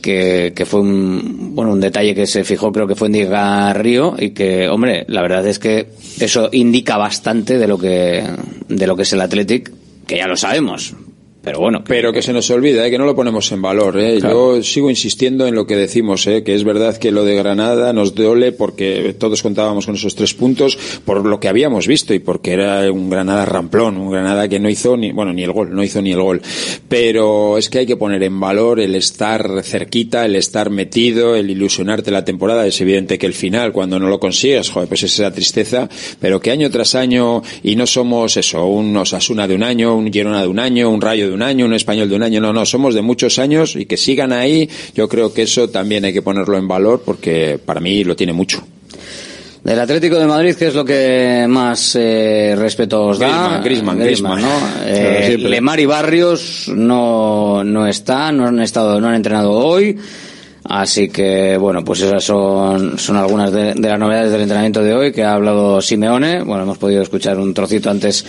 [0.00, 3.72] que, que, fue un, bueno, un detalle que se fijó, creo que fue en Diga
[3.72, 5.88] Río, y que, hombre, la verdad es que
[6.20, 8.24] eso indica bastante de lo que,
[8.68, 9.72] de lo que es el Athletic,
[10.06, 10.94] que ya lo sabemos,
[11.42, 11.82] pero bueno.
[11.86, 12.90] Pero que se nos olvida, ¿eh?
[12.90, 13.98] que no lo ponemos en valor.
[13.98, 14.20] ¿eh?
[14.20, 16.42] Yo sigo insistiendo en lo que decimos, ¿eh?
[16.42, 20.34] que es verdad que lo de Granada nos duele porque todos contábamos con esos tres
[20.34, 24.58] puntos por lo que habíamos visto y porque era un Granada ramplón, un Granada que
[24.58, 26.42] no hizo ni, bueno, ni el gol, no hizo ni el gol.
[26.88, 31.50] Pero es que hay que poner en valor el estar cerquita, el estar metido, el
[31.50, 32.66] ilusionarte la temporada.
[32.66, 35.88] Es evidente que el final, cuando no lo consigues, joder, pues es esa tristeza,
[36.20, 40.12] pero que año tras año, y no somos eso, un Osasuna de un año, un
[40.12, 42.52] Girona de un año, un Rayo de un año, un español de un año, no,
[42.52, 46.12] no, somos de muchos años y que sigan ahí, yo creo que eso también hay
[46.12, 48.62] que ponerlo en valor porque para mí lo tiene mucho.
[49.62, 53.60] Del Atlético de Madrid, ¿qué es lo que más eh, respeto os da?
[53.62, 54.48] Grisman, Grisman, ¿no?
[54.86, 59.98] Eh, Lemar y Barrios no, no están, no han estado, no han entrenado hoy.
[60.64, 64.94] Así que, bueno, pues esas son, son algunas de, de, las novedades del entrenamiento de
[64.94, 66.42] hoy que ha hablado Simeone.
[66.42, 68.24] Bueno, hemos podido escuchar un trocito antes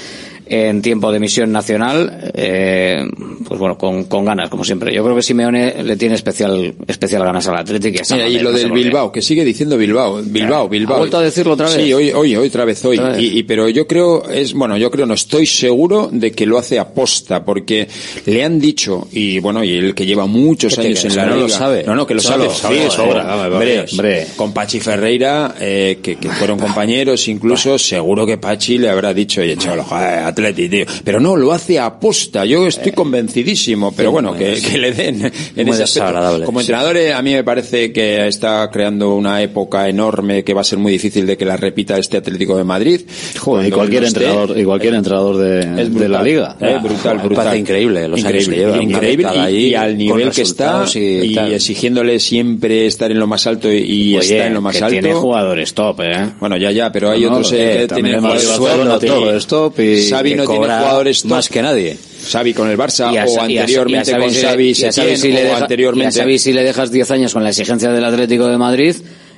[0.50, 3.06] en tiempo de emisión nacional, eh,
[3.48, 4.94] pues bueno, con, con, ganas, como siempre.
[4.94, 8.02] Yo creo que Simeone le tiene especial especial ganas al Atlético.
[8.10, 10.96] Y, y lo del Bilbao, que sigue diciendo Bilbao, Bilbao, Bilbao.
[10.96, 11.76] ¿Ha vuelto a decirlo otra vez?
[11.76, 13.00] Sí, hoy, hoy, hoy otra vez, hoy.
[13.20, 16.80] Y, pero yo creo, es bueno, yo creo, no estoy seguro de que lo hace
[16.80, 17.88] aposta, porque
[18.26, 21.48] le han dicho, y bueno, y el que lleva muchos años en la no liga.
[21.48, 21.84] Lo sabe.
[21.84, 22.50] No, no, que lo sabe.
[22.50, 23.50] sí, sobra.
[23.50, 28.90] Hombre, hombre, con Pachi Ferreira, eh, que, que, fueron compañeros incluso, seguro que Pachi le
[28.90, 30.86] habrá dicho, chaval, joder, Atleti, tío.
[31.04, 32.46] Pero no, lo hace a posta.
[32.46, 36.46] Yo estoy convencidísimo, pero bueno, que, le den en ese aspecto.
[36.46, 40.62] Como entrenador, eh, a mí me parece que está creando una época enorme que va
[40.62, 43.02] a ser muy difícil de que la repita este Atlético de Madrid.
[43.38, 46.56] Joder, y cualquier entrenador, y cualquier entrenador de, de la liga.
[46.60, 47.36] Eh, brutal, brutal.
[47.36, 53.12] Parece increíble los increíble, años Increíble y, al nivel que está y, exigiéndole siempre estar
[53.12, 54.92] en lo más alto y, está en lo más alto.
[54.92, 56.30] Tiene jugadores top, eh.
[56.40, 59.80] Bueno, ya, ya, pero hay otros eh, que tienen jugadores top.
[59.80, 61.98] Y Xavi no tiene jugadores más que nadie.
[62.32, 66.22] Xavi con el Barça o anteriormente con Xavi, si, le anteriormente.
[66.22, 68.96] a si le dejas 10 años con la exigencia del Atlético de Madrid,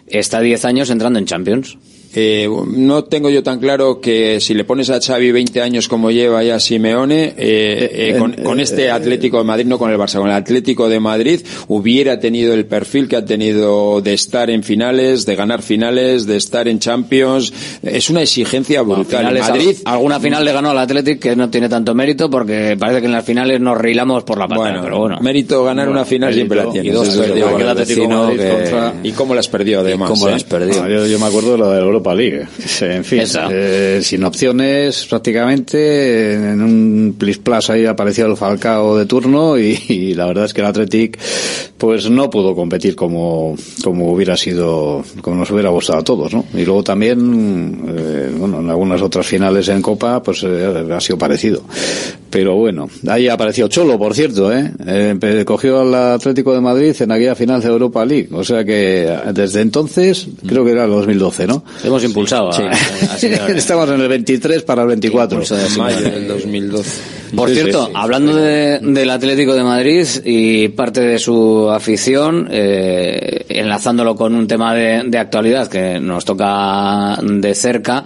[0.07, 1.77] está 10 años entrando en Champions.
[2.13, 6.11] Eh, no tengo yo tan claro que si le pones a Xavi 20 años como
[6.11, 10.19] lleva ya Simeone, eh, eh, con, con, este Atlético de Madrid, no con el Barça,
[10.19, 11.39] con el Atlético de Madrid,
[11.69, 16.35] hubiera tenido el perfil que ha tenido de estar en finales, de ganar finales, de
[16.35, 17.53] estar en Champions.
[17.81, 19.33] Es una exigencia brutal.
[19.39, 23.05] Madrid, alguna final le ganó al Atlético que no tiene tanto mérito porque parece que
[23.05, 24.61] en las finales nos rilamos por la pata.
[24.61, 25.19] Bueno, pero bueno.
[25.21, 26.89] Mérito ganar una final siempre la tiene.
[29.03, 30.09] Y, cómo las perdió además.
[30.09, 30.87] ¿Cómo las perdió?
[30.87, 32.47] yo, yo, me acuerdo de la de Europa League.
[32.81, 33.21] En fin,
[33.51, 36.33] eh, sin opciones prácticamente.
[36.33, 40.61] En un plis plus ahí apareció el Falcao de turno y, la verdad es que
[40.61, 41.19] el Athletic
[41.77, 46.45] pues no pudo competir como, como hubiera sido, como nos hubiera gustado a todos, ¿no?
[46.53, 51.17] Y luego también, eh, bueno, en algunas otras finales en Copa pues eh, ha sido
[51.17, 51.63] parecido.
[52.29, 55.43] Pero bueno, ahí apareció Cholo, por cierto, ¿eh?
[55.45, 58.29] cogió al Atlético de Madrid en aquella final de Europa League.
[58.31, 61.63] O sea que desde entonces, creo que era el 2012, ¿no?
[61.91, 62.53] Hemos impulsado.
[62.53, 62.63] Sí.
[63.27, 65.41] Estamos en el 23 para el 24.
[65.41, 67.01] De mayo del 2012.
[67.35, 74.15] Por cierto, hablando de, del Atlético de Madrid y parte de su afición, eh, enlazándolo
[74.15, 78.05] con un tema de, de actualidad que nos toca de cerca,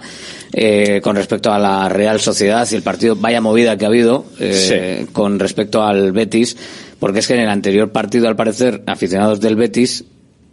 [0.52, 4.26] eh, con respecto a la Real Sociedad y el partido, vaya movida que ha habido
[4.40, 6.56] eh, con respecto al Betis,
[6.98, 10.04] porque es que en el anterior partido, al parecer, aficionados del Betis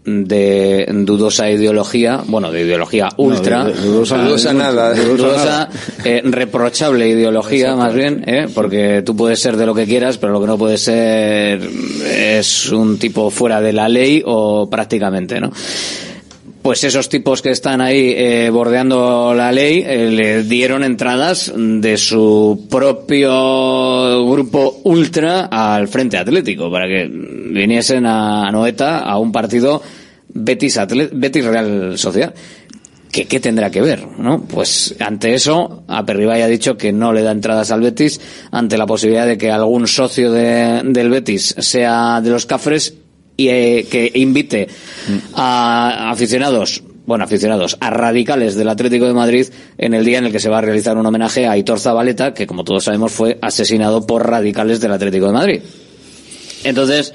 [0.05, 5.69] de dudosa ideología, bueno, de ideología ultra, dudosa, nada, dudosa,
[6.03, 8.47] eh, reprochable ideología más bien, ¿eh?
[8.53, 11.61] porque tú puedes ser de lo que quieras, pero lo que no puedes ser
[12.05, 15.51] es un tipo fuera de la ley o prácticamente, ¿no?
[16.64, 21.98] Pues esos tipos que están ahí eh, bordeando la ley eh, le dieron entradas de
[21.98, 29.81] su propio grupo ultra al Frente Atlético para que viniesen a Noeta a un partido
[30.30, 30.80] Betis,
[31.11, 32.34] Betis Real Sociedad.
[33.11, 34.07] ¿Qué, ¿Qué tendrá que ver?
[34.18, 34.41] ¿no?
[34.41, 38.22] Pues ante eso, Aperribay ha dicho que no le da entradas al Betis
[38.52, 42.95] ante la posibilidad de que algún socio de, del Betis sea de los Cafres
[43.35, 44.68] y eh, que invite
[45.35, 49.47] a aficionados bueno, aficionados, a radicales del Atlético de Madrid
[49.77, 52.34] en el día en el que se va a realizar un homenaje a Aitor Zabaleta,
[52.34, 55.61] que como todos sabemos fue asesinado por radicales del Atlético de Madrid.
[56.64, 57.14] Entonces,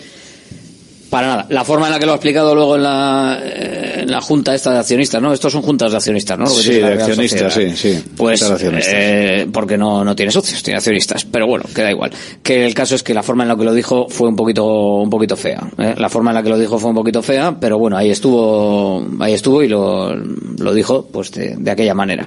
[1.11, 1.47] para nada.
[1.49, 4.55] La forma en la que lo ha explicado luego en la, eh, en la junta
[4.55, 5.33] esta de accionistas, ¿no?
[5.33, 6.45] Estos son juntas de accionistas, ¿no?
[6.45, 8.03] Lo que Sí, de accionistas, sí, sí.
[8.17, 8.93] Pues, accionistas.
[8.95, 11.25] eh, porque no, no tiene socios, tiene accionistas.
[11.25, 12.11] Pero bueno, queda igual.
[12.43, 14.65] Que el caso es que la forma en la que lo dijo fue un poquito,
[14.67, 15.61] un poquito fea.
[15.79, 15.95] ¿eh?
[15.97, 19.07] La forma en la que lo dijo fue un poquito fea, pero bueno, ahí estuvo,
[19.21, 22.27] ahí estuvo y lo, lo dijo, pues de, de aquella manera.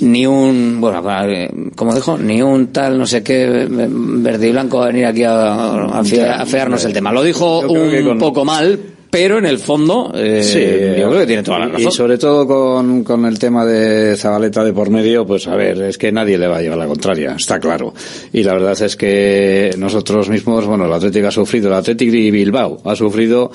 [0.00, 4.78] Ni un, bueno, eh, como dijo, ni un tal no sé qué verde y blanco
[4.78, 7.12] va a venir aquí a, a, fea- a fearnos el tema.
[7.12, 8.78] Lo dijo un con- poco mal,
[9.10, 10.60] pero en el fondo, eh, Sí,
[11.00, 11.88] yo creo que tiene toda la y- razón.
[11.88, 15.82] Y sobre todo con, con el tema de Zabaleta de por medio, pues a ver,
[15.82, 17.92] es que nadie le va a llevar la contraria, está claro.
[18.32, 22.30] Y la verdad es que nosotros mismos, bueno, el Atlético ha sufrido, el Atlético de
[22.30, 23.50] Bilbao ha sufrido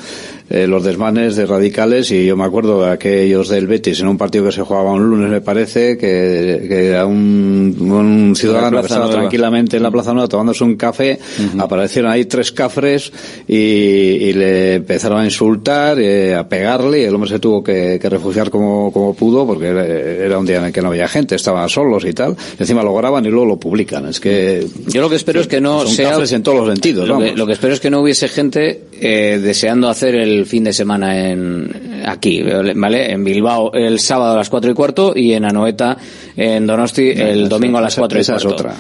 [0.50, 4.18] eh, los desmanes de radicales y yo me acuerdo de aquellos del Betis en un
[4.18, 8.88] partido que se jugaba un lunes, me parece, que, que era un, un ciudadano que
[8.88, 11.20] estaba tranquilamente en la Plaza Nueva tomándose un café,
[11.58, 13.12] aparecieron ahí tres cafres
[13.48, 17.98] y, y le empezaron a insultar, eh, a pegarle y el hombre se tuvo que,
[18.00, 21.08] que refugiar como, como pudo porque era, era un día en el que no había
[21.08, 22.36] gente, estaban solos y tal.
[22.58, 24.08] Y encima lo graban y luego lo publican.
[24.08, 26.68] Es que Yo lo que espero es que no son sea cafres en todos los
[26.68, 27.08] sentidos.
[27.08, 30.64] Lo que, lo que espero es que no hubiese gente eh, deseando hacer el fin
[30.64, 32.44] de semana en aquí,
[32.76, 33.12] ¿vale?
[33.12, 35.98] En Bilbao el sábado a las cuatro y cuarto y en Anoeta
[36.36, 38.64] en Donosti el domingo a las esa- cuatro y esa es cuarto.
[38.64, 38.76] otra.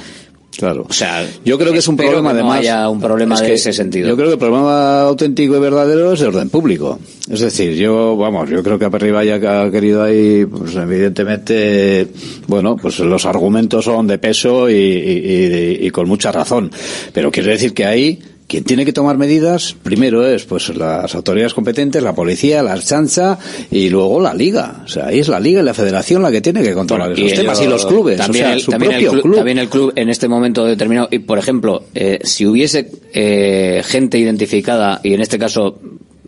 [0.57, 0.85] Claro.
[0.89, 2.59] O sea, Yo creo que es un problema que no además.
[2.59, 4.07] haya un problema es de ese sentido.
[4.07, 6.97] Yo creo que el problema auténtico y verdadero es de orden público.
[7.29, 12.07] Es decir, yo, vamos, yo creo que Aperribaya que ha querido ahí, pues evidentemente,
[12.47, 16.71] bueno, pues los argumentos son de peso y, y- y- y con mucha razón.
[17.11, 21.53] Pero quiero decir que ahí, quien tiene que tomar medidas, primero es pues las autoridades
[21.55, 23.39] competentes, la policía, la chancha
[23.71, 24.83] y luego la liga.
[24.85, 27.31] O sea, ahí es la liga y la federación la que tiene que controlar esos
[27.31, 28.17] el- temas y los clubes.
[28.17, 29.35] También, o sea, el, su también el club, club.
[29.35, 31.07] también el club en este momento determinado.
[31.11, 35.79] Y por ejemplo, eh, si hubiese eh, gente identificada, y en este caso,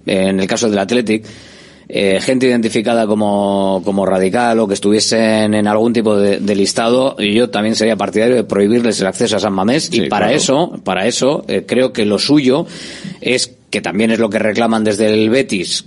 [0.06, 1.24] eh, en el caso del Athletic,
[1.90, 7.16] eh, gente identificada como, como radical o que estuviesen en algún tipo de, de listado,
[7.18, 10.38] yo también sería partidario de prohibirles el acceso a San Mamés y para claro.
[10.38, 12.66] eso, para eso, eh, creo que lo suyo
[13.22, 15.86] es que también es lo que reclaman desde el Betis,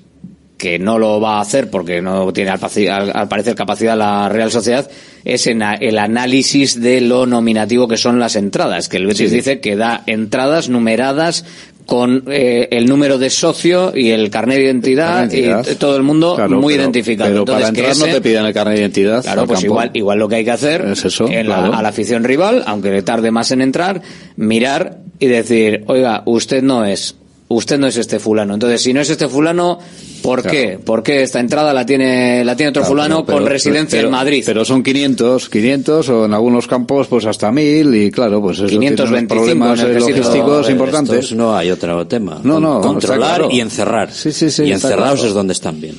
[0.57, 4.91] que no lo va a hacer porque no tiene al, parecer capacidad la Real Sociedad,
[5.25, 9.37] es en el análisis de lo nominativo que son las entradas, que el Betis Sí.
[9.37, 11.45] dice que da entradas numeradas
[11.91, 15.73] con eh, el número de socio y el carnet de identidad, Carnet de identidad.
[15.73, 17.31] y todo el mundo Claro, muy pero- identificado.
[17.31, 17.65] Pero Entonces,
[17.99, 19.23] para no te piden el carnet de identidad.
[19.25, 19.67] Claro, pues campo.
[19.73, 22.63] igual, igual lo que hay que hacer Es eso, en la- a la afición rival,
[22.67, 24.03] aunque le tarde más en entrar,
[24.37, 27.17] mirar y decir, oiga, usted no es,
[27.49, 28.55] usted no es este fulano.
[28.55, 29.81] Entonces, si no es este fulano,
[30.23, 30.57] ¿por Claro.
[30.57, 30.79] qué?
[30.85, 33.99] ¿Por qué esta entrada la tiene, la tiene otro Claro, fulano pero- con pero- residencia
[33.99, 34.43] pero- en Madrid?
[34.47, 38.67] Pero son 500, 500 o en algunos campos pues hasta 1000 y claro, pues eso
[38.67, 41.33] tiene unos 525 problemas en el sí, logísticos ver, importantes.
[41.33, 42.41] no hay otro tema.
[42.43, 43.49] No, no, Con- Controlar claro.
[43.51, 44.11] y encerrar.
[44.13, 45.29] Sí, sí, sí, y encerrados claro.
[45.29, 45.97] es donde están bien.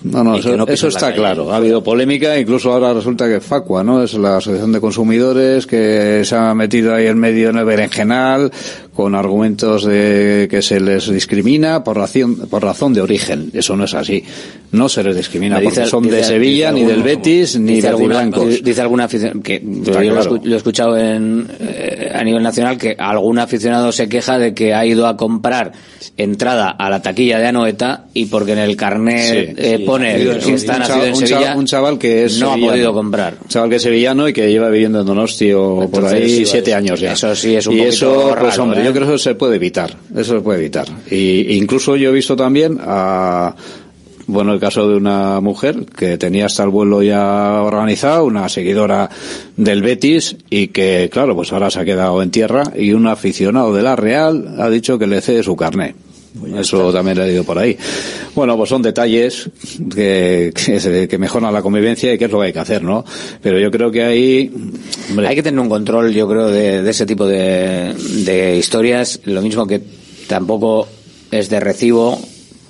[0.00, 1.16] No, no, eso, no eso está calle.
[1.16, 1.52] claro.
[1.52, 4.02] Ha habido polémica, incluso ahora resulta que Facua, ¿no?
[4.02, 8.50] Es la Asociación de Consumidores que se ha metido ahí en medio de berenjenal
[8.98, 13.48] con argumentos de que se les discrimina por razón, por razón de origen.
[13.54, 14.24] Eso no es así.
[14.72, 18.16] No se les discrimina porque dice- son de Sevilla, ni del Betis, ni de alguna,
[18.22, 18.60] blancos.
[18.60, 20.20] dice alguna afición que yo lo, claro.
[20.24, 24.52] escu- lo he escuchado en, eh, a nivel nacional que algún aficionado se queja de
[24.52, 25.70] que ha ido a comprar
[26.16, 30.18] entrada a la taquilla de Anoeta y porque en el carnet Sí, eh, sí, pone
[30.18, 32.92] sí, que está un nacido en Sevilla chaval- un chaval que es no ha podido
[32.92, 36.12] comprar Un chaval que es sevillano y que lleva viviendo en Donosti o por Entonces,
[36.14, 37.12] ahí sí, siete años ya.
[37.12, 38.87] Eso sí es un y poquito eso, pues hombre, ¿eh?
[38.88, 39.96] Yo creo que eso se puede evitar.
[40.14, 40.88] Eso se puede evitar.
[41.10, 43.54] Y incluso yo he visto también a
[44.28, 49.08] bueno, el caso de una mujer que tenía hasta el vuelo ya organizado, una seguidora
[49.56, 53.74] del Betis y que, claro, pues ahora se ha quedado en tierra y un aficionado
[53.74, 55.96] de la Real ha dicho que le cede su carnet.
[56.56, 57.76] Eso también lo he leído por ahí.
[58.34, 59.50] Bueno, pues son detalles
[59.94, 60.52] que,
[61.08, 63.04] que, mejoran la convivencia y que es lo que hay que hacer, ¿no?
[63.42, 64.50] Pero yo creo que ahí...
[65.10, 67.94] hombre, Hay que tener un control, yo creo, de, de ese tipo de,
[68.24, 69.20] de historias.
[69.24, 69.80] Lo mismo que
[70.26, 70.86] tampoco
[71.30, 72.20] es de recibo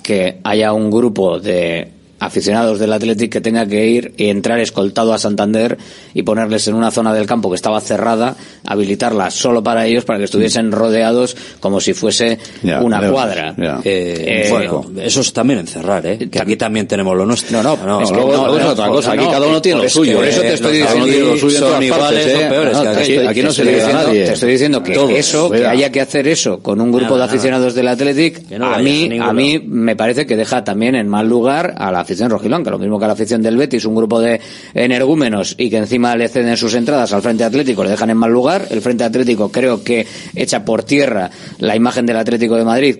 [0.01, 5.13] que haya un grupo de aficionados del Athletic que tenga que ir y entrar escoltado
[5.13, 5.77] a Santander
[6.13, 8.35] y ponerles en una zona del campo que estaba cerrada,
[8.65, 12.37] habilitarla solo para ellos para que estuviesen rodeados como si fuese
[12.81, 13.55] una cuadra.
[13.83, 16.29] Eh, bueno, eso es también encerrar, ¿eh?
[16.29, 17.61] Que aquí también tenemos lo nuestro.
[17.63, 19.11] No, no, es que no, es no, otra no, cosa.
[19.13, 20.15] Aquí no, cada uno tiene lo suyo.
[20.17, 20.53] Por eso te ¿eh?
[20.53, 22.49] estoy Cada uno diciendo tiene lo suyo en son todas iguales partes, o ¿eh?
[22.49, 23.27] peores No, que aquí, aquí.
[23.27, 24.25] aquí no te se estoy le da a diciendo- nadie.
[24.25, 27.23] Te estoy diciendo que Todos, eso, que haya que hacer eso con un grupo de
[27.23, 31.27] aficionados del Athletic, no a mí, a mí me parece que deja también en mal
[31.27, 34.19] lugar a la afición rojiblanca, lo mismo que a la afición del Betis, un grupo
[34.19, 34.41] de
[34.73, 38.31] energúmenos y que encima le ceden sus entradas al Frente Atlético, le dejan en mal
[38.31, 38.65] lugar.
[38.71, 41.29] El Frente Atlético creo que echa por tierra
[41.59, 42.97] la imagen del Atlético de Madrid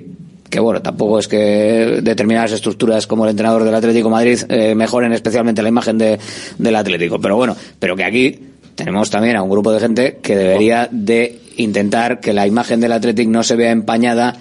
[0.48, 5.14] que bueno, tampoco es que determinadas estructuras como el entrenador del Atlético Madrid eh, mejoren
[5.14, 6.18] especialmente la imagen de,
[6.58, 7.20] del Atlético.
[7.20, 8.40] Pero bueno, pero que aquí
[8.74, 12.94] tenemos también a un grupo de gente que debería de intentar que la imagen del
[12.94, 14.38] Atlético no se vea empañada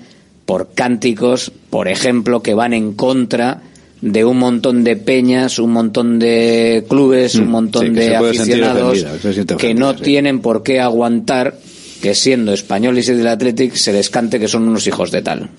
[0.47, 3.61] por cánticos, por ejemplo, que van en contra
[4.01, 9.05] de un montón de peñas, un montón de clubes, un Mm, montón sí, de aficionados
[9.05, 10.03] ofendida, que no sí.
[10.03, 11.59] tienen por qué aguantar
[12.01, 15.51] que siendo españoles y del Athletic se les cante que son unos hijos de tal.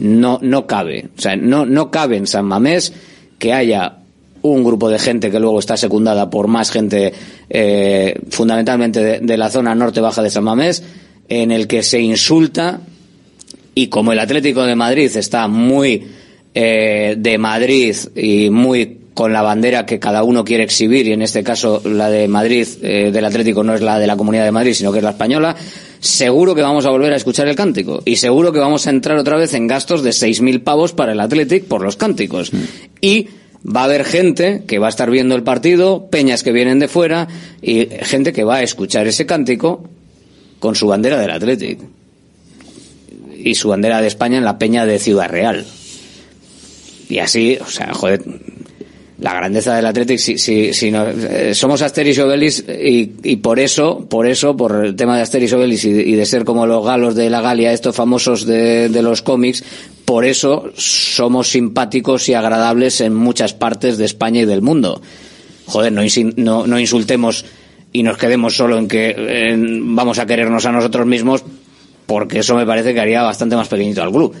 [0.00, 1.08] No, no cabe.
[1.16, 2.92] O sea, no, no cabe en San Mamés
[3.38, 3.98] que haya
[4.42, 7.12] un grupo de gente que luego está secundada por más gente,
[7.48, 10.82] eh, fundamentalmente de, de la zona norte baja de San Mamés,
[11.28, 12.80] en el que se insulta
[13.74, 16.02] y como el Atlético de Madrid está muy
[16.54, 21.22] eh, de Madrid y muy con la bandera que cada uno quiere exhibir y en
[21.22, 24.52] este caso la de Madrid eh, del Atlético no es la de la Comunidad de
[24.52, 25.54] Madrid sino que es la española
[25.98, 29.18] seguro que vamos a volver a escuchar el cántico y seguro que vamos a entrar
[29.18, 32.50] otra vez en gastos de 6.000 pavos para el Athletic por los cánticos
[33.00, 33.28] y
[33.64, 36.88] va a haber gente que va a estar viendo el partido peñas que vienen de
[36.88, 37.28] fuera
[37.60, 39.84] y gente que va a escuchar ese cántico
[40.60, 41.80] con su bandera del Athletic
[43.36, 45.66] y su bandera de España en la peña de Ciudad Real.
[47.10, 48.22] Y así, o sea, joder,
[49.18, 53.58] la grandeza del Athletic, si, si, si no, eh, somos Asteris y Obelix y, por
[53.60, 56.84] eso, por eso, por el tema de Asteris y Obelix y, de- ser como los
[56.86, 59.62] galos de la Galia, estos famosos de, los cómics,
[60.06, 65.02] por eso somos simpáticos y agradables en muchas partes de España y del mundo.
[65.66, 67.44] Joder, no, no, insultemos
[67.92, 71.44] y nos quedemos solo en que vamos a querernos a nosotros mismos
[72.10, 74.34] porque eso me parece que haría bastante más pequeñito al club.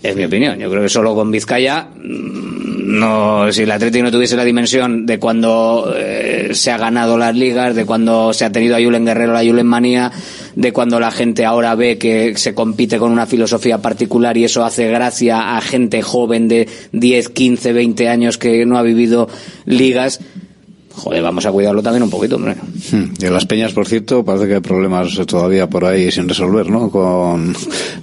[0.00, 0.60] Es mi opinión.
[0.60, 5.06] Yo creo que solo con Vizcaya, mm, no, si el Atlético no tuviese la dimensión
[5.06, 9.04] de cuando eh, se ha ganado las ligas, de cuando se ha tenido a Julen
[9.04, 10.12] Guerrero la Julen Manía,
[10.54, 14.64] de cuando la gente ahora ve que se compite con una filosofía particular y eso
[14.64, 19.28] hace gracia a gente joven de 10, 15, 20 años que no ha vivido
[19.64, 20.20] ligas.
[20.96, 22.54] Joder, vamos a cuidarlo también un poquito, hombre.
[22.90, 23.12] Hmm.
[23.20, 26.70] Y en las peñas, por cierto, parece que hay problemas todavía por ahí sin resolver,
[26.70, 26.90] ¿no?
[26.90, 27.54] Con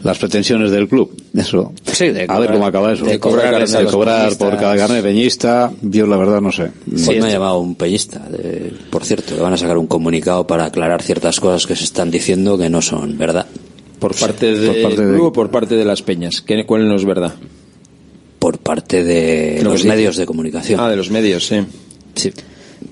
[0.04, 1.12] las pretensiones del club.
[1.36, 1.74] Eso.
[1.92, 3.04] Sí, de a ver cómo acaba eso.
[3.06, 5.72] de cobrar de a los cobrar por cada carne de peñista.
[5.82, 6.70] Yo la verdad no sé.
[7.08, 10.46] Hoy me ha llamado un peñista, de- por cierto, que van a sacar un comunicado
[10.46, 13.48] para aclarar ciertas cosas que se están diciendo que no son verdad.
[14.00, 16.42] Por parte del Por parte de- club o por parte de las peñas.
[16.42, 17.34] ¿Qué- ¿Cuál no es verdad?
[18.38, 20.80] Por parte de los se medios de comunicación.
[20.80, 21.56] Ah, de los medios, sí.
[22.16, 22.32] Sí.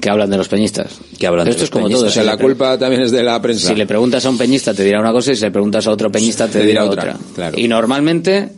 [0.02, 1.00] Que hablan de los peñistas.
[1.18, 2.02] Que hablan Esto de es los como peñistas.
[2.02, 2.10] todo.
[2.10, 3.68] O sea, si la culpa también es de la prensa.
[3.70, 5.92] Si le preguntas a un peñista te dirá una cosa y si le preguntas a
[5.92, 7.12] otro peñista te, Te dirá dirá otra.
[7.16, 7.58] otra, claro.
[7.60, 8.50] Y normalmente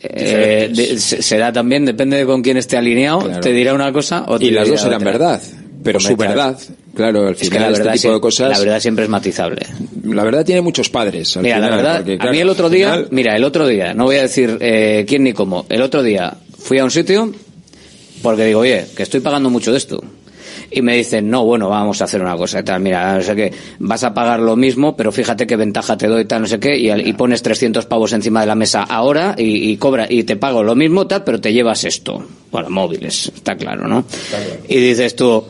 [0.00, 3.40] eh, de- será también, depende de con quién esté alineado, Claro.
[3.40, 5.10] te dirá una cosa o te Y las dirá dos serán otra.
[5.12, 5.42] verdad.
[5.82, 6.58] Pero su verdad,
[6.94, 8.50] claro, al Es que final la este verdad, tipo sie- de cosas...
[8.50, 9.66] la verdad siempre es matizable.
[10.04, 11.36] la verdad tiene muchos padres.
[11.36, 13.66] al Mira, la final, verdad, porque, a mí el otro día, final- mira, el otro
[13.66, 16.90] día, no voy a decir eh, quién ni cómo, el otro día fui a un
[16.90, 17.32] sitio
[18.22, 20.02] porque digo, oye, que estoy pagando mucho de esto.
[20.74, 23.52] Y me dicen, no, bueno, vamos a hacer una cosa tal, mira, no sé qué,
[23.78, 26.76] vas a pagar lo mismo, pero fíjate qué ventaja te doy, tal, no sé qué,
[26.76, 30.62] y pones 300 pavos encima de la mesa ahora y, y cobra, y te pago
[30.62, 32.24] lo mismo, tal, pero te llevas esto.
[32.50, 34.04] Bueno, móviles, está claro, ¿no?
[34.68, 35.44] Y dices tú,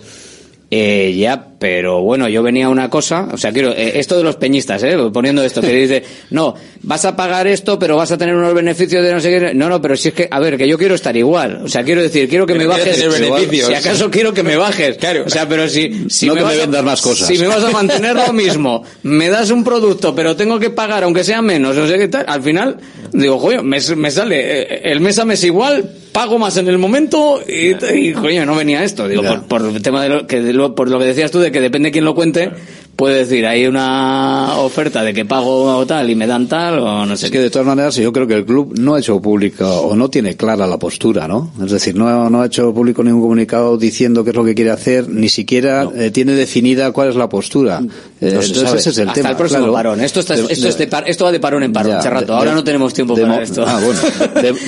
[0.70, 4.24] eh, ya, pero bueno, yo venía a una cosa, o sea, quiero, eh, esto de
[4.24, 8.19] los peñistas, eh, poniendo esto, que dice, no, vas a pagar esto, pero vas a
[8.19, 10.57] tener unos beneficios de no sé qué, no, no, pero si es que, a ver,
[10.57, 13.69] que yo quiero estar igual, o sea, quiero decir, quiero que Pero me bajes, beneficios.
[13.69, 16.61] si acaso quiero que me bajes, o sea, pero si, si No me vas a-
[16.62, 17.28] vendas más cosas.
[17.28, 21.05] si me vas a mantener lo mismo, me das un producto, pero tengo que pagar,
[21.05, 22.78] aunque sea menos, no sé qué tal, al final,
[23.12, 26.78] digo, coño, me, me sale, eh, el mes a mes igual, pago más en el
[26.78, 30.41] momento y, y, coño, no venía esto, digo, por, por el tema de lo que,
[30.41, 32.51] de lo- por lo que decías tú, de que depende de quién lo cuente,
[32.97, 37.16] puede decir, hay una oferta de que pago tal y me dan tal, o no
[37.16, 39.66] sé Es que de todas maneras yo creo que el club no ha hecho público
[39.69, 41.51] o no tiene clara la postura, ¿no?
[41.65, 44.70] Es decir, no, no ha hecho público ningún comunicado diciendo qué es lo que quiere
[44.70, 47.81] hacer, ni siquiera eh, tiene definida cuál es la postura.
[48.20, 48.78] Eh, No entonces sabe.
[48.78, 49.31] ese es el Hasta tema.
[49.31, 49.73] el próximo claro.
[49.74, 50.01] parón.
[50.01, 52.11] Esto, está, De- esto, de- es de par- esto va de parón en parón, Ya,
[52.11, 52.35] rato.
[52.35, 53.65] Ahora no tenemos tiempo de para esto.
[53.66, 54.01] Ah, bueno.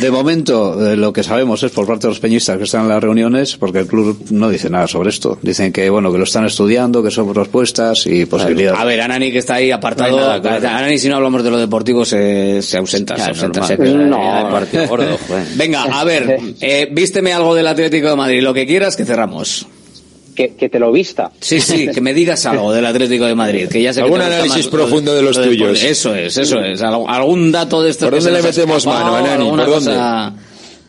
[0.00, 2.88] De momento, eh, lo que sabemos es por parte de los peñistas que están en
[2.88, 5.38] las reuniones, porque el club no dice nada sobre esto.
[5.42, 8.80] Dicen que, bueno, que lo están estudiando, que son propuestas y posibilidades.
[8.80, 10.08] A ver, Anani que está ahí apartado.
[10.12, 10.68] No hay nada, claro.
[10.68, 13.14] Anani, si no hablamos de lo deportivo, se, se ausenta.
[13.18, 14.06] se ausenta se pierde.
[14.06, 14.48] No.
[14.50, 15.18] partido gordo.
[15.56, 18.42] Venga, a ver, eh, vísteme algo del Atlético de Madrid.
[18.42, 19.66] Lo que quieras, que cerramos.
[20.34, 21.30] Que, que te lo vista.
[21.40, 23.68] Sí, sí, que me digas algo del Atlético de Madrid.
[23.68, 25.82] Que ya sé Algún análisis más profundo de los lo tuyos.
[25.82, 26.80] Eso es, eso es.
[26.80, 29.42] Algún dato de esto ¿Por que dónde se le metemos escapado, mano, Anani?
[29.44, 29.90] alguna ¿Por dónde?
[29.90, 30.34] cosa-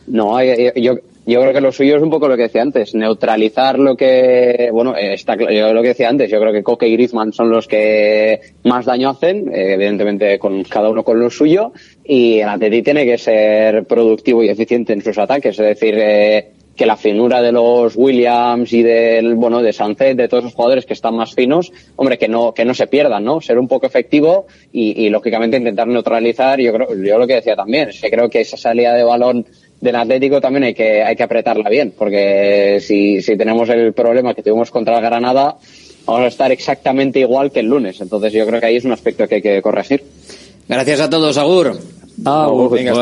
[0.06, 0.94] No, eh, eh, yo,
[1.28, 4.70] yo creo que lo suyo es un poco lo que decía antes, neutralizar lo que,
[4.72, 7.50] bueno, eh, está yo lo que decía antes, yo creo que Coque y Griezmann son
[7.50, 11.72] los que más daño hacen, eh, evidentemente con cada uno con lo suyo,
[12.02, 16.52] y el Atleti tiene que ser productivo y eficiente en sus ataques, es decir, eh,
[16.74, 20.86] que la finura de los Williams y del, bueno, de Sancet, de todos esos jugadores
[20.86, 23.40] que están más finos, hombre, que no, que no se pierdan, ¿no?
[23.40, 27.56] Ser un poco efectivo y, y lógicamente intentar neutralizar, yo creo, yo lo que decía
[27.56, 29.44] también, es que creo que esa salida de balón
[29.80, 34.34] del Atlético también hay que, hay que apretarla bien, porque si, si tenemos el problema
[34.34, 35.56] que tuvimos contra el Granada,
[36.04, 38.00] vamos a estar exactamente igual que el lunes.
[38.00, 40.02] Entonces yo creo que ahí es un aspecto que hay que corregir.
[40.68, 41.78] Gracias a todos, Agur.
[42.24, 42.70] Agur.
[42.70, 42.92] Venga,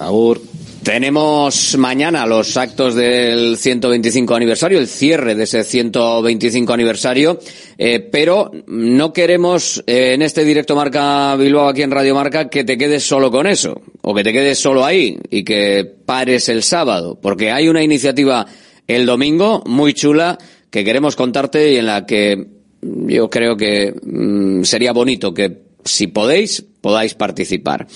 [0.00, 0.40] Agur.
[0.82, 7.38] Tenemos mañana los actos del 125 aniversario, el cierre de ese 125 aniversario,
[7.76, 12.64] eh, pero no queremos eh, en este directo Marca Bilbao aquí en Radio Marca que
[12.64, 16.62] te quedes solo con eso, o que te quedes solo ahí y que pares el
[16.62, 18.46] sábado, porque hay una iniciativa
[18.86, 20.38] el domingo muy chula
[20.70, 22.46] que queremos contarte y en la que
[22.80, 27.86] yo creo que mm, sería bonito que si podéis, podáis participar.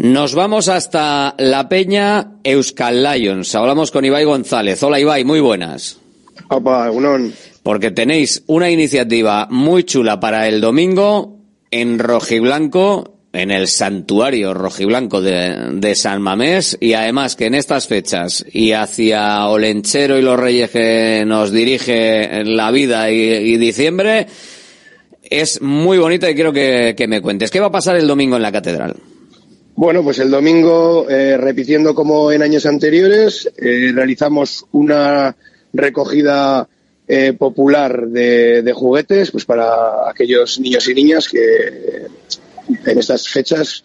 [0.00, 3.52] Nos vamos hasta la peña Euskal Lions.
[3.56, 4.80] Hablamos con Ibai González.
[4.84, 5.98] Hola Ibai, muy buenas.
[6.50, 7.32] Opa, unón.
[7.64, 11.38] Porque tenéis una iniciativa muy chula para el domingo
[11.72, 17.88] en Rojiblanco, en el santuario Rojiblanco de, de San Mamés, y además que en estas
[17.88, 24.28] fechas y hacia Olenchero y los Reyes que nos dirige la vida y, y diciembre,
[25.24, 27.50] es muy bonita y quiero que, que me cuentes.
[27.50, 28.94] ¿Qué va a pasar el domingo en la catedral?
[29.78, 35.36] Bueno, pues el domingo, eh, repitiendo como en años anteriores, eh, realizamos una
[35.72, 36.68] recogida
[37.06, 42.08] eh, popular de, juguetes pues para aquellos niños y niñas que
[42.86, 43.84] en estas fechas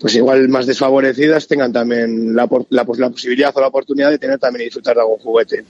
[0.00, 4.38] pues igual más desfavorecidas tengan también la, la, la posibilidad o la oportunidad de tener
[4.38, 5.62] también y disfrutar de algún juguete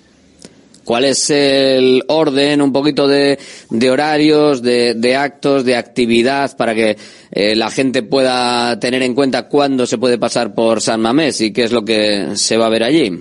[0.88, 3.38] cuál es el orden, un poquito de,
[3.68, 6.96] de horarios, de, de, actos, de actividad para que
[7.30, 11.52] eh, la gente pueda tener en cuenta cuándo se puede pasar por San Mamés y
[11.52, 13.20] qué es lo que se va a ver allí.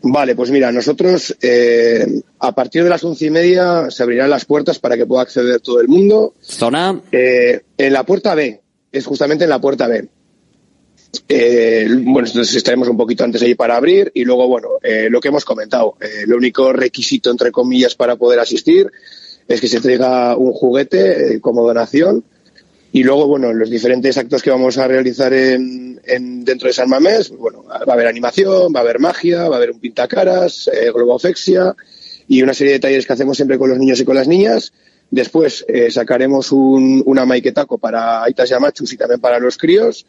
[0.00, 2.06] Vale, pues mira, nosotros eh,
[2.38, 5.60] a partir de las once y media se abrirán las puertas para que pueda acceder
[5.60, 6.32] todo el mundo.
[6.40, 7.02] ¿Zona?
[7.12, 10.08] Eh, en la puerta B, es justamente en la puerta B.
[11.28, 15.20] Eh, bueno, entonces estaremos un poquito antes ahí para abrir y luego, bueno, eh, lo
[15.20, 18.90] que hemos comentado, eh, el único requisito, entre comillas, para poder asistir
[19.46, 22.24] es que se traiga un juguete eh, como donación
[22.92, 26.88] y luego, bueno, los diferentes actos que vamos a realizar en, en, dentro de San
[26.88, 30.68] Mamés, bueno, va a haber animación, va a haber magia, va a haber un pintacaras,
[30.72, 31.74] eh, globofexia
[32.26, 34.72] y una serie de talleres que hacemos siempre con los niños y con las niñas.
[35.10, 40.04] Después sacaremos un, una maiketaco para Aitas y Amachus y también para los críos.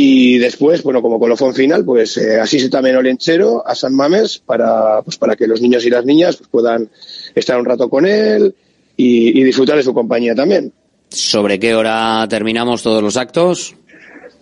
[0.00, 5.02] Y después, bueno, como colofón final, pues eh, así también Olenchero a San Mames para,
[5.02, 6.88] pues, para que los niños y las niñas pues, puedan
[7.34, 8.54] estar un rato con él
[8.96, 10.72] y disfrutar de su compañía también.
[11.08, 13.74] ¿Sobre qué hora terminamos todos los actos?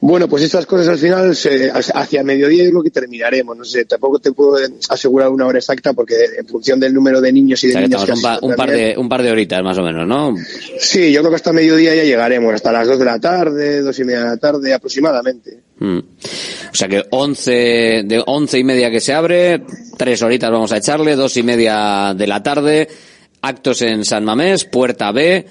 [0.06, 3.56] Bueno, pues estas cosas al final se, hacia mediodía es lo que terminaremos.
[3.56, 4.56] No sé, tampoco te puedo
[4.88, 7.88] asegurar una hora exacta porque en función del número de niños y de o sea,
[7.88, 10.36] niñas que un, pa, un, par de, un par de horitas más o menos, ¿no?
[10.78, 13.98] Sí, yo creo que hasta mediodía ya llegaremos, hasta las dos de la tarde, dos
[13.98, 15.58] y media de la tarde aproximadamente.
[15.80, 15.98] Mm.
[15.98, 19.64] O sea que once, de once y media que se abre,
[19.98, 22.86] tres horitas vamos a echarle, dos y media de la tarde,
[23.42, 25.44] actos en San Mamés, puerta B,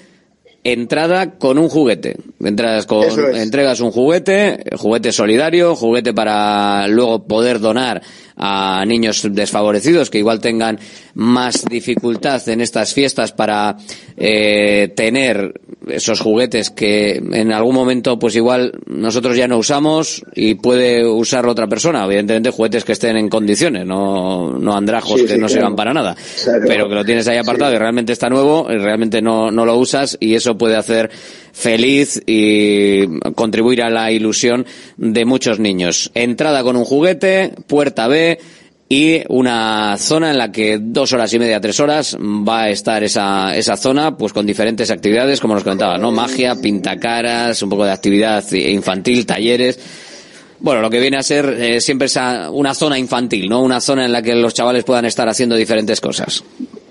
[0.72, 2.16] entrada con un juguete.
[2.42, 3.16] Entras con, es.
[3.42, 8.02] entregas un juguete, juguete solidario, juguete para luego poder donar
[8.36, 10.78] a niños desfavorecidos que igual tengan
[11.14, 13.76] más dificultad en estas fiestas para
[14.16, 15.54] eh, tener
[15.86, 21.52] esos juguetes que en algún momento pues igual nosotros ya no usamos y puede usarlo
[21.52, 22.04] otra persona.
[22.04, 25.54] Evidentemente juguetes que estén en condiciones, no, no andrajos Sí, que sí, no claro.
[25.54, 26.16] sirvan para nada.
[26.44, 26.64] Claro.
[26.66, 29.76] Pero que lo tienes ahí apartado y realmente está nuevo y realmente no, no lo
[29.76, 31.10] usas y eso puede hacer
[31.56, 34.66] feliz y contribuir a la ilusión
[34.98, 36.10] de muchos niños.
[36.14, 38.38] Entrada con un juguete, puerta B,
[38.90, 43.02] y una zona en la que dos horas y media, tres horas va a estar
[43.02, 46.12] esa, esa zona, pues con diferentes actividades, como nos comentaba, ¿no?
[46.12, 49.78] Magia, pintacaras, un poco de actividad infantil, talleres.
[50.60, 53.62] Bueno, lo que viene a ser eh, siempre esa, una zona infantil, ¿no?
[53.62, 56.44] Una zona en la que los chavales puedan estar haciendo diferentes cosas.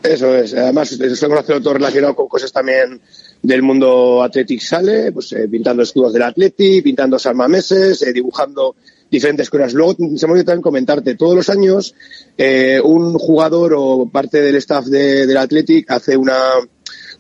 [0.04, 0.54] Eso es.
[0.54, 3.02] Además, estamos haciendo todo relacionado con cosas también
[3.41, 8.76] del mundo Athletic Sale, pues eh, pintando escudos del Athletic, pintando salmameses, eh, dibujando
[9.10, 9.74] diferentes cosas.
[9.74, 11.95] Luego, se me olvidó también comentarte, todos los años
[12.38, 16.38] eh, un jugador o parte del staff de, del Athletic hace una,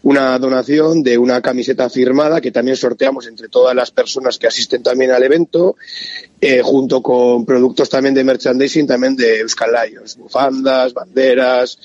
[0.03, 4.83] una donación de una camiseta firmada que también sorteamos entre todas las personas que asisten
[4.83, 5.77] también al evento,
[6.39, 9.71] eh, junto con productos también de merchandising también de Euskal
[10.17, 11.79] bufandas, banderas,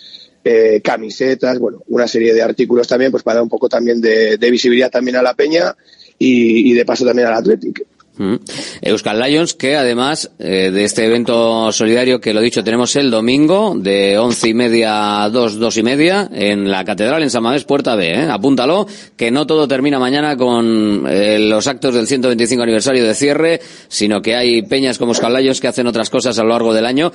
[0.45, 4.39] eh, camisetas, bueno, una serie de artículos también, pues para dar un poco también de,
[4.51, 5.75] visibilidad también a la peña
[6.19, 7.85] y, de paso también al Athletic.
[8.17, 8.37] Mm.
[8.83, 13.75] Euskal Lions, que además eh, de este evento solidario que lo dicho, tenemos el domingo
[13.77, 17.65] de once y media a dos, dos y media en la Catedral en San Mamés,
[17.65, 18.11] Puerta B.
[18.11, 18.29] ¿eh?
[18.31, 18.87] Apúntalo,
[19.17, 24.21] que no todo termina mañana con eh, los actos del 125 aniversario de cierre, sino
[24.21, 27.12] que hay peñas como Euskal Lions que hacen otras cosas a lo largo del año.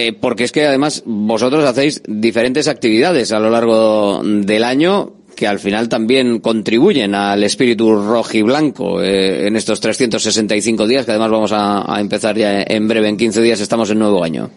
[0.00, 5.48] Eh, porque es que además vosotros hacéis diferentes actividades a lo largo del año que
[5.48, 11.10] al final también contribuyen al espíritu rojo y blanco eh, en estos 365 días, que
[11.10, 14.48] además vamos a, empezar ya en breve, en 15 días estamos en nuevo año.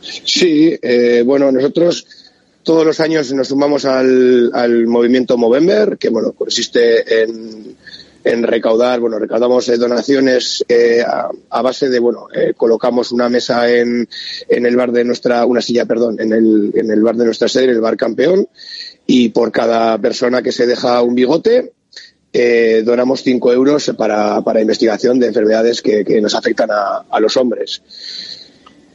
[0.00, 2.04] Sí, eh, bueno, nosotros
[2.64, 7.76] todos los años nos sumamos al, al movimiento Movember, que bueno, consiste en,
[8.24, 13.70] en recaudar, bueno, recaudamos eh, donaciones eh, a, base de, bueno, eh, colocamos una mesa
[13.70, 14.08] en,
[14.48, 17.48] en el bar de nuestra, una silla, perdón, en el, en el bar de nuestra
[17.48, 18.48] sede, el bar campeón,
[19.06, 21.72] y por cada persona que se deja un bigote,
[22.32, 27.20] eh, donamos cinco euros para, para investigación de enfermedades que, que nos afectan a, a
[27.20, 27.82] los hombres.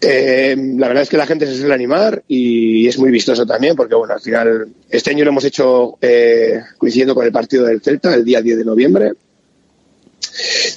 [0.01, 3.75] Eh, la verdad es que la gente se suele animar y es muy vistoso también
[3.75, 7.81] porque, bueno, al final, este año lo hemos hecho eh, coincidiendo con el partido del
[7.81, 9.13] Celta, el día 10 de noviembre.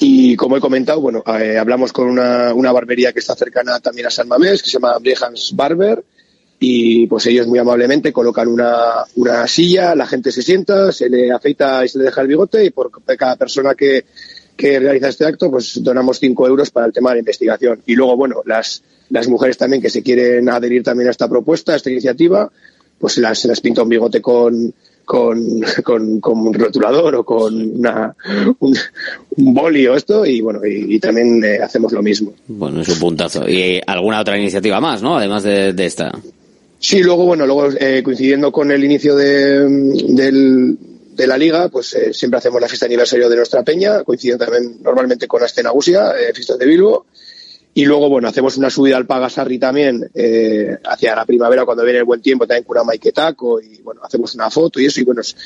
[0.00, 4.06] Y como he comentado, bueno, eh, hablamos con una, una, barbería que está cercana también
[4.06, 6.04] a San Mamés, que se llama Brehans Barber,
[6.60, 11.32] y pues ellos muy amablemente colocan una, una silla, la gente se sienta, se le
[11.32, 14.04] afeita y se le deja el bigote y por cada persona que,
[14.56, 17.80] que realiza este acto, pues donamos cinco euros para el tema de la investigación.
[17.86, 21.72] Y luego, bueno, las, las mujeres también que se quieren adherir también a esta propuesta,
[21.72, 22.50] a esta iniciativa,
[22.98, 24.72] pues se las, se las pinta un bigote con,
[25.04, 28.14] con, con, con, un rotulador o con una,
[28.58, 28.76] un,
[29.36, 32.34] un boli o esto y bueno, y, también eh, hacemos lo mismo.
[32.46, 33.48] Bueno, es un puntazo.
[33.48, 35.16] Y alguna otra iniciativa más, ¿no?
[35.16, 36.12] Además de, de esta.
[36.80, 39.68] Sí, luego, bueno, luego eh, coincidiendo con el inicio de,
[40.08, 40.78] del,
[41.12, 44.44] de la liga, pues eh, siempre hacemos la fiesta de aniversario de nuestra peña, coincidiendo
[44.44, 47.06] también normalmente con la escena Gusia, eh, fiesta de Bilbo.
[47.74, 52.00] Y luego, bueno, hacemos una subida al Pagasarri también eh, hacia la primavera cuando viene
[52.00, 55.00] el buen tiempo, también con maiketaco y bueno, hacemos una foto y eso.
[55.00, 55.36] Y bueno, es,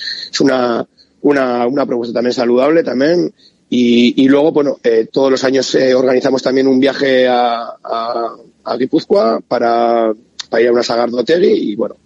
[0.40, 0.86] una,
[1.22, 3.32] una, una propuesta también saludable también.
[3.68, 8.36] Y, y luego, bueno, eh, todos los años eh, organizamos también un viaje a, a,
[8.64, 10.12] a Guipúzcoa para,
[10.52, 11.96] para ir a una Sagardotegui y bueno,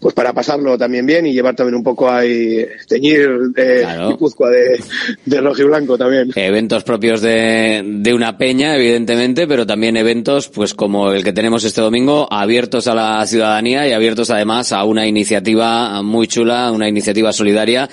[0.00, 4.18] pues para pasarlo también bien y llevar también un poco ahí, teñir de claro.
[4.50, 4.80] de,
[5.24, 6.32] de rojo y blanco también.
[6.34, 11.62] Eventos propios de, de una peña, evidentemente, pero también eventos, pues como el que tenemos
[11.62, 16.88] este domingo, abiertos a la ciudadanía y abiertos además a una iniciativa muy chula, una
[16.88, 17.88] iniciativa solidaria.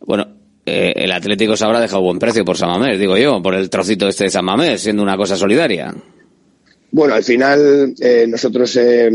[0.00, 0.26] Bueno,
[0.64, 3.68] eh, el Atlético se habrá dejado buen precio por San Mamés, digo yo, por el
[3.68, 5.94] trocito este de San Mamés, siendo una cosa solidaria.
[6.90, 9.08] Bueno, al final eh, nosotros eh,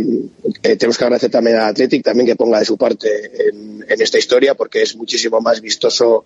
[0.61, 4.17] eh, tenemos que agradecer también a Athletic también que ponga de su parte en, esta
[4.17, 6.23] historia porque es muchísimo más vistoso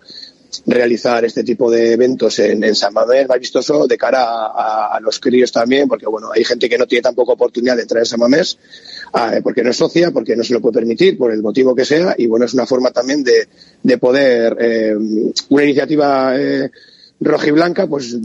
[0.66, 5.50] realizar este tipo de eventos en, San Mamés, más vistoso de cara a, los críos
[5.50, 8.58] también porque bueno, hay gente que no tiene tampoco oportunidad de entrar en San Mamés
[9.14, 11.84] eh, porque no es socia, porque no se lo puede permitir, por el motivo que
[11.84, 13.48] sea y bueno, es una forma también de,
[13.82, 14.94] de poder, eh,
[15.48, 16.34] una iniciativa
[17.20, 18.16] roja y blanca, pues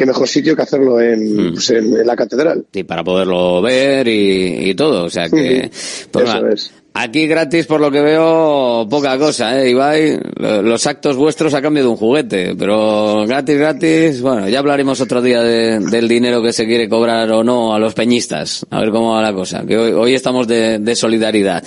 [0.00, 1.52] qué mejor sitio que hacerlo en, mm.
[1.52, 2.64] pues en, la catedral.
[2.72, 5.04] Sí, para poderlo ver y, y todo.
[5.04, 5.70] O sea que.
[6.10, 6.72] Pues, Eso es.
[6.92, 10.18] Aquí gratis, por lo que veo, poca cosa, ¿eh, Ibai?
[10.36, 15.22] Los actos vuestros a cambio de un juguete, pero gratis, gratis, bueno, ya hablaremos otro
[15.22, 18.66] día de, del dinero que se quiere cobrar o no a los peñistas.
[18.70, 19.64] A ver cómo va la cosa.
[19.64, 21.62] Que hoy, hoy estamos de, de solidaridad.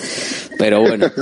[0.57, 1.09] Pero bueno.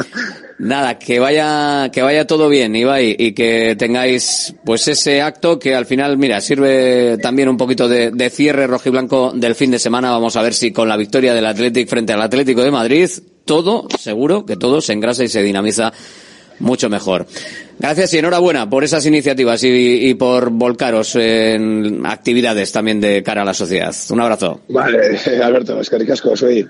[0.62, 5.74] Nada, que vaya, que vaya todo bien, Ibai, y que tengáis, pues ese acto que
[5.74, 10.12] al final, mira, sirve también un poquito de, de cierre rojiblanco del fin de semana.
[10.12, 13.10] Vamos a ver si con la victoria del Athletic frente al Atlético de Madrid,
[13.46, 15.92] todo, seguro que todo se engrasa y se dinamiza
[16.60, 17.26] mucho mejor.
[17.80, 23.46] Gracias y enhorabuena por esas iniciativas y, por volcaros en actividades también de cara a
[23.46, 23.94] la sociedad.
[24.12, 24.62] Un abrazo.
[24.70, 26.70] Vale, Alberto, es que soy.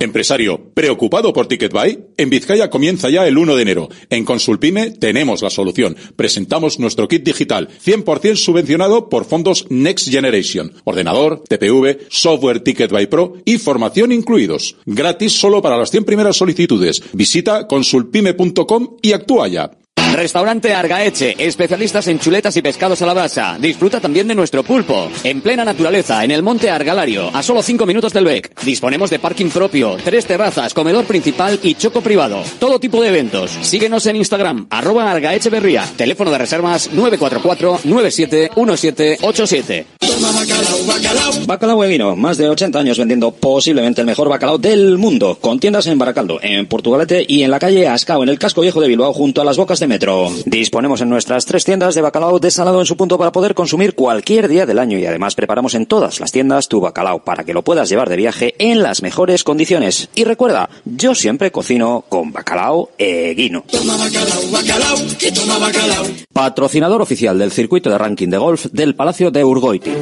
[0.00, 2.06] Empresario, ¿preocupado por TicketBuy?
[2.16, 3.88] En Vizcaya comienza ya el 1 de enero.
[4.08, 5.94] En Consulpime tenemos la solución.
[6.16, 10.72] Presentamos nuestro kit digital, 100% subvencionado por fondos Next Generation.
[10.84, 14.76] Ordenador, TPV, software TicketBuy Pro y formación incluidos.
[14.86, 17.02] Gratis solo para las 100 primeras solicitudes.
[17.12, 19.70] Visita consulpime.com y actúa ya.
[20.12, 23.56] Restaurante Argaeche, especialistas en chuletas y pescados a la brasa.
[23.58, 25.08] Disfruta también de nuestro pulpo.
[25.24, 28.60] En plena naturaleza, en el monte Argalario, a solo 5 minutos del BEC.
[28.62, 32.42] Disponemos de parking propio, tres terrazas, comedor principal y choco privado.
[32.58, 33.50] Todo tipo de eventos.
[33.62, 35.84] Síguenos en Instagram, arroba Argaeche Berría.
[35.96, 39.86] Teléfono de reservas 944 971787.
[41.46, 45.86] Bacalao Eguino, más de 80 años vendiendo posiblemente el mejor bacalao del mundo, con tiendas
[45.86, 49.12] en Baracaldo, en Portugalete y en la calle Ascao, en el casco viejo de Bilbao,
[49.12, 49.86] junto a las bocas de
[50.46, 54.48] Disponemos en nuestras tres tiendas de bacalao desalado en su punto para poder consumir cualquier
[54.48, 57.62] día del año y además preparamos en todas las tiendas tu bacalao para que lo
[57.62, 60.08] puedas llevar de viaje en las mejores condiciones.
[60.14, 63.64] Y recuerda, yo siempre cocino con bacalao Eguino.
[66.32, 69.92] Patrocinador oficial del circuito de ranking de golf del Palacio de Urgoiti.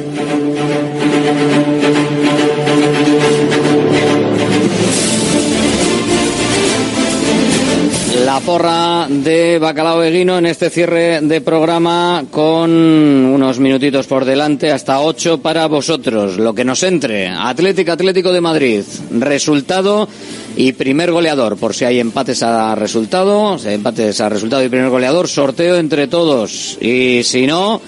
[8.23, 14.71] La porra de Bacalao Eguino en este cierre de programa con unos minutitos por delante,
[14.71, 16.37] hasta ocho para vosotros.
[16.37, 17.27] Lo que nos entre.
[17.27, 18.83] Atlético Atlético de Madrid.
[19.11, 20.07] Resultado
[20.55, 21.57] y primer goleador.
[21.57, 25.75] Por si hay empates a resultado, si hay empates a resultado y primer goleador, sorteo
[25.75, 26.77] entre todos.
[26.79, 27.81] Y si no,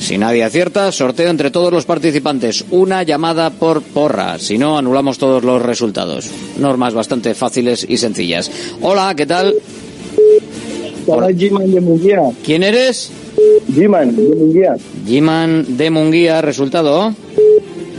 [0.00, 2.64] si nadie acierta, sorteo entre todos los participantes.
[2.70, 4.38] Una llamada por porra.
[4.38, 6.30] Si no, anulamos todos los resultados.
[6.58, 8.50] Normas bastante fáciles y sencillas.
[8.80, 9.54] Hola, ¿qué tal?
[11.06, 12.20] Hola, Jiman de Munguía.
[12.44, 13.10] ¿Quién eres?
[13.74, 14.76] Jiman de Munguía.
[15.06, 17.14] Jiman de Munguía, ¿resultado?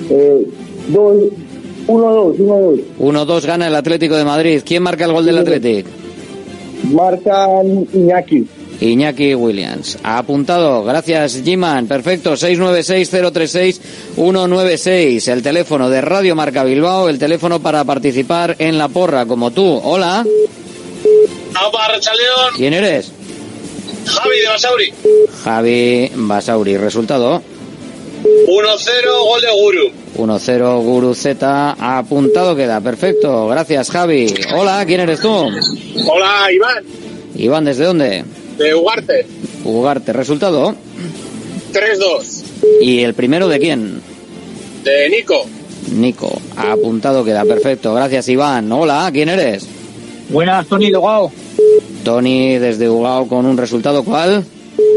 [0.09, 0.47] Eh,
[0.87, 1.15] dos,
[1.87, 3.27] uno, dos, uno, dos.
[3.27, 4.61] 1-2 gana el Atlético de Madrid.
[4.65, 5.89] ¿Quién marca el gol del Atlético?
[6.91, 8.45] Marcan Iñaki.
[8.81, 9.97] Iñaki Williams.
[10.03, 10.83] Ha apuntado.
[10.83, 11.87] Gracias, Jiman.
[11.87, 12.33] Perfecto.
[12.33, 15.27] 696-036-196.
[15.31, 17.09] El teléfono de Radio Marca Bilbao.
[17.09, 19.79] El teléfono para participar en la porra, como tú.
[19.83, 20.23] Hola.
[22.55, 23.11] ¿Quién eres?
[24.05, 24.93] Javi de Basauri.
[25.43, 26.77] Javi Basauri.
[26.77, 27.41] Resultado.
[28.47, 29.91] 1-0, gol de Guru.
[30.17, 31.75] 1-0 Guru Z.
[31.79, 32.79] Apuntado queda.
[32.81, 33.47] Perfecto.
[33.47, 34.33] Gracias, Javi.
[34.55, 34.85] Hola.
[34.85, 35.29] ¿Quién eres tú?
[35.29, 36.83] Hola, Iván,
[37.35, 38.23] Iván, ¿desde dónde?
[38.57, 39.25] De Ugarte.
[39.63, 40.13] Ugarte.
[40.13, 40.75] Resultado.
[41.73, 42.43] 3-2,
[42.81, 44.01] ¿Y el primero de quién?
[44.83, 45.45] de Nico.
[45.93, 46.41] Nico.
[46.57, 47.45] Ha apuntado queda.
[47.45, 47.93] Perfecto.
[47.93, 48.71] Gracias, Iván.
[48.71, 49.09] Hola.
[49.11, 49.65] ¿Quién eres?
[50.29, 51.31] Buenas, Tony Logao.
[52.03, 54.43] Tony desde Ugao con un resultado ¿cuál?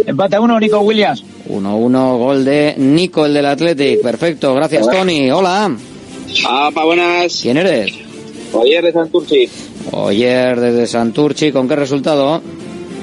[0.06, 1.22] Empate a uno, Nico Williams.
[1.48, 4.02] 1-1 gol de Nico, el del Athletic.
[4.02, 5.30] Perfecto, gracias Tony.
[5.30, 5.76] Hola.
[6.48, 7.38] Apa, buenas.
[7.42, 7.92] ¿Quién eres?
[8.52, 9.48] Oyer de Santurci.
[9.92, 11.52] Oyer desde Santurchi.
[11.52, 12.42] ¿Con qué resultado?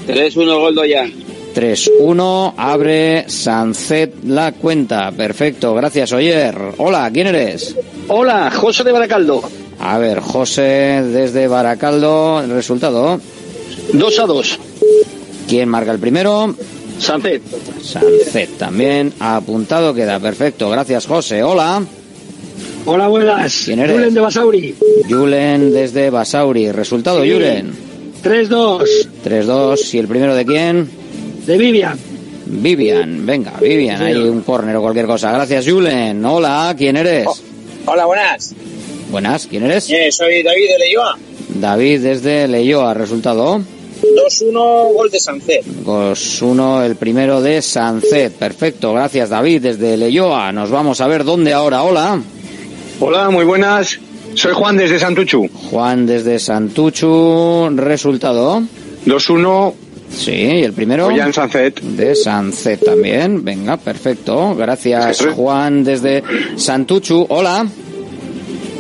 [0.07, 1.13] 3-1, gol de Ollán.
[1.55, 2.53] 3-1.
[2.57, 5.11] Abre Sancet la cuenta.
[5.11, 6.55] Perfecto, gracias Oyer.
[6.77, 7.75] Hola, ¿quién eres?
[8.07, 9.41] Hola, José de Baracaldo.
[9.79, 10.61] A ver, José
[11.11, 12.41] desde Baracaldo.
[12.43, 13.19] El resultado.
[13.93, 14.59] 2 a 2.
[15.47, 16.55] ¿Quién marca el primero?
[16.99, 17.41] Sancet.
[17.81, 19.93] Sancet también ha apuntado.
[19.93, 20.69] Queda perfecto.
[20.69, 21.43] Gracias, José.
[21.43, 21.83] Hola.
[22.85, 23.61] Hola, buenas.
[23.65, 23.95] ¿Quién eres?
[23.95, 24.75] Julen de Basauri.
[25.09, 26.71] Julen desde Basauri.
[26.71, 27.31] Resultado, Sí.
[27.31, 27.92] Julen.
[28.23, 29.09] 3-2.
[29.23, 29.93] 3-2.
[29.93, 30.89] ¿Y el primero de quién?
[31.45, 31.99] De Vivian.
[32.45, 33.25] Vivian.
[33.25, 33.97] Venga, Vivian.
[33.97, 34.03] Sí.
[34.05, 35.31] Hay un córner o cualquier cosa.
[35.31, 36.23] Gracias, Julen.
[36.23, 36.73] Hola.
[36.77, 37.27] ¿Quién eres?
[37.85, 38.55] Hola, buenas.
[39.11, 39.47] Buenas.
[39.47, 39.89] ¿Quién eres?
[39.89, 41.17] Eh, soy David de Leyoa.
[41.55, 42.93] David desde Leyoa.
[42.93, 43.61] Resultado.
[44.03, 45.65] 2-1, gol de Sancet.
[45.85, 46.85] 2-1.
[46.85, 48.33] El primero de Sancet.
[48.33, 48.93] Perfecto.
[48.93, 50.51] Gracias, David desde Leyoa.
[50.51, 51.83] Nos vamos a ver dónde ahora.
[51.83, 52.21] Hola.
[52.99, 53.99] Hola, muy buenas.
[54.35, 55.47] Soy Juan desde Santuchu.
[55.69, 57.69] Juan desde Santuchu.
[57.75, 58.61] Resultado.
[59.05, 59.73] 2-1.
[60.09, 61.07] Sí, y el primero.
[61.07, 61.81] Ollán Sancet.
[61.81, 63.43] De Sancet también.
[63.43, 64.55] Venga, perfecto.
[64.55, 65.25] Gracias.
[65.35, 66.23] Juan, desde
[66.55, 67.25] Santuchu.
[67.29, 67.65] Hola.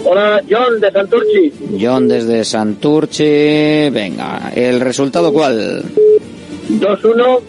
[0.05, 1.53] Hola, John de Santurchi.
[1.81, 3.89] John, desde Santurchi.
[3.89, 5.83] Venga, ¿el resultado cuál?
[6.69, 7.39] 2-1.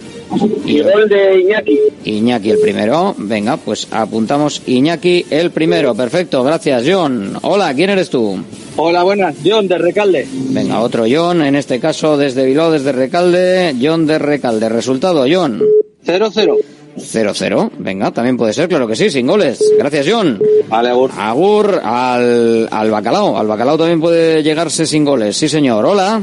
[0.64, 1.78] Y gol de Iñaki.
[2.04, 3.14] Iñaki el primero.
[3.18, 5.94] Venga, pues apuntamos Iñaki el primero.
[5.94, 7.38] Perfecto, gracias, John.
[7.42, 8.38] Hola, ¿quién eres tú?
[8.76, 9.36] Hola, buenas.
[9.44, 10.26] John de Recalde.
[10.50, 13.74] Venga, otro John, en este caso desde Bilbao, desde Recalde.
[13.80, 14.68] John de Recalde.
[14.68, 15.62] Resultado, John.
[16.06, 16.56] 0-0.
[16.96, 17.70] 0-0.
[17.78, 19.58] Venga, también puede ser, claro que sí, sin goles.
[19.78, 20.40] Gracias, John.
[20.68, 21.10] Vale, Agur.
[21.16, 23.36] Agur al, al bacalao.
[23.36, 25.36] Al bacalao también puede llegarse sin goles.
[25.36, 25.84] Sí, señor.
[25.84, 26.22] Hola.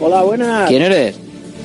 [0.00, 0.68] Hola, buenas.
[0.68, 1.16] ¿Quién eres?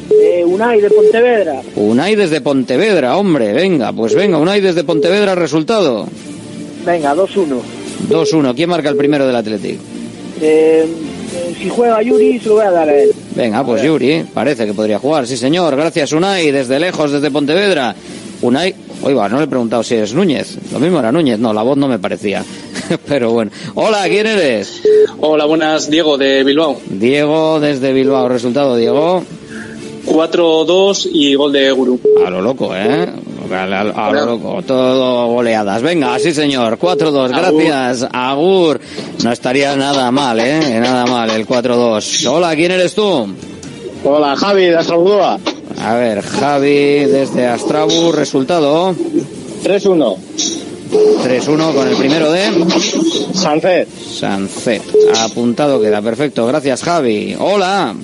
[0.10, 1.62] Eh, Unai de Pontevedra.
[1.76, 3.54] Unai desde Pontevedra, hombre.
[3.54, 6.08] Venga, pues venga, Unai desde Pontevedra, resultado.
[6.86, 7.60] Venga, 2-1.
[8.10, 8.56] 2-1.
[8.56, 9.80] ¿Quién marca el primero del Athletic?
[10.42, 13.12] Eh, eh, si juega Yuri, se lo voy a dar a él.
[13.36, 15.76] Venga, pues Yuri, parece que podría jugar, sí señor.
[15.76, 17.96] Gracias Unai, desde lejos, desde Pontevedra.
[18.42, 20.58] Unai, oiga, no le he preguntado si es Núñez.
[20.74, 22.44] Lo mismo era Núñez, no, la voz no me parecía.
[23.08, 23.52] Pero bueno.
[23.76, 24.82] Hola, ¿quién eres?
[25.20, 26.78] Hola, buenas, Diego de Bilbao.
[26.90, 28.28] Diego, desde Bilbao.
[28.28, 29.24] Resultado, Diego.
[30.06, 32.00] 4-2 y gol de Guru.
[32.26, 33.08] A lo loco, ¿eh?
[33.52, 35.82] A, a- a lo loco, todo goleadas.
[35.82, 38.80] Venga, sí señor, 4-2, gracias, Agur.
[39.24, 40.80] No estaría nada mal, ¿eh?
[40.80, 42.26] Nada mal, el 4-2.
[42.28, 43.28] Hola, ¿quién eres tú?
[44.06, 45.40] Hola, Javi, de Astrabudúa.
[45.82, 48.96] A ver, Javi desde Astrabu, resultado
[49.64, 50.16] 3-1.
[51.26, 52.44] 3-1 con el primero de
[53.34, 53.88] Sancet.
[53.90, 54.82] Sancet.
[55.20, 56.46] Apuntado queda, perfecto.
[56.46, 57.36] Gracias, Javi.
[57.40, 57.96] Hola.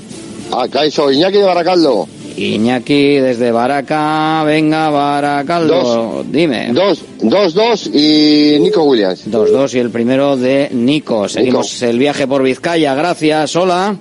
[0.51, 2.07] Acá soy Iñaki de Baracaldo.
[2.35, 4.43] Iñaki desde Baraca.
[4.45, 5.83] Venga, Baracaldo.
[5.83, 6.31] Dos.
[6.31, 6.71] Dime.
[6.73, 9.29] Dos, dos, dos y Nico Williams.
[9.29, 11.27] 2-2 y el primero de Nico.
[11.27, 12.95] Seguimos el viaje por Vizcaya.
[12.95, 13.55] Gracias.
[13.55, 13.95] Hola.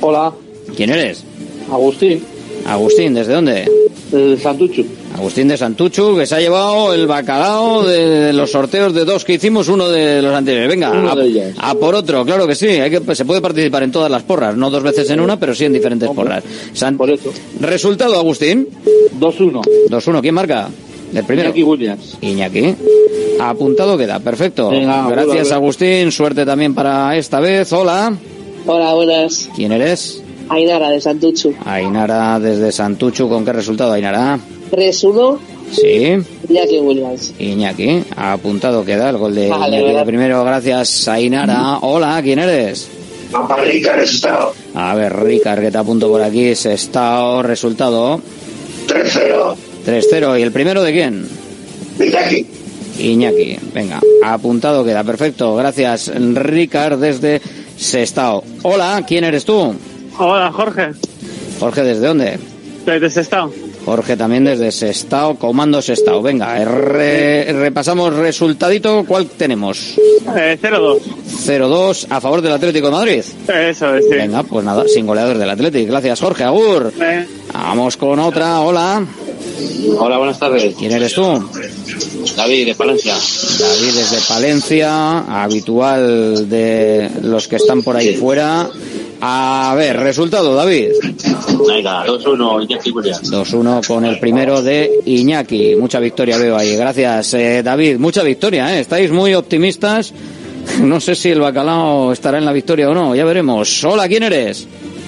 [0.00, 0.32] Hola.
[0.76, 1.24] ¿Quién eres?
[1.70, 2.22] Agustín.
[2.66, 3.70] Agustín, ¿desde dónde?
[4.12, 4.84] El Santuchu.
[5.14, 9.34] Agustín de Santuchu, que se ha llevado el bacalao de los sorteos de dos que
[9.34, 10.68] hicimos, uno de los anteriores.
[10.68, 10.92] Venga,
[11.58, 12.66] a, por otro, claro que sí.
[12.66, 15.54] Hay que, se puede participar en todas las porras, no dos veces en una, pero
[15.54, 16.44] sí en diferentes porras.
[16.72, 16.98] San-
[17.60, 18.68] Resultado, Agustín.
[19.18, 19.62] 2-1.
[19.90, 20.68] 2-1, ¿quién marca?
[21.14, 21.48] El primero.
[21.48, 22.18] Iñaki Williams.
[22.20, 22.74] Iñaki.
[23.40, 24.68] Apuntado queda, perfecto.
[24.70, 25.56] Venga, Gracias, hola.
[25.56, 26.12] Agustín.
[26.12, 27.72] Suerte también para esta vez.
[27.72, 28.12] Hola.
[28.66, 29.48] Hola, buenas.
[29.56, 30.22] ¿Quién eres?
[30.50, 31.54] Ainara de Santuchu.
[31.64, 33.28] Ainara desde Santuchu.
[33.28, 34.38] ¿Con qué resultado, Ainara?
[34.70, 35.38] 3-1,
[35.72, 36.16] Sí.
[36.48, 37.34] Jackie Williams.
[37.38, 40.06] Iñaki, apuntado queda el gol de Vale, Iñaki.
[40.06, 41.78] Primero, gracias Ainara.
[41.82, 42.88] Hola, ¿quién eres?
[43.30, 44.54] Papá Rica, resultado.
[44.74, 46.54] A ver, Ricard, que te apunto por aquí.
[46.54, 48.20] Sestao, resultado.
[48.86, 49.54] 3-0.
[49.84, 50.38] 3-0.
[50.38, 51.28] ¿Y el primero de quién?
[52.00, 52.46] Iñaki.
[52.98, 53.58] Iñaki.
[53.74, 55.04] Venga, apuntado queda.
[55.04, 55.54] Perfecto.
[55.56, 57.42] Gracias, Ricard, desde
[57.76, 58.42] Sestao.
[58.62, 59.74] Hola, ¿quién eres tú?
[60.18, 60.92] Hola, Jorge.
[61.60, 62.38] Jorge, ¿desde dónde?
[62.86, 63.52] Desde Sestao.
[63.88, 66.20] Jorge también desde Sestao, Comando Sestao.
[66.20, 69.02] Venga, re- repasamos resultadito.
[69.08, 69.94] ¿Cuál tenemos?
[70.36, 70.98] Eh, 0-2.
[71.46, 73.22] 0-2 a favor del Atlético de Madrid.
[73.48, 74.10] Eso es, sí.
[74.10, 75.90] Venga, pues nada, sin goleador del Atlético.
[75.92, 76.44] Gracias, Jorge.
[76.44, 76.92] Agur.
[77.00, 78.60] Eh, Vamos con otra.
[78.60, 79.06] Hola.
[79.98, 80.74] Hola, buenas tardes.
[80.78, 81.22] ¿Quién eres tú?
[82.36, 83.14] David, de Palencia.
[83.14, 88.68] David desde Palencia, habitual de los que están por ahí fuera.
[89.20, 90.92] A ver, resultado, David.
[91.66, 93.32] Venga, 2-1, Iñaki Williams.
[93.32, 95.74] 2-1 con el primero de Iñaki.
[95.76, 96.76] Mucha victoria veo ahí.
[96.76, 97.98] Gracias, eh, David.
[97.98, 98.80] Mucha victoria, ¿eh?
[98.80, 100.12] Estáis muy optimistas.
[100.80, 103.14] No sé si el bacalao estará en la victoria o no.
[103.14, 103.82] Ya veremos.
[103.84, 104.66] Hola, ¿quién eres?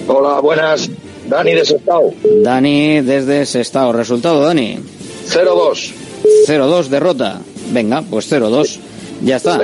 [0.08, 0.88] Hola, buenas.
[1.28, 2.12] Dani de Sestao.
[2.42, 3.92] Dani desde Sestao.
[3.92, 4.78] Resultado, Dani.
[5.28, 5.92] 0-2.
[6.48, 7.40] 0-2, derrota.
[7.72, 8.78] Venga, pues 0-2.
[9.22, 9.60] Ya está.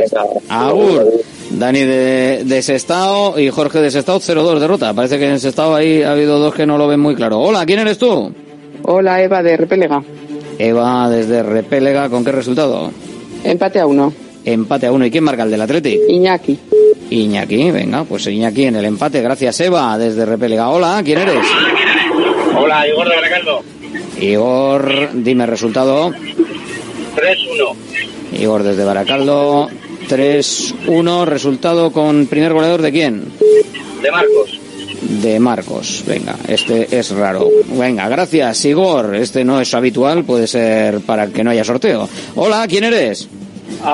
[0.48, 1.24] Agur.
[1.50, 4.92] Dani de, de Sestao y Jorge de Sestao, 0-2, derrota.
[4.94, 7.40] Parece que en Sestao ahí ha habido dos que no lo ven muy claro.
[7.40, 8.32] Hola, ¿quién eres tú?
[8.82, 10.02] Hola, Eva de Repélega.
[10.58, 12.90] Eva desde Repélega, ¿con qué resultado?
[13.44, 14.12] Empate a uno.
[14.44, 15.06] Empate a uno.
[15.06, 16.00] ¿Y quién marca el del Athletic?
[16.08, 16.58] Iñaki.
[17.10, 19.22] Iñaki, venga, pues Iñaki en el empate.
[19.22, 20.68] Gracias, Eva, desde Repélega.
[20.70, 21.44] Hola, ¿quién eres?
[22.58, 23.62] Hola, Igor de Baracaldo.
[24.20, 26.10] Igor, dime resultado.
[26.10, 27.74] 3-1.
[28.40, 29.68] Igor desde Baracaldo.
[30.08, 33.24] 3-1, resultado con primer goleador de quién?
[34.02, 34.60] De Marcos.
[35.22, 36.04] De Marcos.
[36.06, 37.48] Venga, este es raro.
[37.78, 39.14] Venga, gracias, Igor.
[39.14, 42.08] Este no es habitual, puede ser para que no haya sorteo.
[42.34, 43.28] Hola, ¿quién eres?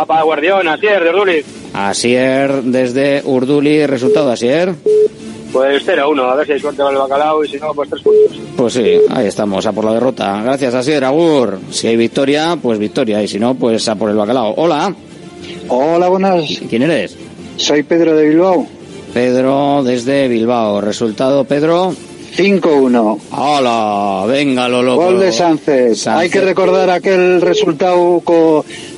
[0.07, 1.47] Para Guardión, Asier, de Urduliz.
[1.73, 3.87] Asier desde Urduli.
[3.87, 4.75] Resultado, Asier.
[5.53, 8.03] Pues 0-1, a ver si hay suerte con el bacalao y si no, pues 3
[8.03, 8.39] puntos.
[8.57, 10.41] Pues sí, ahí estamos, a por la derrota.
[10.43, 11.59] Gracias, Asier, Agur.
[11.71, 13.23] Si hay victoria, pues victoria.
[13.23, 14.55] Y si no, pues a por el bacalao.
[14.57, 14.95] Hola.
[15.69, 16.45] Hola, buenas.
[16.69, 17.17] ¿Quién eres?
[17.57, 18.67] Soy Pedro de Bilbao.
[19.13, 20.81] Pedro desde Bilbao.
[20.81, 21.95] Resultado, Pedro.
[22.37, 23.19] 5-1.
[23.33, 24.25] ¡Hola!
[24.27, 25.05] Venga, lo loco.
[25.05, 26.01] Gol de Sánchez.
[26.01, 26.23] Sánchez.
[26.23, 28.23] Hay que recordar aquel resultado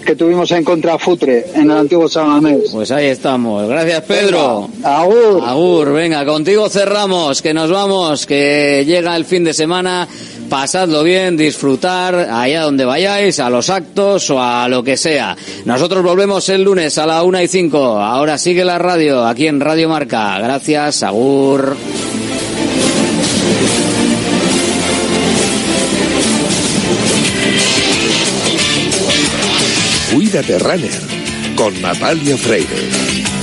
[0.06, 2.70] que tuvimos en contra Futre en el antiguo San Mamés.
[2.72, 3.68] Pues ahí estamos.
[3.68, 4.68] Gracias, Pedro.
[4.84, 5.42] Agur.
[5.44, 10.06] Agur, venga, contigo cerramos, que nos vamos, que llega el fin de semana.
[10.48, 15.36] Pasadlo bien, disfrutar allá donde vayáis, a los actos o a lo que sea.
[15.64, 18.00] Nosotros volvemos el lunes a la una y cinco.
[18.00, 20.38] Ahora sigue la radio, aquí en Radio Marca.
[20.38, 21.76] Gracias, Agur.
[30.14, 31.02] Cuídate Runner
[31.56, 33.33] con Natalia Freire.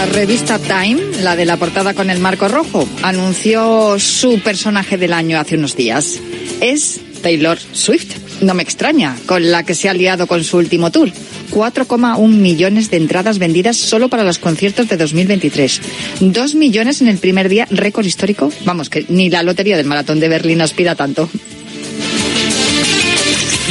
[0.00, 5.12] La revista Time, la de la portada con el marco rojo, anunció su personaje del
[5.12, 6.18] año hace unos días.
[6.62, 8.16] Es Taylor Swift.
[8.40, 11.12] No me extraña, con la que se ha liado con su último tour.
[11.50, 15.82] 4,1 millones de entradas vendidas solo para los conciertos de 2023.
[16.20, 18.50] 2 millones en el primer día, récord histórico.
[18.64, 21.28] Vamos, que ni la lotería del maratón de Berlín aspira tanto.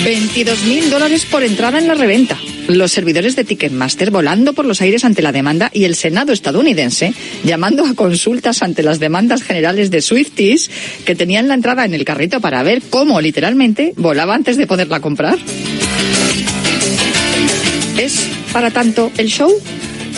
[0.03, 2.37] 22 mil dólares por entrada en la reventa.
[2.69, 7.15] Los servidores de Ticketmaster volando por los aires ante la demanda y el Senado estadounidense
[7.43, 10.69] llamando a consultas ante las demandas generales de Swifties
[11.03, 14.99] que tenían la entrada en el carrito para ver cómo literalmente volaba antes de poderla
[14.99, 15.39] comprar.
[17.97, 19.51] ¿Es para tanto el show?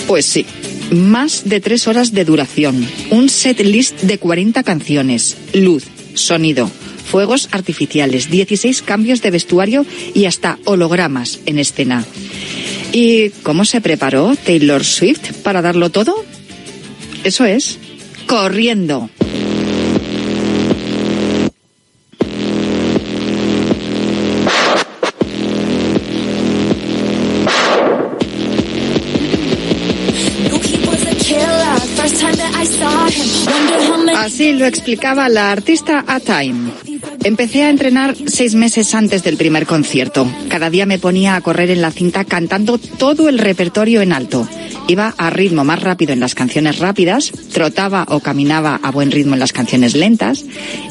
[0.05, 0.45] Pues sí.
[0.91, 2.85] Más de tres horas de duración.
[3.11, 5.37] Un set list de 40 canciones.
[5.53, 6.69] Luz, sonido,
[7.11, 12.05] fuegos artificiales, 16 cambios de vestuario y hasta hologramas en escena.
[12.93, 16.15] ¿Y cómo se preparó Taylor Swift para darlo todo?
[17.25, 17.79] Eso es,
[18.27, 19.09] corriendo.
[34.21, 36.71] Así lo explicaba la artista A Time.
[37.23, 40.31] Empecé a entrenar seis meses antes del primer concierto.
[40.47, 44.47] Cada día me ponía a correr en la cinta cantando todo el repertorio en alto.
[44.91, 49.35] Iba a ritmo más rápido en las canciones rápidas, trotaba o caminaba a buen ritmo
[49.35, 50.43] en las canciones lentas,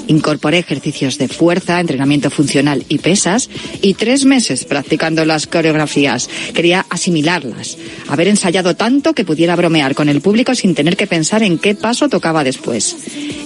[0.07, 3.51] incorporé ejercicios de fuerza, entrenamiento funcional y pesas,
[3.83, 6.31] y tres meses practicando las coreografías.
[6.55, 7.77] Quería asimilarlas,
[8.09, 11.75] haber ensayado tanto que pudiera bromear con el público sin tener que pensar en qué
[11.75, 12.97] paso tocaba después.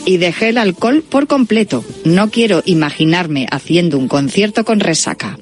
[0.07, 1.85] Y dejé el alcohol por completo.
[2.05, 5.37] No quiero imaginarme haciendo un concierto con resaca.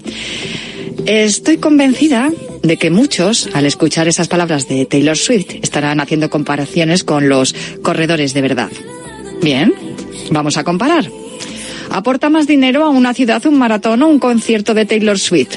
[1.07, 2.31] Estoy convencida
[2.63, 7.55] de que muchos, al escuchar esas palabras de Taylor Swift, estarán haciendo comparaciones con los
[7.83, 8.71] corredores de verdad.
[9.43, 9.75] Bien,
[10.31, 11.11] vamos a comparar.
[11.91, 15.57] ¿Aporta más dinero a una ciudad un maratón o un concierto de Taylor Swift?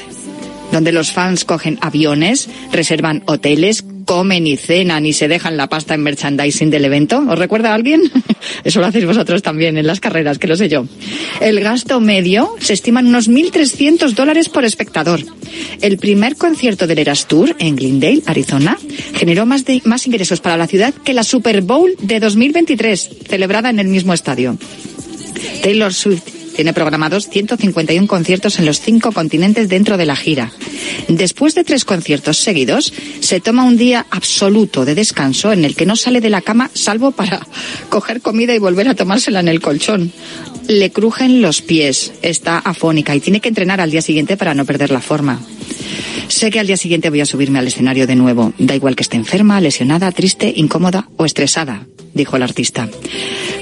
[0.72, 5.92] Donde los fans cogen aviones, reservan hoteles, comen y cenan y se dejan la pasta
[5.94, 7.22] en merchandising del evento.
[7.28, 8.00] ¿Os recuerda a alguien?
[8.64, 10.86] Eso lo hacéis vosotros también en las carreras, que lo sé yo.
[11.40, 15.20] El gasto medio se estima en unos 1.300 dólares por espectador.
[15.82, 18.78] El primer concierto del Eras Tour en Glendale, Arizona,
[19.14, 23.68] generó más, de, más ingresos para la ciudad que la Super Bowl de 2023, celebrada
[23.68, 24.56] en el mismo estadio.
[25.62, 30.50] Taylor Swift tiene programados 151 conciertos en los cinco continentes dentro de la gira.
[31.06, 35.84] Después de tres conciertos seguidos, se toma un día absoluto de descanso en el que
[35.84, 37.46] no sale de la cama salvo para
[37.90, 40.12] coger comida y volver a tomársela en el colchón.
[40.66, 44.64] Le crujen los pies, está afónica y tiene que entrenar al día siguiente para no
[44.64, 45.40] perder la forma.
[46.28, 48.52] Sé que al día siguiente voy a subirme al escenario de nuevo.
[48.58, 51.86] Da igual que esté enferma, lesionada, triste, incómoda o estresada,
[52.16, 52.88] dijo el artista.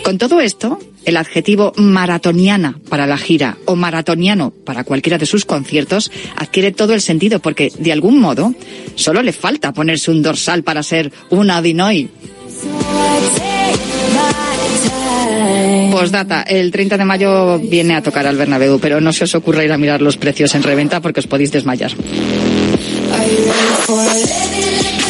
[0.03, 5.45] Con todo esto, el adjetivo maratoniana para la gira o maratoniano para cualquiera de sus
[5.45, 8.55] conciertos adquiere todo el sentido porque, de algún modo,
[8.95, 12.09] solo le falta ponerse un dorsal para ser una Dinoy.
[15.91, 19.65] Postdata, el 30 de mayo viene a tocar al Bernabéu, pero no se os ocurra
[19.65, 21.93] ir a mirar los precios en reventa porque os podéis desmayar.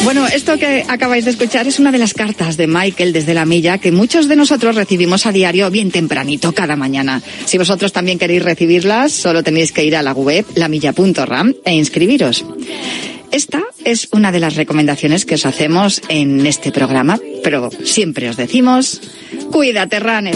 [0.05, 3.43] Bueno, esto que acabáis de escuchar es una de las cartas de Michael desde la
[3.43, 7.23] milla que muchos de nosotros recibimos a diario bien tempranito cada mañana.
[7.45, 12.45] Si vosotros también queréis recibirlas, solo tenéis que ir a la web lamilla.ram e inscribiros.
[13.31, 18.37] Esta es una de las recomendaciones que os hacemos en este programa, pero siempre os
[18.37, 19.01] decimos,
[19.51, 20.35] cuídate, runner.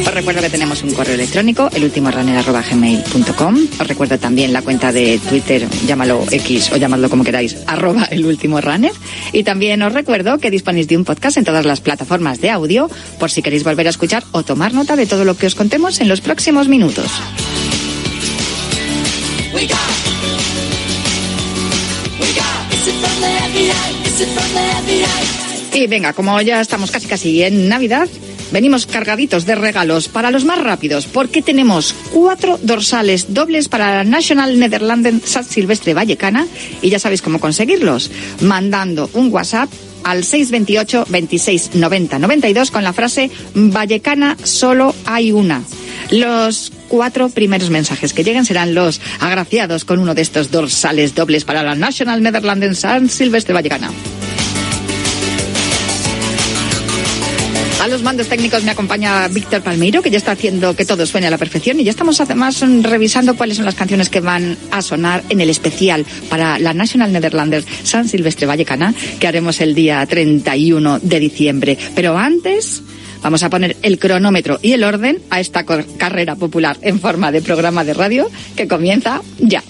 [0.00, 3.56] Os recuerdo que tenemos un correo electrónico, elultimorunner.gmail.com.
[3.80, 8.92] Os recuerdo también la cuenta de Twitter, llámalo X o llamadlo como queráis, arroba elultimorunner.
[9.32, 12.88] Y también os recuerdo que disponéis de un podcast en todas las plataformas de audio
[13.18, 16.00] por si queréis volver a escuchar o tomar nota de todo lo que os contemos
[16.00, 17.10] en los próximos minutos.
[25.74, 28.08] Y venga, como ya estamos casi casi en Navidad,
[28.52, 34.04] venimos cargaditos de regalos para los más rápidos, porque tenemos cuatro dorsales dobles para la
[34.04, 36.46] National Netherlands San Silvestre Vallecana
[36.82, 38.10] y ya sabéis cómo conseguirlos,
[38.40, 39.68] mandando un WhatsApp
[40.04, 45.62] al 628 26 90 92 con la frase Vallecana solo hay una.
[46.10, 51.44] Los cuatro primeros mensajes que lleguen serán los agraciados con uno de estos dorsales dobles
[51.44, 53.90] para la National Netherlands San Silvestre Vallecana.
[57.88, 61.30] Los mandos técnicos me acompaña Víctor Palmeiro, que ya está haciendo que todo suene a
[61.30, 65.24] la perfección y ya estamos además revisando cuáles son las canciones que van a sonar
[65.30, 70.98] en el especial para la National Netherlanders San Silvestre Vallecana, que haremos el día 31
[71.00, 71.78] de diciembre.
[71.94, 72.82] Pero antes...
[73.20, 77.42] Vamos a poner el cronómetro y el orden a esta carrera popular en forma de
[77.42, 79.60] programa de radio que comienza ya.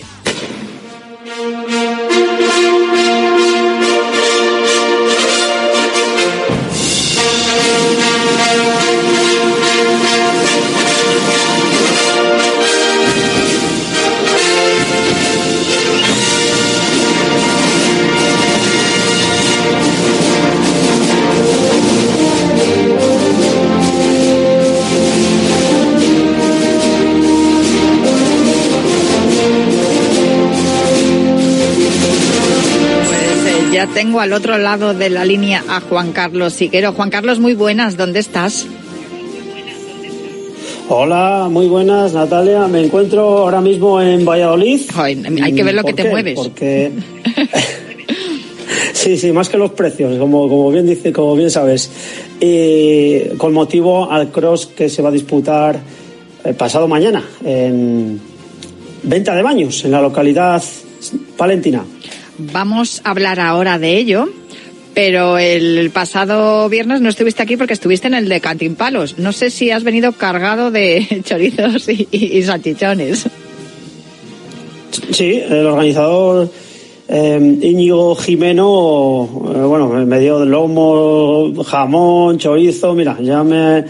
[33.78, 36.94] Ya tengo al otro lado de la línea a Juan Carlos Siquero.
[36.94, 38.66] Juan Carlos, muy buenas, ¿dónde estás?
[40.88, 42.66] Hola, muy buenas, Natalia.
[42.66, 44.80] Me encuentro ahora mismo en Valladolid.
[44.96, 46.34] hay que ver lo que te mueves.
[46.34, 46.90] Porque
[48.94, 51.88] sí, sí, más que los precios, como, como bien dice, como bien sabes.
[52.40, 55.78] Y con motivo al cross que se va a disputar
[56.42, 58.20] el pasado mañana en
[59.04, 60.64] Venta de Baños, en la localidad
[61.36, 61.84] palentina.
[62.38, 64.28] Vamos a hablar ahora de ello,
[64.94, 69.18] pero el pasado viernes no estuviste aquí porque estuviste en el de Cantimpalos.
[69.18, 73.26] No sé si has venido cargado de chorizos y, y, salchichones.
[75.10, 76.50] Sí, el organizador
[77.08, 83.84] eh, Íñigo Jimeno, eh, bueno, me dio lomo, jamón, chorizo, mira, ya me,